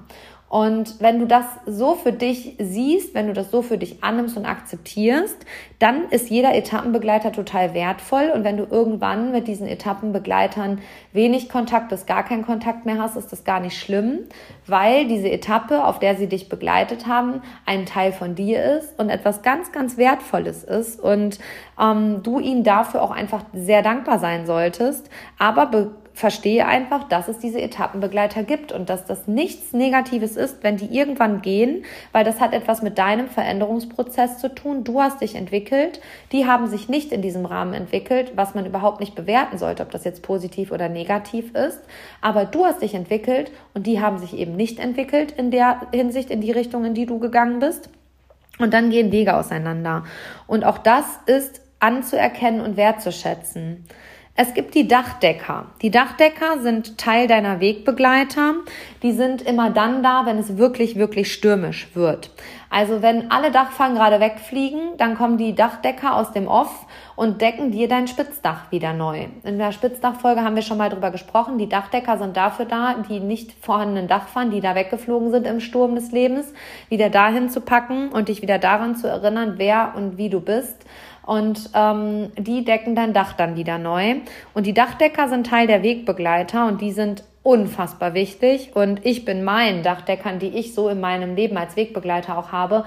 Und 0.51 0.99
wenn 0.99 1.17
du 1.17 1.27
das 1.27 1.45
so 1.65 1.95
für 1.95 2.11
dich 2.11 2.57
siehst, 2.59 3.13
wenn 3.13 3.27
du 3.27 3.31
das 3.31 3.51
so 3.51 3.61
für 3.61 3.77
dich 3.77 4.03
annimmst 4.03 4.35
und 4.35 4.45
akzeptierst, 4.45 5.37
dann 5.79 6.09
ist 6.09 6.29
jeder 6.29 6.53
Etappenbegleiter 6.53 7.31
total 7.31 7.73
wertvoll. 7.73 8.33
Und 8.35 8.43
wenn 8.43 8.57
du 8.57 8.65
irgendwann 8.69 9.31
mit 9.31 9.47
diesen 9.47 9.65
Etappenbegleitern 9.65 10.81
wenig 11.13 11.47
Kontakt 11.47 11.87
bis 11.87 12.05
gar 12.05 12.25
keinen 12.25 12.45
Kontakt 12.45 12.85
mehr 12.85 12.97
hast, 12.97 13.15
ist 13.15 13.31
das 13.31 13.45
gar 13.45 13.61
nicht 13.61 13.79
schlimm, 13.79 14.19
weil 14.67 15.07
diese 15.07 15.31
Etappe, 15.31 15.85
auf 15.85 15.99
der 15.99 16.17
sie 16.17 16.27
dich 16.27 16.49
begleitet 16.49 17.07
haben, 17.07 17.41
ein 17.65 17.85
Teil 17.85 18.11
von 18.11 18.35
dir 18.35 18.77
ist 18.77 18.99
und 18.99 19.09
etwas 19.09 19.43
ganz, 19.43 19.71
ganz 19.71 19.95
Wertvolles 19.95 20.65
ist 20.65 20.99
und 20.99 21.39
ähm, 21.81 22.23
du 22.23 22.39
ihnen 22.39 22.65
dafür 22.65 23.03
auch 23.03 23.11
einfach 23.11 23.45
sehr 23.53 23.83
dankbar 23.83 24.19
sein 24.19 24.45
solltest. 24.45 25.09
Aber 25.39 25.67
verstehe 26.13 26.67
einfach, 26.67 27.05
dass 27.05 27.27
es 27.27 27.39
diese 27.39 27.61
Etappenbegleiter 27.61 28.43
gibt 28.43 28.71
und 28.71 28.89
dass 28.89 29.05
das 29.05 29.27
nichts 29.27 29.73
Negatives 29.73 30.35
ist, 30.35 30.63
wenn 30.63 30.77
die 30.77 30.93
irgendwann 30.95 31.41
gehen, 31.41 31.85
weil 32.11 32.23
das 32.23 32.39
hat 32.39 32.53
etwas 32.53 32.81
mit 32.81 32.97
deinem 32.97 33.27
Veränderungsprozess 33.27 34.37
zu 34.39 34.53
tun. 34.53 34.83
Du 34.83 35.01
hast 35.01 35.21
dich 35.21 35.35
entwickelt, 35.35 36.01
die 36.31 36.45
haben 36.45 36.67
sich 36.67 36.89
nicht 36.89 37.11
in 37.11 37.21
diesem 37.21 37.45
Rahmen 37.45 37.73
entwickelt, 37.73 38.33
was 38.35 38.55
man 38.55 38.65
überhaupt 38.65 38.99
nicht 38.99 39.15
bewerten 39.15 39.57
sollte, 39.57 39.83
ob 39.83 39.91
das 39.91 40.03
jetzt 40.03 40.21
positiv 40.21 40.71
oder 40.71 40.89
negativ 40.89 41.55
ist. 41.55 41.79
Aber 42.21 42.45
du 42.45 42.65
hast 42.65 42.81
dich 42.81 42.93
entwickelt 42.93 43.51
und 43.73 43.87
die 43.87 44.01
haben 44.01 44.17
sich 44.17 44.37
eben 44.37 44.55
nicht 44.55 44.79
entwickelt 44.79 45.31
in 45.31 45.49
der 45.49 45.87
Hinsicht, 45.93 46.29
in 46.29 46.41
die 46.41 46.51
Richtung, 46.51 46.83
in 46.85 46.93
die 46.93 47.05
du 47.05 47.19
gegangen 47.19 47.59
bist. 47.59 47.89
Und 48.59 48.73
dann 48.73 48.89
gehen 48.89 49.11
Wege 49.11 49.35
auseinander. 49.35 50.03
Und 50.45 50.65
auch 50.65 50.77
das 50.77 51.05
ist 51.25 51.61
anzuerkennen 51.79 52.61
und 52.61 52.77
wertzuschätzen. 52.77 53.85
Es 54.43 54.55
gibt 54.55 54.73
die 54.73 54.87
Dachdecker. 54.87 55.67
Die 55.83 55.91
Dachdecker 55.91 56.61
sind 56.61 56.97
Teil 56.97 57.27
deiner 57.27 57.59
Wegbegleiter. 57.59 58.55
Die 59.03 59.11
sind 59.11 59.43
immer 59.43 59.69
dann 59.69 60.01
da, 60.01 60.25
wenn 60.25 60.39
es 60.39 60.57
wirklich, 60.57 60.95
wirklich 60.95 61.31
stürmisch 61.31 61.89
wird. 61.93 62.31
Also 62.71 63.03
wenn 63.03 63.29
alle 63.29 63.51
Dachfang 63.51 63.93
gerade 63.93 64.19
wegfliegen, 64.19 64.97
dann 64.97 65.15
kommen 65.15 65.37
die 65.37 65.53
Dachdecker 65.53 66.15
aus 66.15 66.31
dem 66.31 66.47
Off 66.47 66.87
und 67.15 67.39
decken 67.39 67.69
dir 67.69 67.87
dein 67.87 68.07
Spitzdach 68.07 68.71
wieder 68.71 68.93
neu. 68.93 69.27
In 69.43 69.59
der 69.59 69.73
Spitzdachfolge 69.73 70.41
haben 70.41 70.55
wir 70.55 70.63
schon 70.63 70.79
mal 70.79 70.89
drüber 70.89 71.11
gesprochen. 71.11 71.59
Die 71.59 71.69
Dachdecker 71.69 72.17
sind 72.17 72.35
dafür 72.35 72.65
da, 72.65 72.95
die 73.07 73.19
nicht 73.19 73.51
vorhandenen 73.63 74.07
Dachfang, 74.07 74.49
die 74.49 74.61
da 74.61 74.73
weggeflogen 74.73 75.29
sind 75.29 75.45
im 75.45 75.59
Sturm 75.59 75.93
des 75.93 76.11
Lebens, 76.11 76.51
wieder 76.89 77.11
dahin 77.11 77.49
zu 77.49 77.61
packen 77.61 78.09
und 78.09 78.27
dich 78.27 78.41
wieder 78.41 78.57
daran 78.57 78.95
zu 78.95 79.07
erinnern, 79.07 79.55
wer 79.57 79.93
und 79.95 80.17
wie 80.17 80.29
du 80.31 80.39
bist 80.39 80.83
und 81.25 81.69
ähm, 81.73 82.31
die 82.37 82.65
decken 82.65 82.95
dein 82.95 83.13
Dach 83.13 83.33
dann 83.33 83.55
wieder 83.55 83.77
neu. 83.77 84.15
Und 84.53 84.65
die 84.65 84.73
Dachdecker 84.73 85.29
sind 85.29 85.47
Teil 85.47 85.67
der 85.67 85.83
Wegbegleiter 85.83 86.67
und 86.67 86.81
die 86.81 86.91
sind 86.91 87.23
unfassbar 87.43 88.13
wichtig. 88.13 88.71
Und 88.75 89.05
ich 89.05 89.25
bin 89.25 89.43
meinen 89.43 89.83
Dachdeckern, 89.83 90.39
die 90.39 90.49
ich 90.49 90.73
so 90.73 90.89
in 90.89 90.99
meinem 90.99 91.35
Leben 91.35 91.57
als 91.57 91.75
Wegbegleiter 91.75 92.37
auch 92.37 92.51
habe, 92.51 92.85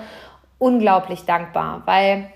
unglaublich 0.59 1.25
dankbar, 1.25 1.83
weil 1.87 2.29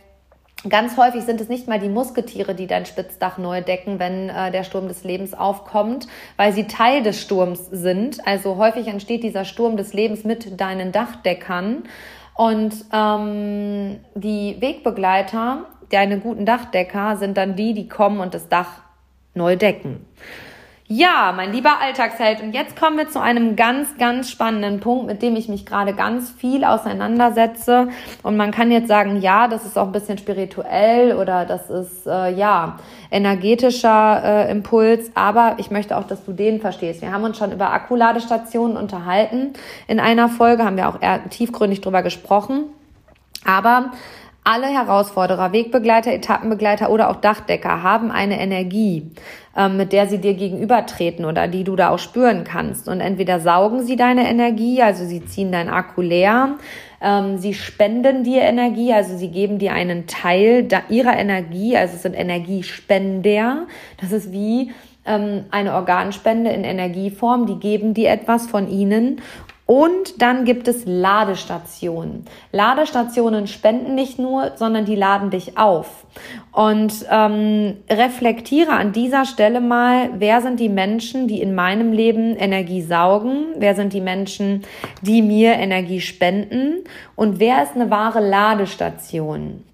Ganz 0.69 0.97
häufig 0.97 1.23
sind 1.23 1.41
es 1.41 1.49
nicht 1.49 1.69
mal 1.69 1.79
die 1.79 1.89
Musketiere, 1.89 2.53
die 2.53 2.67
dein 2.67 2.85
Spitzdach 2.85 3.39
neu 3.39 3.61
decken, 3.61 4.01
wenn 4.01 4.29
äh, 4.29 4.51
der 4.51 4.65
Sturm 4.65 4.89
des 4.89 5.05
Lebens 5.05 5.33
aufkommt, 5.33 6.09
weil 6.37 6.53
sie 6.53 6.67
Teil 6.67 7.05
des 7.05 7.21
Sturms 7.21 7.69
sind. 7.71 8.27
Also 8.27 8.57
häufig 8.57 8.89
entsteht 8.89 9.23
dieser 9.23 9.45
Sturm 9.45 9.77
des 9.77 9.93
Lebens 9.93 10.25
mit 10.25 10.61
deinen 10.61 10.91
Dachdeckern. 10.91 11.85
Und 12.35 12.75
ähm, 12.93 14.01
die 14.17 14.57
Wegbegleiter 14.59 15.67
deine 15.91 16.19
guten 16.19 16.47
Dachdecker 16.47 17.17
sind 17.17 17.37
dann 17.37 17.57
die, 17.57 17.75
die 17.75 17.89
kommen 17.89 18.21
und 18.21 18.35
das 18.35 18.49
Dach 18.49 18.83
neu 19.35 19.57
decken. 19.57 20.05
Ja, 20.91 21.35
mein 21.37 21.53
lieber 21.53 21.83
Alltagsheld. 21.83 22.41
Und 22.41 22.55
jetzt 22.55 22.75
kommen 22.75 22.97
wir 22.97 23.11
zu 23.11 23.21
einem 23.21 23.57
ganz, 23.57 23.99
ganz 23.99 24.31
spannenden 24.31 24.81
Punkt, 24.81 25.07
mit 25.07 25.21
dem 25.21 25.37
ich 25.37 25.47
mich 25.47 25.67
gerade 25.67 25.93
ganz 25.93 26.31
viel 26.31 26.65
auseinandersetze. 26.65 27.89
Und 28.23 28.39
man 28.39 28.53
kann 28.53 28.71
jetzt 28.71 28.89
sagen, 28.89 29.21
ja, 29.21 29.49
das 29.49 29.67
ist 29.67 29.77
auch 29.77 29.85
ein 29.85 29.93
bisschen 29.93 30.17
spirituell 30.17 31.15
oder 31.15 31.45
das 31.45 31.69
ist, 31.69 32.07
äh, 32.07 32.33
ja, 32.33 32.79
energetischer 33.11 34.23
äh, 34.25 34.51
Impuls. 34.51 35.11
Aber 35.15 35.57
ich 35.59 35.71
möchte 35.71 35.95
auch, 35.95 36.05
dass 36.05 36.25
du 36.25 36.33
den 36.33 36.59
verstehst. 36.59 37.03
Wir 37.03 37.13
haben 37.13 37.25
uns 37.25 37.37
schon 37.37 37.53
über 37.53 37.71
Akkuladestationen 37.71 38.79
unterhalten. 38.79 39.53
In 39.89 40.01
einer 40.01 40.31
Folge 40.31 40.65
haben 40.65 40.79
wir 40.79 40.89
auch 40.89 41.03
eher 41.03 41.29
tiefgründig 41.29 41.83
drüber 41.83 42.03
gesprochen. 42.03 42.65
Aber 43.45 43.93
alle 44.49 44.69
Herausforderer, 44.69 45.53
Wegbegleiter, 45.53 46.11
Etappenbegleiter 46.11 46.89
oder 46.89 47.11
auch 47.11 47.17
Dachdecker 47.17 47.83
haben 47.83 48.11
eine 48.11 48.41
Energie, 48.41 49.11
ähm, 49.55 49.77
mit 49.77 49.93
der 49.93 50.07
sie 50.07 50.17
dir 50.17 50.33
gegenübertreten 50.33 51.27
oder 51.27 51.49
die 51.49 51.65
du 51.65 51.77
da 51.77 51.91
auch 51.91 51.99
spüren 51.99 52.45
kannst. 52.45 52.89
Und 52.89 53.01
entweder 53.01 53.41
saugen 53.41 53.83
sie 53.83 53.97
deine 53.97 54.27
Energie, 54.27 54.81
also 54.81 55.05
sie 55.05 55.23
ziehen 55.23 55.53
dein 55.53 55.69
Akku 55.69 56.01
leer, 56.01 56.57
ähm, 57.03 57.37
sie 57.37 57.53
spenden 57.53 58.25
dir 58.25 58.41
Energie, 58.41 58.91
also 58.95 59.19
sie 59.19 59.29
geben 59.29 59.59
dir 59.59 59.75
einen 59.75 60.07
Teil 60.07 60.67
ihrer 60.89 61.19
Energie, 61.19 61.77
also 61.77 61.97
es 61.97 62.03
sind 62.03 62.15
Energiespender. 62.15 63.67
Das 64.01 64.13
ist 64.13 64.33
wie 64.33 64.73
ähm, 65.05 65.45
eine 65.51 65.75
Organspende 65.75 66.51
in 66.53 66.65
Energieform, 66.65 67.45
die 67.45 67.59
geben 67.59 67.93
dir 67.93 68.09
etwas 68.09 68.47
von 68.47 68.67
ihnen 68.67 69.21
und 69.71 70.23
dann 70.23 70.47
gibt 70.47 70.67
es 70.67 70.87
Ladestationen. 70.87 72.25
Ladestationen 72.53 73.47
spenden 73.47 73.95
nicht 73.95 74.19
nur, 74.19 74.53
sondern 74.57 74.87
die 74.87 74.95
laden 74.95 75.29
dich 75.29 75.59
auf. 75.59 76.07
Und 76.53 77.05
ähm, 77.11 77.77
reflektiere 77.91 78.73
an 78.73 78.93
dieser 78.93 79.27
Stelle 79.27 79.61
mal, 79.61 80.09
wer 80.15 80.41
sind 80.41 80.59
die 80.59 80.71
Menschen, 80.71 81.29
die 81.29 81.43
in 81.43 81.55
meinem 81.55 81.93
Leben 81.93 82.35
Energie 82.35 82.81
saugen? 82.81 83.49
Wer 83.59 83.75
sind 83.75 83.93
die 83.93 84.01
Menschen, 84.01 84.65
die 85.03 85.21
mir 85.21 85.53
Energie 85.53 86.01
spenden? 86.01 86.85
Und 87.15 87.39
wer 87.39 87.63
ist 87.63 87.75
eine 87.75 87.91
wahre 87.91 88.27
Ladestation? 88.27 89.65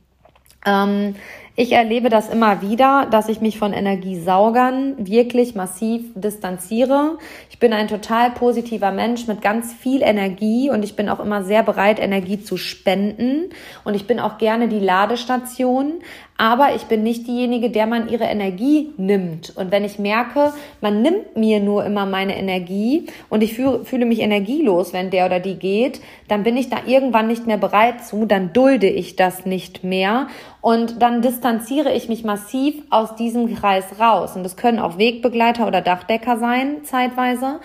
Ähm, 0.67 1.15
ich 1.57 1.71
erlebe 1.71 2.09
das 2.09 2.29
immer 2.29 2.63
wieder, 2.63 3.07
dass 3.09 3.29
ich 3.29 3.41
mich 3.41 3.59
von 3.59 3.73
Energiesaugern 3.73 5.07
wirklich 5.07 5.55
massiv 5.55 6.03
distanziere. 6.17 7.19
Ich 7.49 7.61
bin 7.61 7.73
ein 7.73 7.87
total 7.87 8.33
positiver 8.33 8.91
Mensch 8.91 9.29
mit 9.29 9.41
ganz 9.41 9.73
viel 9.73 10.03
Energie 10.03 10.69
und 10.71 10.83
ich 10.83 10.97
bin 10.97 11.09
auch 11.09 11.21
immer 11.21 11.45
sehr 11.45 11.63
bereit, 11.63 12.01
Energie 12.01 12.43
zu 12.43 12.57
spenden. 12.57 13.51
Und 13.85 13.95
ich 13.95 14.09
bin 14.09 14.19
auch 14.19 14.39
gerne 14.39 14.67
die 14.67 14.81
Ladestation. 14.81 16.01
Aber 16.37 16.75
ich 16.75 16.83
bin 16.85 17.05
nicht 17.05 17.29
diejenige, 17.29 17.71
der 17.71 17.87
man 17.87 18.09
ihre 18.09 18.25
Energie 18.25 18.91
nimmt. 18.97 19.53
Und 19.57 19.71
wenn 19.71 19.85
ich 19.85 20.01
merke, 20.01 20.53
man 20.81 21.01
nimmt 21.01 21.37
mir 21.37 21.61
nur 21.61 21.85
immer 21.85 22.07
meine 22.07 22.37
Energie 22.37 23.07
und 23.29 23.43
ich 23.43 23.55
fühle, 23.55 24.05
mich 24.05 24.21
energielos, 24.21 24.93
wenn 24.93 25.11
der 25.11 25.27
oder 25.27 25.39
die 25.39 25.55
geht, 25.55 26.01
dann 26.27 26.43
bin 26.43 26.57
ich 26.57 26.69
da 26.69 26.79
irgendwann 26.87 27.29
nicht 27.29 27.47
mehr 27.47 27.57
bereit 27.57 28.05
zu, 28.05 28.27
dann 28.27 28.53
dulde 28.53 28.89
ich 28.89 29.15
das 29.15 29.47
nicht 29.47 29.85
mehr 29.85 30.27
und 30.61 31.01
dann 31.03 31.23
distanziere 31.23 31.93
ich 31.93 32.09
mich 32.09 32.25
massiv 32.25 32.83
aus 32.91 33.15
diesem 33.15 33.55
Kreis 33.55 33.85
raus. 34.01 34.35
Und 34.35 34.43
das 34.43 34.57
können 34.57 34.81
auch 34.81 34.99
Wegbegleiter 34.99 35.69
oder 35.69 35.83
Dachdecker 35.83 36.39
sein, 36.39 36.85
zeitweise. 36.85 37.61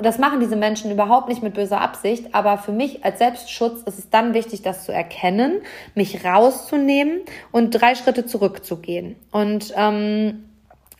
Das 0.00 0.18
machen 0.18 0.38
diese 0.38 0.54
Menschen 0.54 0.92
überhaupt 0.92 1.28
nicht 1.28 1.42
mit 1.42 1.54
böser 1.54 1.80
Absicht, 1.80 2.34
aber 2.34 2.56
für 2.58 2.70
mich 2.70 3.04
als 3.04 3.18
Selbstschutz 3.18 3.82
ist 3.82 3.98
es 3.98 4.10
dann 4.10 4.32
wichtig, 4.32 4.62
das 4.62 4.84
zu 4.84 4.92
erkennen, 4.92 5.60
mich 5.94 6.24
rauszunehmen 6.24 7.22
und 7.50 7.70
drei 7.70 7.96
Schritte 7.96 8.24
zurückzugehen. 8.24 9.16
Und 9.32 9.72
ähm, 9.76 10.44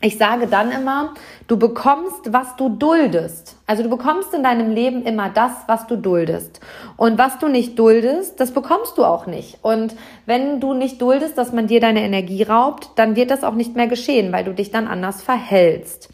ich 0.04 0.18
sage 0.18 0.48
dann 0.48 0.72
immer, 0.72 1.14
du 1.46 1.56
bekommst, 1.56 2.32
was 2.32 2.56
du 2.56 2.68
duldest. 2.68 3.56
Also 3.66 3.84
du 3.84 3.88
bekommst 3.88 4.34
in 4.34 4.42
deinem 4.42 4.72
Leben 4.72 5.04
immer 5.04 5.30
das, 5.30 5.52
was 5.68 5.86
du 5.86 5.96
duldest. 5.96 6.60
Und 6.96 7.18
was 7.18 7.38
du 7.38 7.46
nicht 7.46 7.78
duldest, 7.78 8.40
das 8.40 8.50
bekommst 8.50 8.98
du 8.98 9.04
auch 9.04 9.26
nicht. 9.26 9.58
Und 9.62 9.94
wenn 10.26 10.58
du 10.58 10.74
nicht 10.74 11.00
duldest, 11.00 11.38
dass 11.38 11.52
man 11.52 11.68
dir 11.68 11.80
deine 11.80 12.02
Energie 12.02 12.42
raubt, 12.42 12.90
dann 12.96 13.14
wird 13.14 13.30
das 13.30 13.44
auch 13.44 13.54
nicht 13.54 13.76
mehr 13.76 13.86
geschehen, 13.86 14.32
weil 14.32 14.42
du 14.42 14.52
dich 14.52 14.72
dann 14.72 14.88
anders 14.88 15.22
verhältst. 15.22 16.08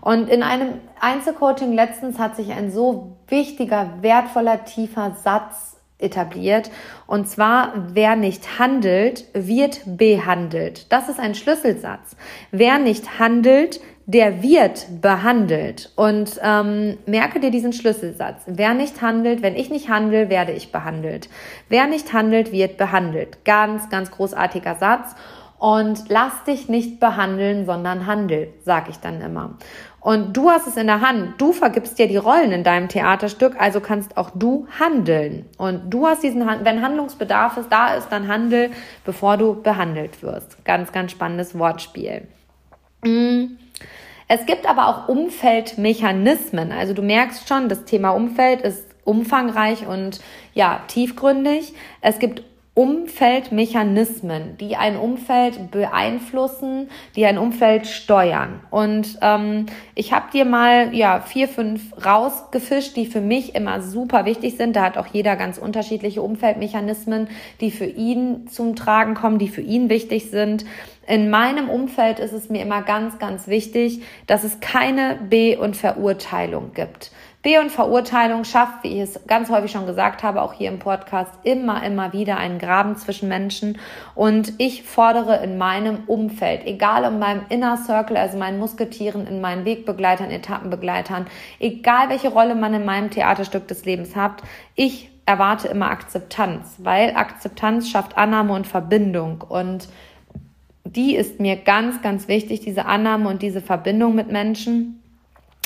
Und 0.00 0.28
in 0.30 0.44
einem 0.44 0.74
Einzelcoaching 1.00 1.72
letztens 1.72 2.20
hat 2.20 2.36
sich 2.36 2.52
ein 2.52 2.70
so 2.70 3.16
wichtiger, 3.26 3.90
wertvoller, 4.02 4.64
tiefer 4.64 5.16
Satz 5.20 5.76
etabliert. 6.02 6.70
Und 7.06 7.28
zwar, 7.28 7.72
wer 7.92 8.16
nicht 8.16 8.58
handelt, 8.58 9.24
wird 9.34 9.80
behandelt. 9.86 10.92
Das 10.92 11.08
ist 11.08 11.20
ein 11.20 11.34
Schlüsselsatz. 11.34 12.16
Wer 12.50 12.78
nicht 12.78 13.18
handelt, 13.18 13.80
der 14.06 14.42
wird 14.42 15.00
behandelt. 15.00 15.92
Und 15.96 16.40
ähm, 16.42 16.98
merke 17.06 17.40
dir 17.40 17.50
diesen 17.50 17.72
Schlüsselsatz. 17.72 18.42
Wer 18.46 18.74
nicht 18.74 19.00
handelt, 19.00 19.42
wenn 19.42 19.56
ich 19.56 19.70
nicht 19.70 19.88
handle, 19.88 20.28
werde 20.28 20.52
ich 20.52 20.72
behandelt. 20.72 21.28
Wer 21.68 21.86
nicht 21.86 22.12
handelt, 22.12 22.52
wird 22.52 22.76
behandelt. 22.76 23.44
Ganz, 23.44 23.88
ganz 23.90 24.10
großartiger 24.10 24.74
Satz. 24.76 25.14
Und 25.58 26.08
lass 26.08 26.42
dich 26.42 26.68
nicht 26.68 26.98
behandeln, 26.98 27.66
sondern 27.66 28.06
handel, 28.06 28.52
sag 28.64 28.88
ich 28.88 28.96
dann 28.96 29.20
immer. 29.20 29.58
Und 30.02 30.36
du 30.36 30.50
hast 30.50 30.66
es 30.66 30.76
in 30.76 30.88
der 30.88 31.00
Hand. 31.00 31.40
Du 31.40 31.52
vergibst 31.52 31.96
dir 31.96 32.08
die 32.08 32.16
Rollen 32.16 32.50
in 32.50 32.64
deinem 32.64 32.88
Theaterstück, 32.88 33.54
also 33.58 33.80
kannst 33.80 34.16
auch 34.16 34.30
du 34.34 34.66
handeln. 34.78 35.46
Und 35.58 35.90
du 35.90 36.08
hast 36.08 36.24
diesen, 36.24 36.44
wenn 36.64 36.82
Handlungsbedarf 36.82 37.56
ist, 37.56 37.70
da 37.70 37.94
ist, 37.94 38.08
dann 38.08 38.26
handel, 38.26 38.70
bevor 39.04 39.36
du 39.36 39.62
behandelt 39.62 40.20
wirst. 40.22 40.64
Ganz, 40.64 40.90
ganz 40.90 41.12
spannendes 41.12 41.56
Wortspiel. 41.56 42.26
Mm. 43.04 43.56
Es 44.26 44.44
gibt 44.46 44.68
aber 44.68 44.88
auch 44.88 45.08
Umfeldmechanismen. 45.08 46.72
Also 46.72 46.94
du 46.94 47.02
merkst 47.02 47.48
schon, 47.48 47.68
das 47.68 47.84
Thema 47.84 48.10
Umfeld 48.10 48.62
ist 48.62 48.84
umfangreich 49.04 49.86
und 49.86 50.20
ja, 50.52 50.80
tiefgründig. 50.88 51.74
Es 52.00 52.18
gibt 52.18 52.42
Umfeldmechanismen, 52.74 54.56
die 54.56 54.76
ein 54.76 54.96
Umfeld 54.96 55.70
beeinflussen, 55.70 56.88
die 57.16 57.26
ein 57.26 57.36
Umfeld 57.36 57.86
steuern. 57.86 58.60
Und 58.70 59.18
ähm, 59.20 59.66
ich 59.94 60.14
habe 60.14 60.30
dir 60.32 60.46
mal 60.46 60.94
ja 60.94 61.20
vier, 61.20 61.48
fünf 61.48 61.92
rausgefischt, 62.02 62.96
die 62.96 63.04
für 63.04 63.20
mich 63.20 63.54
immer 63.54 63.82
super 63.82 64.24
wichtig 64.24 64.56
sind. 64.56 64.74
Da 64.74 64.84
hat 64.84 64.96
auch 64.96 65.08
jeder 65.08 65.36
ganz 65.36 65.58
unterschiedliche 65.58 66.22
Umfeldmechanismen, 66.22 67.28
die 67.60 67.70
für 67.70 67.84
ihn 67.84 68.48
zum 68.48 68.74
Tragen 68.74 69.12
kommen, 69.12 69.38
die 69.38 69.48
für 69.48 69.60
ihn 69.60 69.90
wichtig 69.90 70.30
sind. 70.30 70.64
In 71.06 71.28
meinem 71.28 71.68
Umfeld 71.68 72.20
ist 72.20 72.32
es 72.32 72.48
mir 72.48 72.62
immer 72.62 72.80
ganz, 72.80 73.18
ganz 73.18 73.48
wichtig, 73.48 74.00
dass 74.26 74.44
es 74.44 74.60
keine 74.60 75.18
Be- 75.28 75.58
und 75.58 75.76
Verurteilung 75.76 76.72
gibt. 76.72 77.10
Be- 77.42 77.58
und 77.60 77.72
Verurteilung 77.72 78.44
schafft, 78.44 78.84
wie 78.84 78.88
ich 78.88 79.00
es 79.00 79.20
ganz 79.26 79.50
häufig 79.50 79.72
schon 79.72 79.86
gesagt 79.86 80.22
habe, 80.22 80.42
auch 80.42 80.52
hier 80.52 80.68
im 80.68 80.78
Podcast, 80.78 81.32
immer, 81.42 81.82
immer 81.82 82.12
wieder 82.12 82.36
einen 82.36 82.60
Graben 82.60 82.94
zwischen 82.96 83.28
Menschen. 83.28 83.78
Und 84.14 84.52
ich 84.58 84.84
fordere 84.84 85.42
in 85.42 85.58
meinem 85.58 86.04
Umfeld, 86.06 86.64
egal 86.66 87.02
in 87.02 87.18
meinem 87.18 87.42
Inner 87.48 87.78
Circle, 87.78 88.16
also 88.16 88.38
meinen 88.38 88.60
Musketieren, 88.60 89.26
in 89.26 89.40
meinen 89.40 89.64
Wegbegleitern, 89.64 90.30
Etappenbegleitern, 90.30 91.26
egal 91.58 92.10
welche 92.10 92.28
Rolle 92.28 92.54
man 92.54 92.74
in 92.74 92.84
meinem 92.84 93.10
Theaterstück 93.10 93.66
des 93.66 93.84
Lebens 93.84 94.14
hat, 94.14 94.42
ich 94.76 95.10
erwarte 95.26 95.66
immer 95.66 95.90
Akzeptanz, 95.90 96.76
weil 96.78 97.16
Akzeptanz 97.16 97.88
schafft 97.90 98.16
Annahme 98.16 98.52
und 98.52 98.68
Verbindung. 98.68 99.40
Und 99.40 99.88
die 100.84 101.16
ist 101.16 101.40
mir 101.40 101.56
ganz, 101.56 102.02
ganz 102.02 102.28
wichtig, 102.28 102.60
diese 102.60 102.86
Annahme 102.86 103.28
und 103.28 103.42
diese 103.42 103.60
Verbindung 103.60 104.14
mit 104.14 104.30
Menschen. 104.30 105.01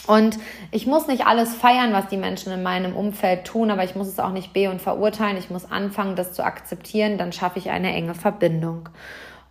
Und 0.07 0.38
ich 0.70 0.86
muss 0.86 1.07
nicht 1.07 1.26
alles 1.26 1.54
feiern, 1.54 1.92
was 1.92 2.09
die 2.09 2.16
Menschen 2.16 2.52
in 2.52 2.62
meinem 2.62 2.94
Umfeld 2.94 3.44
tun, 3.44 3.70
aber 3.70 3.84
ich 3.84 3.96
muss 3.96 4.07
es 4.07 4.18
auch 4.18 4.32
nicht 4.32 4.52
be- 4.52 4.70
und 4.70 4.80
verurteilen. 4.80 5.36
Ich 5.36 5.50
muss 5.50 5.70
anfangen, 5.70 6.16
das 6.16 6.32
zu 6.32 6.44
akzeptieren. 6.44 7.18
Dann 7.18 7.32
schaffe 7.32 7.59
ich 7.59 7.70
eine 7.70 7.92
enge 7.92 8.14
Verbindung. 8.14 8.88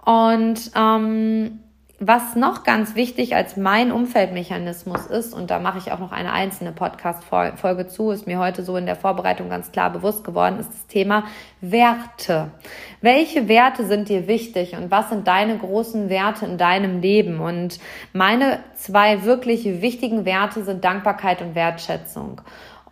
Und 0.05 0.71
ähm, 0.75 1.59
was 1.99 2.35
noch 2.35 2.63
ganz 2.63 2.95
wichtig 2.95 3.35
als 3.35 3.55
mein 3.55 3.91
Umfeldmechanismus 3.91 5.05
ist, 5.05 5.33
und 5.33 5.49
da 5.49 5.59
mache 5.59 5.77
ich 5.77 5.93
auch 5.93 5.99
noch 5.99 6.11
eine 6.11 6.33
einzelne 6.33 6.73
Podcast-Folge 6.73 7.87
zu, 7.87 8.11
ist 8.11 8.27
mir 8.27 8.37
heute 8.37 8.63
so 8.63 8.75
in 8.75 8.85
der 8.85 8.97
Vorbereitung 8.97 9.49
ganz 9.49 9.71
klar 9.71 9.89
bewusst 9.91 10.25
geworden, 10.25 10.59
ist 10.59 10.69
das 10.69 10.87
Thema 10.87 11.23
Werte. 11.61 12.51
Welche 12.99 13.47
Werte 13.47 13.85
sind 13.85 14.09
dir 14.09 14.27
wichtig 14.27 14.75
und 14.75 14.91
was 14.91 15.09
sind 15.09 15.27
deine 15.27 15.57
großen 15.57 16.09
Werte 16.09 16.45
in 16.45 16.57
deinem 16.57 16.99
Leben? 16.99 17.39
Und 17.39 17.79
meine 18.11 18.59
zwei 18.73 19.23
wirklich 19.23 19.63
wichtigen 19.81 20.25
Werte 20.25 20.63
sind 20.63 20.83
Dankbarkeit 20.83 21.41
und 21.41 21.55
Wertschätzung. 21.55 22.41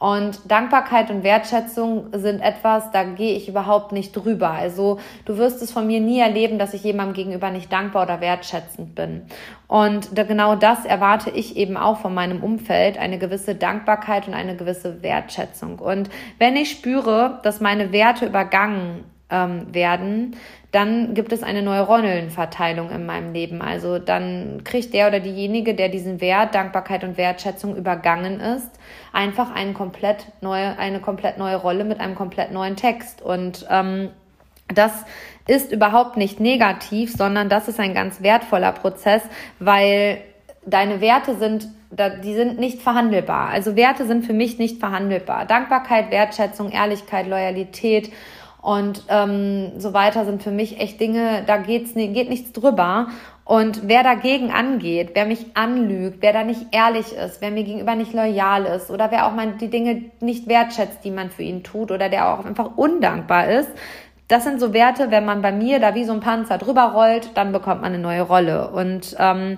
Und 0.04 0.52
Dankbarkeit 0.52 1.10
und 1.12 1.24
Wertschätzung 1.24 2.08
sind 2.12 2.42
etwas, 2.42 2.92
da 2.92 3.06
gehe 3.06 3.38
ich 3.38 3.48
überhaupt 3.48 3.94
nicht 3.94 4.12
drüber. 4.12 4.50
Also 4.50 5.00
du 5.24 5.38
wirst 5.38 5.62
es 5.62 5.72
von 5.72 5.88
mir 5.88 6.02
nie 6.02 6.20
erleben, 6.20 6.60
dass 6.60 6.74
ich 6.74 6.84
jemandem 6.84 7.14
gegenüber 7.14 7.52
nicht 7.52 7.72
dankbar 7.72 8.04
oder 8.04 8.20
wertschätzend 8.20 8.96
bin. 8.96 9.22
Und 9.70 10.14
genau 10.14 10.58
das 10.58 10.84
erwarte 10.84 11.30
ich 11.30 11.56
eben 11.56 11.78
auch 11.78 12.00
von 12.00 12.14
meinem 12.14 12.44
Umfeld, 12.44 12.98
eine 12.98 13.18
gewisse 13.18 13.56
Dankbarkeit 13.56 14.28
und 14.28 14.34
eine 14.34 14.58
gewisse 14.58 15.02
Wertschätzung. 15.04 15.80
Und 15.80 16.10
wenn 16.38 16.58
ich 16.58 16.72
spüre, 16.72 17.40
dass 17.44 17.62
meine 17.62 17.94
Werte 17.94 18.26
übergangen 18.26 19.06
ähm, 19.30 19.74
werden, 19.74 20.36
dann 20.74 21.14
gibt 21.14 21.32
es 21.32 21.44
eine 21.44 21.62
neue 21.62 21.82
Rollenverteilung 21.82 22.90
in 22.90 23.06
meinem 23.06 23.32
Leben. 23.32 23.62
Also 23.62 24.00
dann 24.00 24.64
kriegt 24.64 24.92
der 24.96 25.08
oder 25.08 25.20
diejenige, 25.20 25.76
der 25.76 25.88
diesen 25.88 26.20
Wert, 26.20 26.56
Dankbarkeit 26.56 27.04
und 27.04 27.16
Wertschätzung 27.16 27.76
übergangen 27.76 28.40
ist, 28.40 28.72
einfach 29.14 29.54
eine 29.54 29.74
komplett 29.74 30.26
neue, 30.42 30.80
eine 30.80 31.00
komplett 31.00 31.38
neue 31.38 31.58
Rolle 31.58 31.84
mit 31.84 32.00
einem 32.00 32.16
komplett 32.16 32.52
neuen 32.52 32.76
Text. 32.76 33.22
Und 33.22 33.68
ähm, 33.70 34.10
das 34.68 35.06
ist 35.48 35.72
überhaupt 35.72 36.18
nicht 36.18 36.40
negativ, 36.40 37.14
sondern 37.14 37.50
das 37.50 37.68
ist 37.68 37.80
ein 37.80 37.94
ganz 37.94 38.24
wertvoller 38.24 38.72
Prozess, 38.72 39.22
weil 39.60 40.22
deine 40.66 41.02
Werte 41.02 41.36
sind, 41.36 41.68
die 42.24 42.34
sind 42.34 42.58
nicht 42.58 42.82
verhandelbar. 42.82 43.50
Also 43.50 43.76
Werte 43.76 44.08
sind 44.08 44.26
für 44.26 44.34
mich 44.34 44.58
nicht 44.58 44.80
verhandelbar. 44.80 45.46
Dankbarkeit, 45.46 46.10
Wertschätzung, 46.10 46.72
Ehrlichkeit, 46.72 47.28
Loyalität 47.28 48.12
und 48.64 49.04
ähm, 49.10 49.74
so 49.78 49.94
weiter 49.94 50.24
sind 50.24 50.42
für 50.42 50.50
mich 50.50 50.80
echt 50.80 51.02
Dinge, 51.02 51.44
da 51.46 51.58
geht's, 51.58 51.94
geht 51.96 52.30
nichts 52.30 52.54
drüber. 52.54 53.08
Und 53.44 53.90
wer 53.90 54.04
dagegen 54.04 54.52
angeht, 54.52 55.12
wer 55.16 55.26
mich 55.26 55.48
anlügt, 55.54 56.22
wer 56.22 56.32
da 56.32 56.46
nicht 56.46 56.68
ehrlich 56.72 57.12
ist, 57.12 57.42
wer 57.42 57.52
mir 57.52 57.66
gegenüber 57.66 57.96
nicht 57.96 58.14
loyal 58.14 58.64
ist 58.64 58.90
oder 58.90 59.12
wer 59.12 59.28
auch 59.28 59.34
mal 59.34 59.52
die 59.60 59.70
Dinge 59.70 60.04
nicht 60.22 60.48
wertschätzt, 60.48 61.04
die 61.04 61.12
man 61.12 61.30
für 61.30 61.44
ihn 61.44 61.64
tut 61.64 61.92
oder 61.92 62.08
der 62.08 62.30
auch 62.30 62.46
einfach 62.46 62.78
undankbar 62.78 63.50
ist, 63.50 63.70
das 64.30 64.46
sind 64.46 64.62
so 64.62 64.74
Werte, 64.74 65.12
wenn 65.12 65.26
man 65.26 65.42
bei 65.42 65.52
mir 65.52 65.82
da 65.82 65.94
wie 65.94 66.06
so 66.06 66.14
ein 66.14 66.22
Panzer 66.22 66.58
drüber 66.58 66.94
rollt, 66.94 67.32
dann 67.36 67.52
bekommt 67.52 67.82
man 67.82 67.94
eine 67.94 68.02
neue 68.02 68.22
Rolle. 68.22 68.70
Und 68.70 69.14
ähm, 69.20 69.58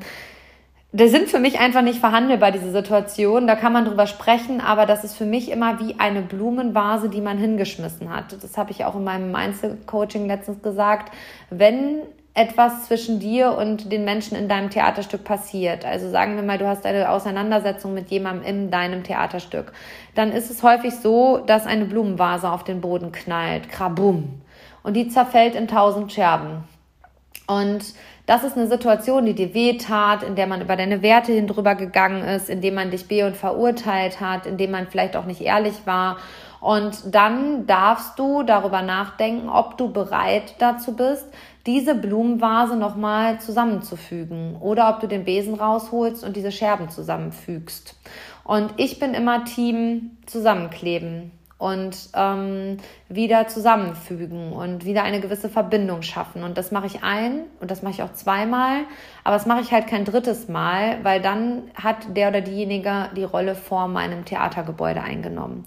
die 0.98 1.10
sind 1.10 1.28
für 1.28 1.40
mich 1.40 1.60
einfach 1.60 1.82
nicht 1.82 2.00
verhandelbar, 2.00 2.52
diese 2.52 2.72
Situation. 2.72 3.48
Da 3.48 3.56
kann 3.56 3.74
man 3.74 3.84
drüber 3.84 4.08
sprechen, 4.08 4.62
aber 4.62 4.86
das 4.86 5.04
ist 5.04 5.18
für 5.18 5.26
mich 5.26 5.52
immer 5.52 5.80
wie 5.82 6.00
eine 6.00 6.22
Blumenvase, 6.22 7.10
die 7.10 7.20
man 7.20 7.38
hingeschmissen 7.38 8.16
hat. 8.16 8.42
Das 8.42 8.58
habe 8.58 8.72
ich 8.72 8.86
auch 8.86 8.96
in 8.96 9.04
meinem 9.04 9.36
Einzelcoaching 9.36 10.26
letztens 10.26 10.62
gesagt. 10.62 11.12
Wenn 11.50 12.00
etwas 12.34 12.86
zwischen 12.86 13.20
dir 13.20 13.58
und 13.58 13.92
den 13.92 14.06
Menschen 14.06 14.38
in 14.38 14.48
deinem 14.48 14.70
Theaterstück 14.70 15.24
passiert. 15.24 15.86
Also 15.86 16.10
sagen 16.10 16.36
wir 16.36 16.44
mal, 16.44 16.58
du 16.58 16.68
hast 16.68 16.86
eine 16.86 17.10
Auseinandersetzung 17.10 17.94
mit 17.94 18.10
jemandem 18.10 18.46
in 18.46 18.72
deinem 18.72 19.04
Theaterstück. 19.04 19.72
Dann 20.16 20.34
ist 20.34 20.52
es 20.52 20.62
häufig 20.62 20.96
so, 20.96 21.38
dass 21.38 21.66
eine 21.66 21.86
Blumenvase 21.86 22.50
auf 22.50 22.66
den 22.66 22.82
Boden 22.82 23.14
knallt. 23.14 23.70
Krabum. 23.70 24.42
Und 24.84 24.96
die 24.96 25.08
zerfällt 25.08 25.56
in 25.56 25.70
tausend 25.70 26.12
Scherben. 26.12 26.66
Und 27.48 27.94
das 28.26 28.44
ist 28.44 28.58
eine 28.58 28.68
Situation, 28.68 29.26
die 29.26 29.36
dir 29.36 29.54
weh 29.54 29.78
tat, 29.78 30.24
in 30.24 30.36
der 30.36 30.48
man 30.48 30.62
über 30.62 30.76
deine 30.76 31.02
Werte 31.02 31.32
hin 31.32 31.48
drüber 31.48 31.76
gegangen 31.76 32.24
ist, 32.24 32.50
in 32.50 32.62
dem 32.62 32.74
man 32.74 32.92
dich 32.92 33.08
be- 33.08 33.26
und 33.26 33.38
verurteilt 33.38 34.20
hat, 34.20 34.48
in 34.48 34.58
dem 34.58 34.72
man 34.72 34.88
vielleicht 34.88 35.16
auch 35.16 35.26
nicht 35.26 35.42
ehrlich 35.42 35.86
war. 35.86 36.18
Und 36.60 37.14
dann 37.14 37.68
darfst 37.68 38.18
du 38.18 38.42
darüber 38.42 38.82
nachdenken, 38.82 39.50
ob 39.50 39.78
du 39.78 39.92
bereit 39.92 40.56
dazu 40.58 40.96
bist, 40.96 41.28
diese 41.68 41.94
Blumenvase 41.94 42.76
nochmal 42.76 43.40
zusammenzufügen 43.40 44.56
oder 44.60 44.90
ob 44.90 45.00
du 45.00 45.08
den 45.08 45.26
Besen 45.26 45.54
rausholst 45.54 46.24
und 46.24 46.36
diese 46.36 46.52
Scherben 46.52 46.90
zusammenfügst. 46.90 47.96
Und 48.44 48.74
ich 48.78 49.00
bin 49.00 49.14
immer 49.14 49.46
Team 49.46 50.18
zusammenkleben 50.26 51.32
und 51.58 52.10
ähm, 52.14 52.78
wieder 53.08 53.48
zusammenfügen 53.48 54.52
und 54.52 54.84
wieder 54.84 55.04
eine 55.04 55.22
gewisse 55.22 55.50
Verbindung 55.50 56.02
schaffen. 56.02 56.44
Und 56.44 56.58
das 56.58 56.72
mache 56.72 56.88
ich 56.88 57.04
ein 57.04 57.46
und 57.62 57.72
das 57.72 57.82
mache 57.82 57.94
ich 57.94 58.04
auch 58.04 58.12
zweimal, 58.14 58.82
aber 59.24 59.36
das 59.36 59.46
mache 59.46 59.62
ich 59.62 59.72
halt 59.72 59.88
kein 59.88 60.04
drittes 60.04 60.50
Mal, 60.50 60.98
weil 61.04 61.22
dann 61.22 61.64
hat 61.82 62.16
der 62.16 62.30
oder 62.30 62.42
diejenige 62.42 63.10
die 63.16 63.24
Rolle 63.24 63.56
vor 63.56 63.88
meinem 63.88 64.26
Theatergebäude 64.26 65.02
eingenommen. 65.02 65.66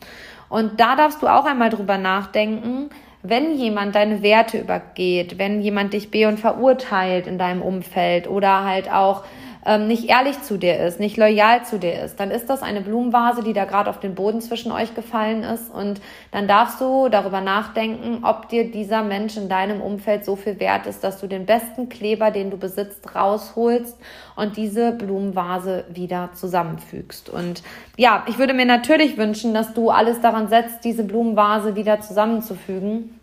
Und 0.50 0.78
da 0.78 0.94
darfst 0.94 1.22
du 1.22 1.26
auch 1.26 1.46
einmal 1.46 1.70
drüber 1.70 1.98
nachdenken, 1.98 2.90
wenn 3.22 3.56
jemand 3.56 3.94
deine 3.94 4.22
Werte 4.22 4.58
übergeht, 4.58 5.38
wenn 5.38 5.60
jemand 5.60 5.92
dich 5.92 6.10
be- 6.10 6.28
und 6.28 6.38
verurteilt 6.38 7.26
in 7.26 7.38
deinem 7.38 7.62
Umfeld 7.62 8.28
oder 8.28 8.64
halt 8.64 8.90
auch 8.90 9.24
ähm, 9.66 9.86
nicht 9.86 10.08
ehrlich 10.08 10.42
zu 10.42 10.56
dir 10.56 10.78
ist, 10.78 11.00
nicht 11.00 11.16
loyal 11.16 11.64
zu 11.64 11.78
dir 11.78 12.02
ist, 12.02 12.20
dann 12.20 12.30
ist 12.30 12.48
das 12.48 12.62
eine 12.62 12.80
Blumenvase, 12.80 13.42
die 13.42 13.52
da 13.52 13.64
gerade 13.64 13.90
auf 13.90 14.00
den 14.00 14.14
Boden 14.14 14.40
zwischen 14.40 14.72
euch 14.72 14.94
gefallen 14.94 15.42
ist. 15.42 15.72
Und 15.72 16.00
dann 16.30 16.48
darfst 16.48 16.80
du 16.80 17.08
darüber 17.08 17.40
nachdenken, 17.40 18.24
ob 18.24 18.48
dir 18.48 18.70
dieser 18.70 19.02
Mensch 19.02 19.36
in 19.36 19.48
deinem 19.48 19.80
Umfeld 19.80 20.24
so 20.24 20.36
viel 20.36 20.60
wert 20.60 20.86
ist, 20.86 21.04
dass 21.04 21.20
du 21.20 21.26
den 21.26 21.46
besten 21.46 21.88
Kleber, 21.88 22.30
den 22.30 22.50
du 22.50 22.56
besitzt, 22.56 23.14
rausholst 23.14 23.96
und 24.36 24.56
diese 24.56 24.92
Blumenvase 24.92 25.84
wieder 25.88 26.30
zusammenfügst. 26.34 27.28
Und 27.28 27.62
ja, 27.96 28.24
ich 28.28 28.38
würde 28.38 28.54
mir 28.54 28.66
natürlich 28.66 29.16
wünschen, 29.16 29.54
dass 29.54 29.74
du 29.74 29.90
alles 29.90 30.20
daran 30.20 30.48
setzt, 30.48 30.84
diese 30.84 31.04
Blumenvase 31.04 31.74
wieder 31.74 32.00
zusammenzufügen, 32.00 33.18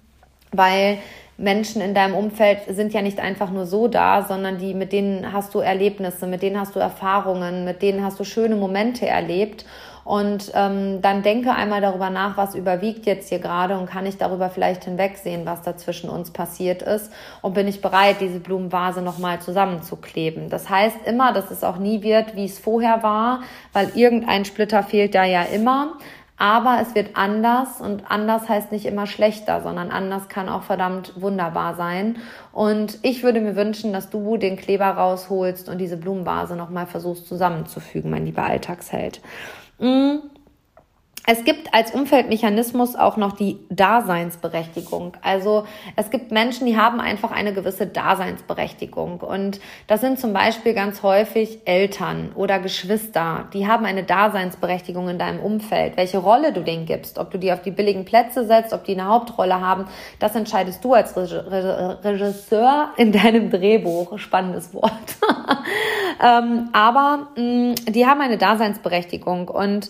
weil 0.52 1.00
Menschen 1.38 1.82
in 1.82 1.94
deinem 1.94 2.16
Umfeld 2.16 2.60
sind 2.70 2.94
ja 2.94 3.02
nicht 3.02 3.20
einfach 3.20 3.52
nur 3.52 3.66
so 3.66 3.88
da, 3.88 4.24
sondern 4.24 4.58
die, 4.58 4.74
mit 4.74 4.94
denen 4.94 5.34
hast 5.34 5.54
du 5.54 5.60
Erlebnisse, 5.60 6.28
mit 6.28 6.42
denen 6.42 6.60
hast 6.60 6.76
du 6.76 6.80
Erfahrungen, 6.80 7.66
mit 7.66 7.82
denen 7.82 8.04
hast 8.04 8.20
du 8.20 8.24
schöne 8.24 8.56
Momente 8.56 9.06
erlebt. 9.06 9.66
Und 10.06 10.52
ähm, 10.54 11.02
dann 11.02 11.24
denke 11.24 11.52
einmal 11.52 11.82
darüber 11.82 12.12
nach, 12.12 12.38
was 12.38 12.54
überwiegt 12.54 13.08
jetzt 13.08 13.30
hier 13.30 13.40
gerade 13.40 13.76
und 13.76 13.88
kann 13.88 14.06
ich 14.06 14.18
darüber 14.18 14.52
vielleicht 14.52 14.86
hinwegsehen, 14.86 15.48
was 15.48 15.64
da 15.64 15.78
zwischen 15.78 16.12
uns 16.12 16.30
passiert 16.30 16.84
ist 16.84 17.12
und 17.42 17.56
bin 17.56 17.68
ich 17.68 17.82
bereit, 17.82 18.18
diese 18.22 18.40
Blumenvase 18.40 19.02
nochmal 19.02 19.42
zusammenzukleben. 19.42 20.50
Das 20.52 20.70
heißt 20.70 20.98
immer, 21.08 21.34
dass 21.34 21.50
es 21.50 21.64
auch 21.64 21.78
nie 21.78 22.04
wird, 22.04 22.36
wie 22.36 22.46
es 22.46 22.60
vorher 22.60 23.02
war, 23.02 23.42
weil 23.74 23.90
irgendein 23.96 24.46
Splitter 24.46 24.84
fehlt 24.84 25.16
da 25.16 25.24
ja 25.26 25.42
immer. 25.42 25.98
Aber 26.38 26.80
es 26.82 26.96
wird 26.96 27.12
anders 27.16 27.80
und 27.80 28.12
anders 28.12 28.50
heißt 28.50 28.72
nicht 28.72 28.86
immer 28.86 29.08
schlechter, 29.08 29.62
sondern 29.62 29.90
anders 29.90 30.28
kann 30.28 30.50
auch 30.50 30.64
verdammt 30.64 31.14
wunderbar 31.16 31.76
sein. 31.76 32.18
Und 32.52 33.00
ich 33.04 33.24
würde 33.24 33.40
mir 33.40 33.56
wünschen, 33.56 33.94
dass 33.94 34.10
du 34.10 34.36
den 34.36 34.58
Kleber 34.58 34.88
rausholst 34.88 35.70
und 35.70 35.78
diese 35.78 35.96
Blumenvase 35.96 36.56
nochmal 36.56 36.88
versuchst 36.88 37.28
zusammenzufügen, 37.28 38.12
mein 38.12 38.26
lieber 38.26 38.44
Alltagsheld. 38.44 39.22
Mm. 39.80 40.18
Es 41.28 41.44
gibt 41.44 41.74
als 41.74 41.92
Umfeldmechanismus 41.92 42.96
auch 42.96 43.18
noch 43.18 43.34
die 43.34 43.58
Daseinsberechtigung. 43.70 45.18
Also 45.24 45.66
es 45.96 46.12
gibt 46.12 46.32
Menschen, 46.32 46.68
die 46.68 46.78
haben 46.78 47.00
einfach 47.00 47.32
eine 47.32 47.52
gewisse 47.52 47.88
Daseinsberechtigung. 47.88 49.22
Und 49.22 49.60
das 49.88 50.02
sind 50.02 50.20
zum 50.20 50.34
Beispiel 50.34 50.76
ganz 50.76 51.02
häufig 51.02 51.60
Eltern 51.66 52.32
oder 52.36 52.60
Geschwister. 52.60 53.48
Die 53.54 53.68
haben 53.68 53.86
eine 53.86 54.04
Daseinsberechtigung 54.04 55.10
in 55.10 55.18
deinem 55.18 55.40
Umfeld. 55.40 55.98
Welche 55.98 56.20
Rolle 56.20 56.54
du 56.54 56.62
denen 56.62 56.86
gibst, 56.86 57.18
ob 57.18 57.32
du 57.32 57.40
die 57.40 57.52
auf 57.52 57.62
die 57.64 57.72
billigen 57.72 58.06
Plätze 58.06 58.46
setzt, 58.46 58.72
ob 58.72 58.84
die 58.84 58.94
eine 58.94 59.08
Hauptrolle 59.08 59.60
haben, 59.60 59.86
das 60.20 60.36
entscheidest 60.36 60.86
du 60.86 60.94
als 60.94 61.16
Regisseur 61.18 62.90
in 62.98 63.12
deinem 63.12 63.50
Drehbuch. 63.50 64.20
Spannendes 64.20 64.76
Wort. 64.76 64.92
ähm, 66.24 66.70
aber 66.72 67.30
mm, 67.36 67.74
die 67.88 68.06
haben 68.06 68.22
eine 68.22 68.38
Daseinsberechtigung 68.38 69.48
und 69.48 69.90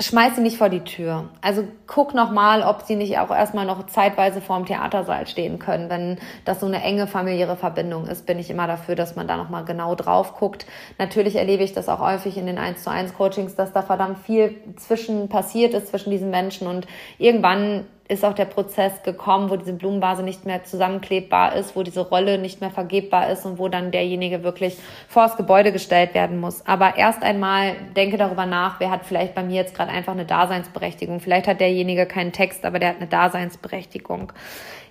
schmeiß 0.00 0.36
sie 0.36 0.42
nicht 0.42 0.56
vor 0.56 0.70
die 0.70 0.80
Tür. 0.80 1.28
Also 1.42 1.64
guck 1.86 2.14
noch 2.14 2.30
mal, 2.30 2.62
ob 2.62 2.82
sie 2.82 2.96
nicht 2.96 3.18
auch 3.18 3.30
erstmal 3.30 3.66
noch 3.66 3.86
zeitweise 3.86 4.40
vorm 4.40 4.64
Theatersaal 4.64 5.26
stehen 5.26 5.58
können. 5.58 5.90
Wenn 5.90 6.18
das 6.44 6.60
so 6.60 6.66
eine 6.66 6.82
enge 6.82 7.06
familiäre 7.06 7.56
Verbindung 7.56 8.06
ist, 8.06 8.26
bin 8.26 8.38
ich 8.38 8.50
immer 8.50 8.66
dafür, 8.66 8.94
dass 8.94 9.16
man 9.16 9.28
da 9.28 9.36
noch 9.36 9.50
mal 9.50 9.64
genau 9.64 9.94
drauf 9.94 10.36
guckt. 10.36 10.66
Natürlich 10.98 11.36
erlebe 11.36 11.62
ich 11.62 11.74
das 11.74 11.88
auch 11.88 12.00
häufig 12.00 12.38
in 12.38 12.46
den 12.46 12.58
1 12.58 12.82
zu 12.82 12.90
1 12.90 13.14
Coachings, 13.14 13.54
dass 13.54 13.72
da 13.72 13.82
verdammt 13.82 14.18
viel 14.18 14.56
zwischen 14.76 15.28
passiert 15.28 15.74
ist 15.74 15.88
zwischen 15.88 16.10
diesen 16.10 16.30
Menschen 16.30 16.66
und 16.66 16.86
irgendwann 17.18 17.86
ist 18.10 18.24
auch 18.24 18.34
der 18.34 18.44
Prozess 18.44 19.02
gekommen, 19.04 19.50
wo 19.50 19.56
diese 19.56 19.72
Blumenvase 19.72 20.22
nicht 20.22 20.44
mehr 20.44 20.64
zusammenklebbar 20.64 21.54
ist, 21.54 21.76
wo 21.76 21.82
diese 21.82 22.00
Rolle 22.00 22.38
nicht 22.38 22.60
mehr 22.60 22.70
vergebbar 22.70 23.30
ist 23.30 23.46
und 23.46 23.58
wo 23.58 23.68
dann 23.68 23.92
derjenige 23.92 24.42
wirklich 24.42 24.76
vors 25.08 25.36
Gebäude 25.36 25.70
gestellt 25.70 26.12
werden 26.14 26.40
muss. 26.40 26.66
Aber 26.66 26.96
erst 26.96 27.22
einmal 27.22 27.76
denke 27.94 28.16
darüber 28.16 28.46
nach, 28.46 28.80
wer 28.80 28.90
hat 28.90 29.04
vielleicht 29.04 29.34
bei 29.34 29.44
mir 29.44 29.54
jetzt 29.54 29.74
gerade 29.74 29.92
einfach 29.92 30.12
eine 30.12 30.24
Daseinsberechtigung. 30.24 31.20
Vielleicht 31.20 31.46
hat 31.46 31.60
derjenige 31.60 32.06
keinen 32.06 32.32
Text, 32.32 32.64
aber 32.64 32.80
der 32.80 32.90
hat 32.90 32.96
eine 32.96 33.06
Daseinsberechtigung. 33.06 34.32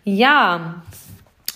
Ja, 0.05 0.81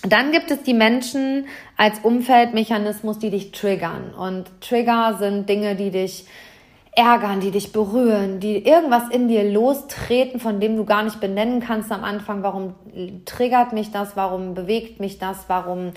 dann 0.02 0.32
gibt 0.32 0.50
es 0.50 0.62
die 0.62 0.74
Menschen 0.74 1.46
als 1.78 2.00
Umfeldmechanismus, 2.00 3.18
die 3.18 3.30
dich 3.30 3.52
triggern. 3.52 4.12
Und 4.12 4.50
Trigger 4.60 5.16
sind 5.18 5.48
Dinge, 5.48 5.76
die 5.76 5.90
dich 5.90 6.26
ärgern, 6.96 7.40
die 7.40 7.50
dich 7.50 7.72
berühren, 7.72 8.40
die 8.40 8.64
irgendwas 8.64 9.08
in 9.10 9.28
dir 9.28 9.50
lostreten, 9.50 10.38
von 10.38 10.60
dem 10.60 10.76
du 10.76 10.84
gar 10.84 11.02
nicht 11.02 11.20
benennen 11.20 11.60
kannst 11.60 11.90
am 11.90 12.04
Anfang. 12.04 12.42
Warum 12.42 12.74
triggert 13.24 13.72
mich 13.72 13.90
das? 13.90 14.16
Warum 14.16 14.54
bewegt 14.54 15.00
mich 15.00 15.18
das? 15.18 15.44
Warum 15.48 15.92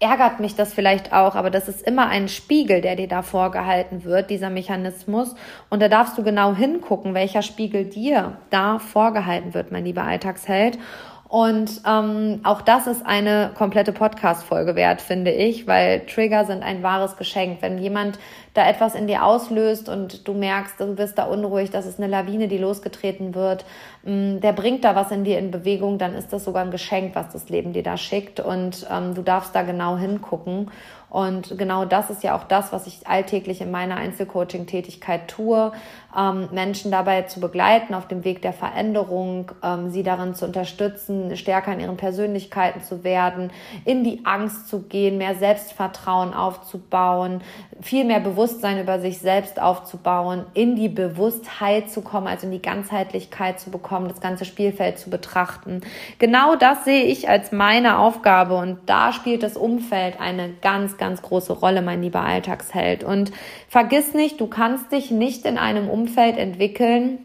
ärgert 0.00 0.40
mich 0.40 0.54
das 0.54 0.74
vielleicht 0.74 1.12
auch? 1.12 1.34
Aber 1.34 1.50
das 1.50 1.68
ist 1.68 1.82
immer 1.82 2.08
ein 2.08 2.28
Spiegel, 2.28 2.82
der 2.82 2.96
dir 2.96 3.08
da 3.08 3.22
vorgehalten 3.22 4.04
wird, 4.04 4.28
dieser 4.28 4.50
Mechanismus. 4.50 5.34
Und 5.70 5.80
da 5.80 5.88
darfst 5.88 6.18
du 6.18 6.22
genau 6.22 6.54
hingucken, 6.54 7.14
welcher 7.14 7.42
Spiegel 7.42 7.86
dir 7.86 8.36
da 8.50 8.78
vorgehalten 8.78 9.54
wird, 9.54 9.72
mein 9.72 9.84
lieber 9.84 10.02
Alltagsheld. 10.02 10.78
Und 11.26 11.80
ähm, 11.84 12.40
auch 12.44 12.60
das 12.60 12.86
ist 12.86 13.04
eine 13.04 13.50
komplette 13.56 13.92
Podcast-Folge 13.92 14.76
wert, 14.76 15.00
finde 15.00 15.32
ich, 15.32 15.66
weil 15.66 16.06
Trigger 16.06 16.44
sind 16.44 16.62
ein 16.62 16.84
wahres 16.84 17.16
Geschenk. 17.16 17.58
Wenn 17.60 17.78
jemand 17.78 18.20
da 18.54 18.68
etwas 18.68 18.94
in 18.94 19.08
dir 19.08 19.24
auslöst 19.24 19.88
und 19.88 20.26
du 20.26 20.32
merkst, 20.32 20.78
du 20.78 20.94
bist 20.94 21.18
da 21.18 21.24
unruhig, 21.24 21.70
das 21.70 21.86
ist 21.86 21.98
eine 21.98 22.06
Lawine, 22.06 22.46
die 22.46 22.58
losgetreten 22.58 23.34
wird, 23.34 23.64
ähm, 24.06 24.40
der 24.40 24.52
bringt 24.52 24.84
da 24.84 24.94
was 24.94 25.10
in 25.10 25.24
dir 25.24 25.38
in 25.38 25.50
Bewegung, 25.50 25.98
dann 25.98 26.14
ist 26.14 26.32
das 26.32 26.44
sogar 26.44 26.64
ein 26.64 26.70
Geschenk, 26.70 27.14
was 27.14 27.30
das 27.30 27.48
Leben 27.48 27.72
dir 27.72 27.82
da 27.82 27.96
schickt. 27.96 28.38
Und 28.38 28.86
ähm, 28.90 29.14
du 29.14 29.22
darfst 29.22 29.54
da 29.54 29.62
genau 29.62 29.98
hingucken. 29.98 30.70
Und 31.14 31.56
genau 31.56 31.84
das 31.84 32.10
ist 32.10 32.24
ja 32.24 32.34
auch 32.34 32.42
das, 32.42 32.72
was 32.72 32.88
ich 32.88 33.06
alltäglich 33.06 33.60
in 33.60 33.70
meiner 33.70 33.94
Einzelcoaching-Tätigkeit 33.94 35.28
tue, 35.28 35.70
ähm, 36.16 36.48
Menschen 36.50 36.90
dabei 36.90 37.22
zu 37.22 37.38
begleiten 37.38 37.94
auf 37.94 38.08
dem 38.08 38.24
Weg 38.24 38.42
der 38.42 38.52
Veränderung, 38.52 39.52
ähm, 39.62 39.90
sie 39.90 40.02
darin 40.02 40.34
zu 40.34 40.44
unterstützen, 40.44 41.36
stärker 41.36 41.72
in 41.72 41.78
ihren 41.78 41.96
Persönlichkeiten 41.96 42.82
zu 42.82 43.04
werden, 43.04 43.52
in 43.84 44.02
die 44.02 44.22
Angst 44.24 44.68
zu 44.68 44.82
gehen, 44.82 45.16
mehr 45.16 45.36
Selbstvertrauen 45.36 46.34
aufzubauen, 46.34 47.42
viel 47.80 48.04
mehr 48.04 48.20
Bewusstsein 48.20 48.80
über 48.80 48.98
sich 48.98 49.20
selbst 49.20 49.62
aufzubauen, 49.62 50.46
in 50.52 50.74
die 50.74 50.88
Bewusstheit 50.88 51.90
zu 51.90 52.00
kommen, 52.00 52.26
also 52.26 52.46
in 52.46 52.52
die 52.52 52.62
Ganzheitlichkeit 52.62 53.60
zu 53.60 53.70
bekommen, 53.70 54.08
das 54.08 54.20
ganze 54.20 54.44
Spielfeld 54.44 54.98
zu 54.98 55.10
betrachten. 55.10 55.82
Genau 56.18 56.56
das 56.56 56.84
sehe 56.84 57.04
ich 57.04 57.28
als 57.28 57.52
meine 57.52 58.00
Aufgabe 58.00 58.56
und 58.56 58.78
da 58.86 59.12
spielt 59.12 59.44
das 59.44 59.56
Umfeld 59.56 60.20
eine 60.20 60.50
ganz, 60.60 60.96
ganz 60.96 61.03
ganz 61.04 61.20
große 61.20 61.52
Rolle, 61.52 61.82
mein 61.82 62.02
lieber 62.02 62.22
Alltagsheld. 62.22 63.04
Und 63.04 63.30
vergiss 63.68 64.14
nicht, 64.14 64.40
du 64.40 64.46
kannst 64.46 64.90
dich 64.90 65.10
nicht 65.10 65.44
in 65.44 65.58
einem 65.58 65.88
Umfeld 65.90 66.38
entwickeln, 66.38 67.18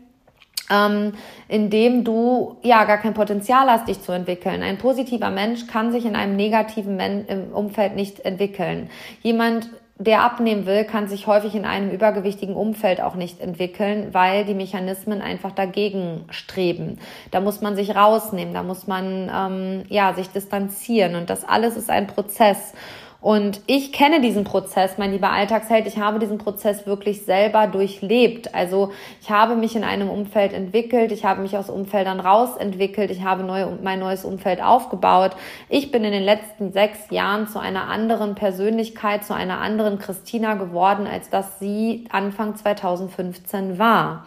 ähm, 0.69 1.13
in 1.47 1.69
dem 1.69 2.03
du 2.03 2.57
ja 2.61 2.83
gar 2.83 2.97
kein 2.97 3.13
Potenzial 3.13 3.69
hast, 3.69 3.87
dich 3.87 4.01
zu 4.01 4.11
entwickeln. 4.11 4.61
Ein 4.61 4.77
positiver 4.77 5.29
Mensch 5.29 5.67
kann 5.67 5.91
sich 5.91 6.05
in 6.05 6.15
einem 6.15 6.35
negativen 6.35 6.95
Men 6.95 7.25
Umfeld 7.53 7.95
nicht 7.95 8.19
entwickeln. 8.19 8.89
Jemand, 9.21 9.69
der 10.01 10.23
abnehmen 10.23 10.65
will, 10.65 10.85
kann 10.85 11.09
sich 11.09 11.27
häufig 11.27 11.55
in 11.55 11.65
einem 11.65 11.91
übergewichtigen 11.91 12.55
Umfeld 12.55 13.01
auch 13.01 13.15
nicht 13.15 13.41
entwickeln, 13.41 14.13
weil 14.13 14.45
die 14.45 14.53
Mechanismen 14.53 15.21
einfach 15.21 15.51
dagegen 15.51 16.23
streben. 16.29 16.99
Da 17.31 17.41
muss 17.41 17.59
man 17.59 17.75
sich 17.75 17.95
rausnehmen, 17.95 18.53
da 18.53 18.63
muss 18.63 18.87
man 18.87 19.29
ähm, 19.33 19.83
ja 19.89 20.13
sich 20.13 20.29
distanzieren 20.29 21.15
und 21.15 21.29
das 21.29 21.43
alles 21.43 21.75
ist 21.75 21.89
ein 21.89 22.07
Prozess. 22.07 22.73
Und 23.21 23.59
ich 23.67 23.91
kenne 23.91 24.21
diesen 24.21 24.45
Prozess, 24.45 24.97
mein 24.97 25.11
lieber 25.11 25.29
Alltagsheld. 25.31 25.87
Ich 25.87 25.97
habe 25.97 26.19
diesen 26.19 26.37
Prozess 26.37 26.85
wirklich 26.85 27.25
selber 27.25 27.67
durchlebt. 27.67 28.55
Also 28.55 28.93
ich 29.21 29.29
habe 29.29 29.57
mich 29.57 29.75
in 29.75 29.83
einem 29.83 30.09
Umfeld 30.09 30.53
entwickelt. 30.53 31.11
Ich 31.11 31.25
habe 31.25 31.41
mich 31.41 31.57
aus 31.57 31.69
Umfeldern 31.69 32.21
rausentwickelt. 32.21 33.11
Ich 33.11 33.21
habe 33.21 33.43
neu, 33.43 33.65
mein 33.83 33.99
neues 33.99 34.23
Umfeld 34.23 34.63
aufgebaut. 34.63 35.31
Ich 35.67 35.91
bin 35.91 36.05
in 36.05 36.13
den 36.13 36.23
letzten 36.23 36.71
sechs 36.71 37.09
Jahren 37.09 37.47
zu 37.49 37.59
einer 37.59 37.89
anderen 37.89 38.35
Persönlichkeit, 38.35 39.25
zu 39.25 39.33
einer 39.33 39.59
anderen 39.59 39.99
Christina 39.99 40.53
geworden, 40.53 41.05
als 41.05 41.29
das 41.29 41.59
sie 41.59 42.05
Anfang 42.11 42.55
2015 42.55 43.77
war. 43.77 44.23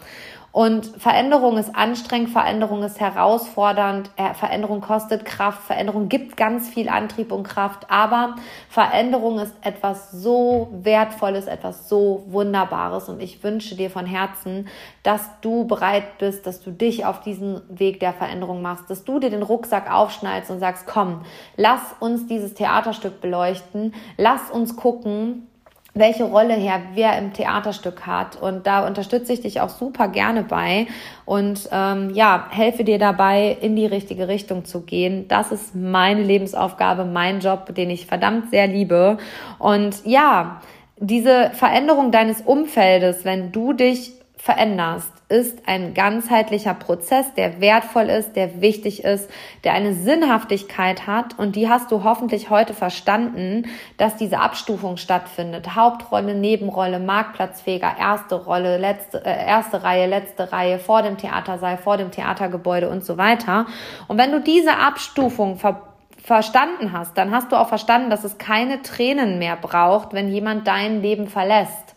Und 0.52 0.86
Veränderung 0.98 1.56
ist 1.56 1.74
anstrengend, 1.74 2.28
Veränderung 2.28 2.82
ist 2.82 3.00
herausfordernd, 3.00 4.10
äh, 4.16 4.34
Veränderung 4.34 4.82
kostet 4.82 5.24
Kraft, 5.24 5.62
Veränderung 5.62 6.10
gibt 6.10 6.36
ganz 6.36 6.68
viel 6.68 6.90
Antrieb 6.90 7.32
und 7.32 7.44
Kraft, 7.44 7.90
aber 7.90 8.36
Veränderung 8.68 9.38
ist 9.38 9.54
etwas 9.62 10.10
so 10.12 10.68
Wertvolles, 10.72 11.46
etwas 11.46 11.88
so 11.88 12.24
Wunderbares. 12.28 13.08
Und 13.08 13.22
ich 13.22 13.42
wünsche 13.42 13.76
dir 13.76 13.88
von 13.88 14.04
Herzen, 14.04 14.68
dass 15.02 15.22
du 15.40 15.66
bereit 15.66 16.18
bist, 16.18 16.46
dass 16.46 16.60
du 16.60 16.70
dich 16.70 17.06
auf 17.06 17.22
diesen 17.22 17.62
Weg 17.70 18.00
der 18.00 18.12
Veränderung 18.12 18.60
machst, 18.60 18.90
dass 18.90 19.04
du 19.04 19.18
dir 19.18 19.30
den 19.30 19.42
Rucksack 19.42 19.90
aufschneidest 19.90 20.50
und 20.50 20.58
sagst, 20.58 20.86
komm, 20.86 21.22
lass 21.56 21.80
uns 21.98 22.26
dieses 22.26 22.52
Theaterstück 22.52 23.22
beleuchten, 23.22 23.94
lass 24.18 24.50
uns 24.50 24.76
gucken, 24.76 25.48
welche 25.94 26.24
Rolle 26.24 26.54
her 26.54 26.80
wer 26.94 27.18
im 27.18 27.32
Theaterstück 27.32 28.06
hat. 28.06 28.40
Und 28.40 28.66
da 28.66 28.86
unterstütze 28.86 29.32
ich 29.32 29.40
dich 29.40 29.60
auch 29.60 29.68
super 29.68 30.08
gerne 30.08 30.42
bei 30.42 30.86
und 31.24 31.68
ähm, 31.70 32.10
ja, 32.14 32.46
helfe 32.50 32.84
dir 32.84 32.98
dabei, 32.98 33.56
in 33.60 33.76
die 33.76 33.86
richtige 33.86 34.28
Richtung 34.28 34.64
zu 34.64 34.82
gehen. 34.82 35.28
Das 35.28 35.52
ist 35.52 35.74
meine 35.74 36.22
Lebensaufgabe, 36.22 37.04
mein 37.04 37.40
Job, 37.40 37.74
den 37.74 37.90
ich 37.90 38.06
verdammt 38.06 38.50
sehr 38.50 38.66
liebe. 38.66 39.18
Und 39.58 40.04
ja, 40.06 40.62
diese 40.96 41.50
Veränderung 41.52 42.10
deines 42.10 42.40
Umfeldes, 42.40 43.24
wenn 43.24 43.52
du 43.52 43.72
dich 43.72 44.12
veränderst, 44.36 45.12
ist 45.32 45.66
ein 45.66 45.94
ganzheitlicher 45.94 46.74
Prozess, 46.74 47.32
der 47.34 47.58
wertvoll 47.62 48.10
ist, 48.10 48.36
der 48.36 48.60
wichtig 48.60 49.02
ist, 49.02 49.30
der 49.64 49.72
eine 49.72 49.94
Sinnhaftigkeit 49.94 51.06
hat 51.06 51.38
und 51.38 51.56
die 51.56 51.70
hast 51.70 51.90
du 51.90 52.04
hoffentlich 52.04 52.50
heute 52.50 52.74
verstanden, 52.74 53.64
dass 53.96 54.16
diese 54.16 54.40
Abstufung 54.40 54.98
stattfindet. 54.98 55.74
Hauptrolle, 55.74 56.34
Nebenrolle, 56.34 57.00
Marktplatzfähiger, 57.00 57.96
erste 57.98 58.44
Rolle, 58.44 58.76
letzte, 58.76 59.24
äh, 59.24 59.46
erste 59.46 59.82
Reihe, 59.82 60.06
letzte 60.06 60.52
Reihe, 60.52 60.78
vor 60.78 61.00
dem 61.00 61.16
Theatersaal, 61.16 61.78
vor 61.78 61.96
dem 61.96 62.10
Theatergebäude 62.10 62.90
und 62.90 63.02
so 63.02 63.16
weiter. 63.16 63.64
Und 64.08 64.18
wenn 64.18 64.32
du 64.32 64.40
diese 64.40 64.76
Abstufung 64.76 65.56
ver 65.56 65.80
verstanden 66.22 66.92
hast, 66.92 67.18
dann 67.18 67.32
hast 67.32 67.50
du 67.50 67.56
auch 67.56 67.66
verstanden, 67.66 68.08
dass 68.08 68.22
es 68.22 68.38
keine 68.38 68.80
Tränen 68.82 69.40
mehr 69.40 69.56
braucht, 69.56 70.12
wenn 70.12 70.28
jemand 70.28 70.68
dein 70.68 71.02
Leben 71.02 71.26
verlässt 71.26 71.91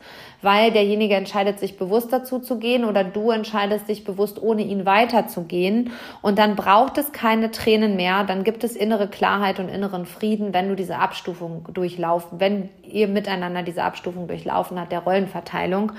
weil 0.45 0.71
derjenige 0.71 1.15
entscheidet 1.15 1.59
sich 1.59 1.77
bewusst 1.77 2.13
dazu 2.13 2.39
zu 2.39 2.59
gehen 2.59 2.85
oder 2.85 3.03
du 3.03 3.31
entscheidest 3.31 3.89
dich 3.89 4.05
bewusst, 4.05 4.41
ohne 4.41 4.61
ihn 4.61 4.85
weiterzugehen. 4.85 5.91
Und 6.21 6.39
dann 6.39 6.55
braucht 6.55 6.97
es 6.97 7.11
keine 7.11 7.51
Tränen 7.51 7.97
mehr, 7.97 8.23
dann 8.23 8.45
gibt 8.45 8.63
es 8.63 8.75
innere 8.75 9.09
Klarheit 9.09 9.59
und 9.59 9.67
inneren 9.67 10.05
Frieden, 10.05 10.53
wenn 10.53 10.69
du 10.69 10.75
diese 10.75 10.97
Abstufung 10.97 11.67
durchlaufen, 11.73 12.39
wenn 12.39 12.69
ihr 12.83 13.09
miteinander 13.09 13.63
diese 13.63 13.83
Abstufung 13.83 14.27
durchlaufen 14.27 14.79
hat, 14.79 14.93
der 14.93 14.99
Rollenverteilung. 14.99 15.91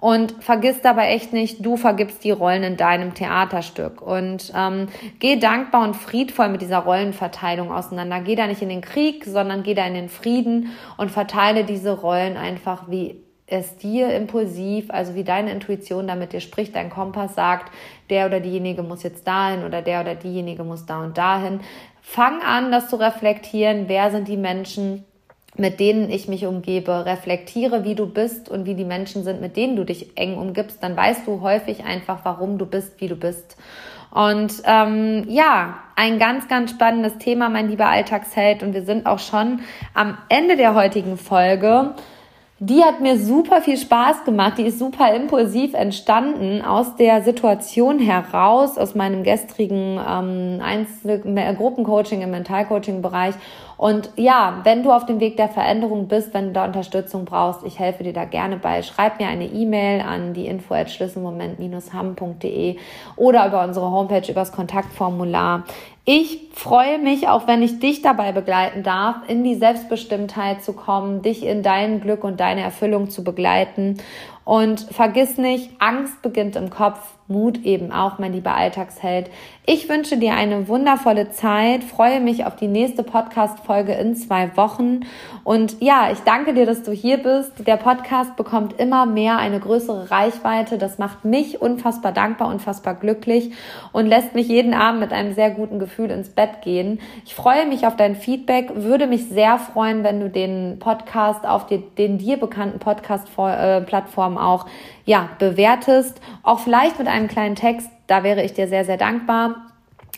Und 0.00 0.32
vergiss 0.44 0.80
dabei 0.80 1.08
echt 1.08 1.32
nicht, 1.32 1.66
du 1.66 1.76
vergibst 1.76 2.22
die 2.22 2.30
Rollen 2.30 2.62
in 2.62 2.76
deinem 2.76 3.14
Theaterstück. 3.14 4.00
Und 4.00 4.52
ähm, 4.56 4.86
geh 5.18 5.36
dankbar 5.36 5.82
und 5.82 5.96
friedvoll 5.96 6.48
mit 6.50 6.62
dieser 6.62 6.78
Rollenverteilung 6.78 7.72
auseinander. 7.72 8.20
Geh 8.20 8.36
da 8.36 8.46
nicht 8.46 8.62
in 8.62 8.68
den 8.68 8.80
Krieg, 8.80 9.24
sondern 9.24 9.64
geh 9.64 9.74
da 9.74 9.84
in 9.84 9.94
den 9.94 10.08
Frieden 10.08 10.70
und 10.96 11.10
verteile 11.10 11.64
diese 11.64 12.00
Rollen 12.00 12.36
einfach 12.36 12.84
wie 12.88 13.24
es 13.50 13.76
dir 13.78 14.14
impulsiv, 14.14 14.90
also 14.90 15.14
wie 15.14 15.24
deine 15.24 15.50
Intuition 15.52 16.06
damit 16.06 16.32
dir 16.32 16.40
spricht, 16.40 16.76
dein 16.76 16.90
Kompass 16.90 17.34
sagt, 17.34 17.72
der 18.10 18.26
oder 18.26 18.40
diejenige 18.40 18.82
muss 18.82 19.02
jetzt 19.02 19.26
dahin 19.26 19.64
oder 19.64 19.82
der 19.82 20.02
oder 20.02 20.14
diejenige 20.14 20.64
muss 20.64 20.86
da 20.86 21.02
und 21.02 21.16
dahin. 21.16 21.60
Fang 22.02 22.42
an, 22.42 22.70
das 22.70 22.88
zu 22.88 22.96
reflektieren. 22.96 23.84
Wer 23.88 24.10
sind 24.10 24.28
die 24.28 24.36
Menschen, 24.36 25.04
mit 25.56 25.80
denen 25.80 26.10
ich 26.10 26.28
mich 26.28 26.46
umgebe? 26.46 27.06
Reflektiere, 27.06 27.84
wie 27.84 27.94
du 27.94 28.06
bist 28.06 28.48
und 28.48 28.66
wie 28.66 28.74
die 28.74 28.84
Menschen 28.84 29.24
sind, 29.24 29.40
mit 29.40 29.56
denen 29.56 29.76
du 29.76 29.84
dich 29.84 30.16
eng 30.16 30.36
umgibst. 30.36 30.82
Dann 30.82 30.96
weißt 30.96 31.26
du 31.26 31.40
häufig 31.40 31.84
einfach, 31.84 32.20
warum 32.24 32.58
du 32.58 32.66
bist, 32.66 33.00
wie 33.00 33.08
du 33.08 33.16
bist. 33.16 33.56
Und 34.10 34.62
ähm, 34.64 35.24
ja, 35.28 35.78
ein 35.96 36.18
ganz, 36.18 36.48
ganz 36.48 36.70
spannendes 36.70 37.18
Thema, 37.18 37.48
mein 37.48 37.68
lieber 37.68 37.86
Alltagsheld. 37.86 38.62
Und 38.62 38.74
wir 38.74 38.82
sind 38.82 39.06
auch 39.06 39.18
schon 39.18 39.60
am 39.94 40.18
Ende 40.28 40.56
der 40.56 40.74
heutigen 40.74 41.16
Folge. 41.16 41.94
Die 42.60 42.82
hat 42.82 43.00
mir 43.00 43.16
super 43.16 43.62
viel 43.62 43.76
Spaß 43.76 44.24
gemacht. 44.24 44.54
Die 44.58 44.64
ist 44.64 44.80
super 44.80 45.14
impulsiv 45.14 45.74
entstanden 45.74 46.60
aus 46.60 46.96
der 46.96 47.22
Situation 47.22 48.00
heraus, 48.00 48.78
aus 48.78 48.96
meinem 48.96 49.22
gestrigen 49.22 50.00
ähm, 50.04 50.60
Einzel 50.60 51.20
Gruppencoaching 51.56 52.20
im 52.20 52.32
Mentalcoaching-Bereich. 52.32 53.36
Und 53.76 54.10
ja, 54.16 54.60
wenn 54.64 54.82
du 54.82 54.90
auf 54.90 55.06
dem 55.06 55.20
Weg 55.20 55.36
der 55.36 55.48
Veränderung 55.48 56.08
bist, 56.08 56.34
wenn 56.34 56.46
du 56.46 56.52
da 56.52 56.64
Unterstützung 56.64 57.24
brauchst, 57.24 57.62
ich 57.64 57.78
helfe 57.78 58.02
dir 58.02 58.12
da 58.12 58.24
gerne 58.24 58.56
bei. 58.56 58.82
Schreib 58.82 59.20
mir 59.20 59.28
eine 59.28 59.46
E-Mail 59.46 60.00
an 60.00 60.34
die 60.34 60.48
info 60.48 60.74
at 60.74 60.90
schlüsselmoment-hamm.de 60.90 62.76
oder 63.14 63.46
über 63.46 63.62
unsere 63.62 63.88
Homepage 63.88 64.28
übers 64.28 64.50
Kontaktformular. 64.50 65.62
Ich 66.10 66.48
freue 66.54 66.98
mich, 66.98 67.28
auch 67.28 67.46
wenn 67.46 67.60
ich 67.60 67.80
dich 67.80 68.00
dabei 68.00 68.32
begleiten 68.32 68.82
darf, 68.82 69.16
in 69.28 69.44
die 69.44 69.56
Selbstbestimmtheit 69.56 70.62
zu 70.62 70.72
kommen, 70.72 71.20
dich 71.20 71.44
in 71.44 71.62
dein 71.62 72.00
Glück 72.00 72.24
und 72.24 72.40
deine 72.40 72.62
Erfüllung 72.62 73.10
zu 73.10 73.22
begleiten. 73.22 73.98
Und 74.46 74.80
vergiss 74.80 75.36
nicht, 75.36 75.70
Angst 75.80 76.22
beginnt 76.22 76.56
im 76.56 76.70
Kopf, 76.70 77.17
Mut 77.28 77.64
eben 77.64 77.92
auch, 77.92 78.18
mein 78.18 78.32
lieber 78.32 78.54
Alltagsheld. 78.54 79.30
Ich 79.66 79.86
wünsche 79.90 80.16
dir 80.16 80.32
eine 80.32 80.66
wundervolle 80.66 81.30
Zeit, 81.30 81.84
freue 81.84 82.20
mich 82.20 82.46
auf 82.46 82.56
die 82.56 82.68
nächste 82.68 83.02
Podcast-Folge 83.02 83.92
in 83.92 84.16
zwei 84.16 84.56
Wochen. 84.56 85.00
Und 85.44 85.76
ja, 85.80 86.10
ich 86.10 86.20
danke 86.20 86.54
dir, 86.54 86.64
dass 86.64 86.84
du 86.84 86.90
hier 86.90 87.18
bist. 87.18 87.66
Der 87.66 87.76
Podcast 87.76 88.34
bekommt 88.36 88.80
immer 88.80 89.04
mehr 89.04 89.36
eine 89.36 89.60
größere 89.60 90.10
Reichweite. 90.10 90.78
Das 90.78 90.96
macht 90.96 91.26
mich 91.26 91.60
unfassbar 91.60 92.12
dankbar, 92.12 92.48
unfassbar 92.48 92.94
glücklich 92.94 93.52
und 93.92 94.06
lässt 94.06 94.34
mich 94.34 94.48
jeden 94.48 94.72
Abend 94.72 95.00
mit 95.00 95.12
einem 95.12 95.34
sehr 95.34 95.50
guten 95.50 95.78
Gefühl 95.78 96.10
ins 96.10 96.30
Bett 96.30 96.62
gehen. 96.62 96.98
Ich 97.26 97.34
freue 97.34 97.66
mich 97.66 97.86
auf 97.86 97.96
dein 97.96 98.16
Feedback, 98.16 98.70
würde 98.74 99.06
mich 99.06 99.28
sehr 99.28 99.58
freuen, 99.58 100.02
wenn 100.02 100.20
du 100.20 100.30
den 100.30 100.78
Podcast 100.78 101.46
auf 101.46 101.66
den 101.66 102.16
dir 102.16 102.38
bekannten 102.38 102.78
Podcast-Plattformen 102.78 104.38
auch 104.38 104.64
ja, 105.08 105.30
bewertest, 105.38 106.20
auch 106.42 106.58
vielleicht 106.58 106.98
mit 106.98 107.08
einem 107.08 107.28
kleinen 107.28 107.56
Text, 107.56 107.88
da 108.08 108.22
wäre 108.24 108.42
ich 108.44 108.52
dir 108.52 108.68
sehr, 108.68 108.84
sehr 108.84 108.98
dankbar. 108.98 109.56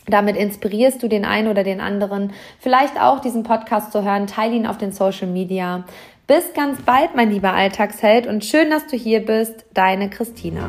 Damit 0.07 0.37
inspirierst 0.37 1.01
du 1.01 1.07
den 1.07 1.25
einen 1.25 1.47
oder 1.47 1.63
den 1.63 1.81
anderen, 1.81 2.33
vielleicht 2.59 3.01
auch 3.01 3.21
diesen 3.21 3.45
Podcast 3.45 3.93
zu 3.93 4.03
hören, 4.03 4.27
teile 4.27 4.57
ihn 4.57 4.67
auf 4.67 4.79
den 4.79 4.91
Social 4.91 5.29
Media. 5.29 5.85
Bis 6.27 6.53
ganz 6.55 6.83
bald, 6.83 7.15
mein 7.15 7.31
lieber 7.31 7.53
Alltagsheld, 7.53 8.27
und 8.27 8.45
schön, 8.45 8.69
dass 8.69 8.89
du 8.89 8.97
hier 8.97 9.25
bist, 9.25 9.65
deine 9.75 10.11
Christina. 10.11 10.69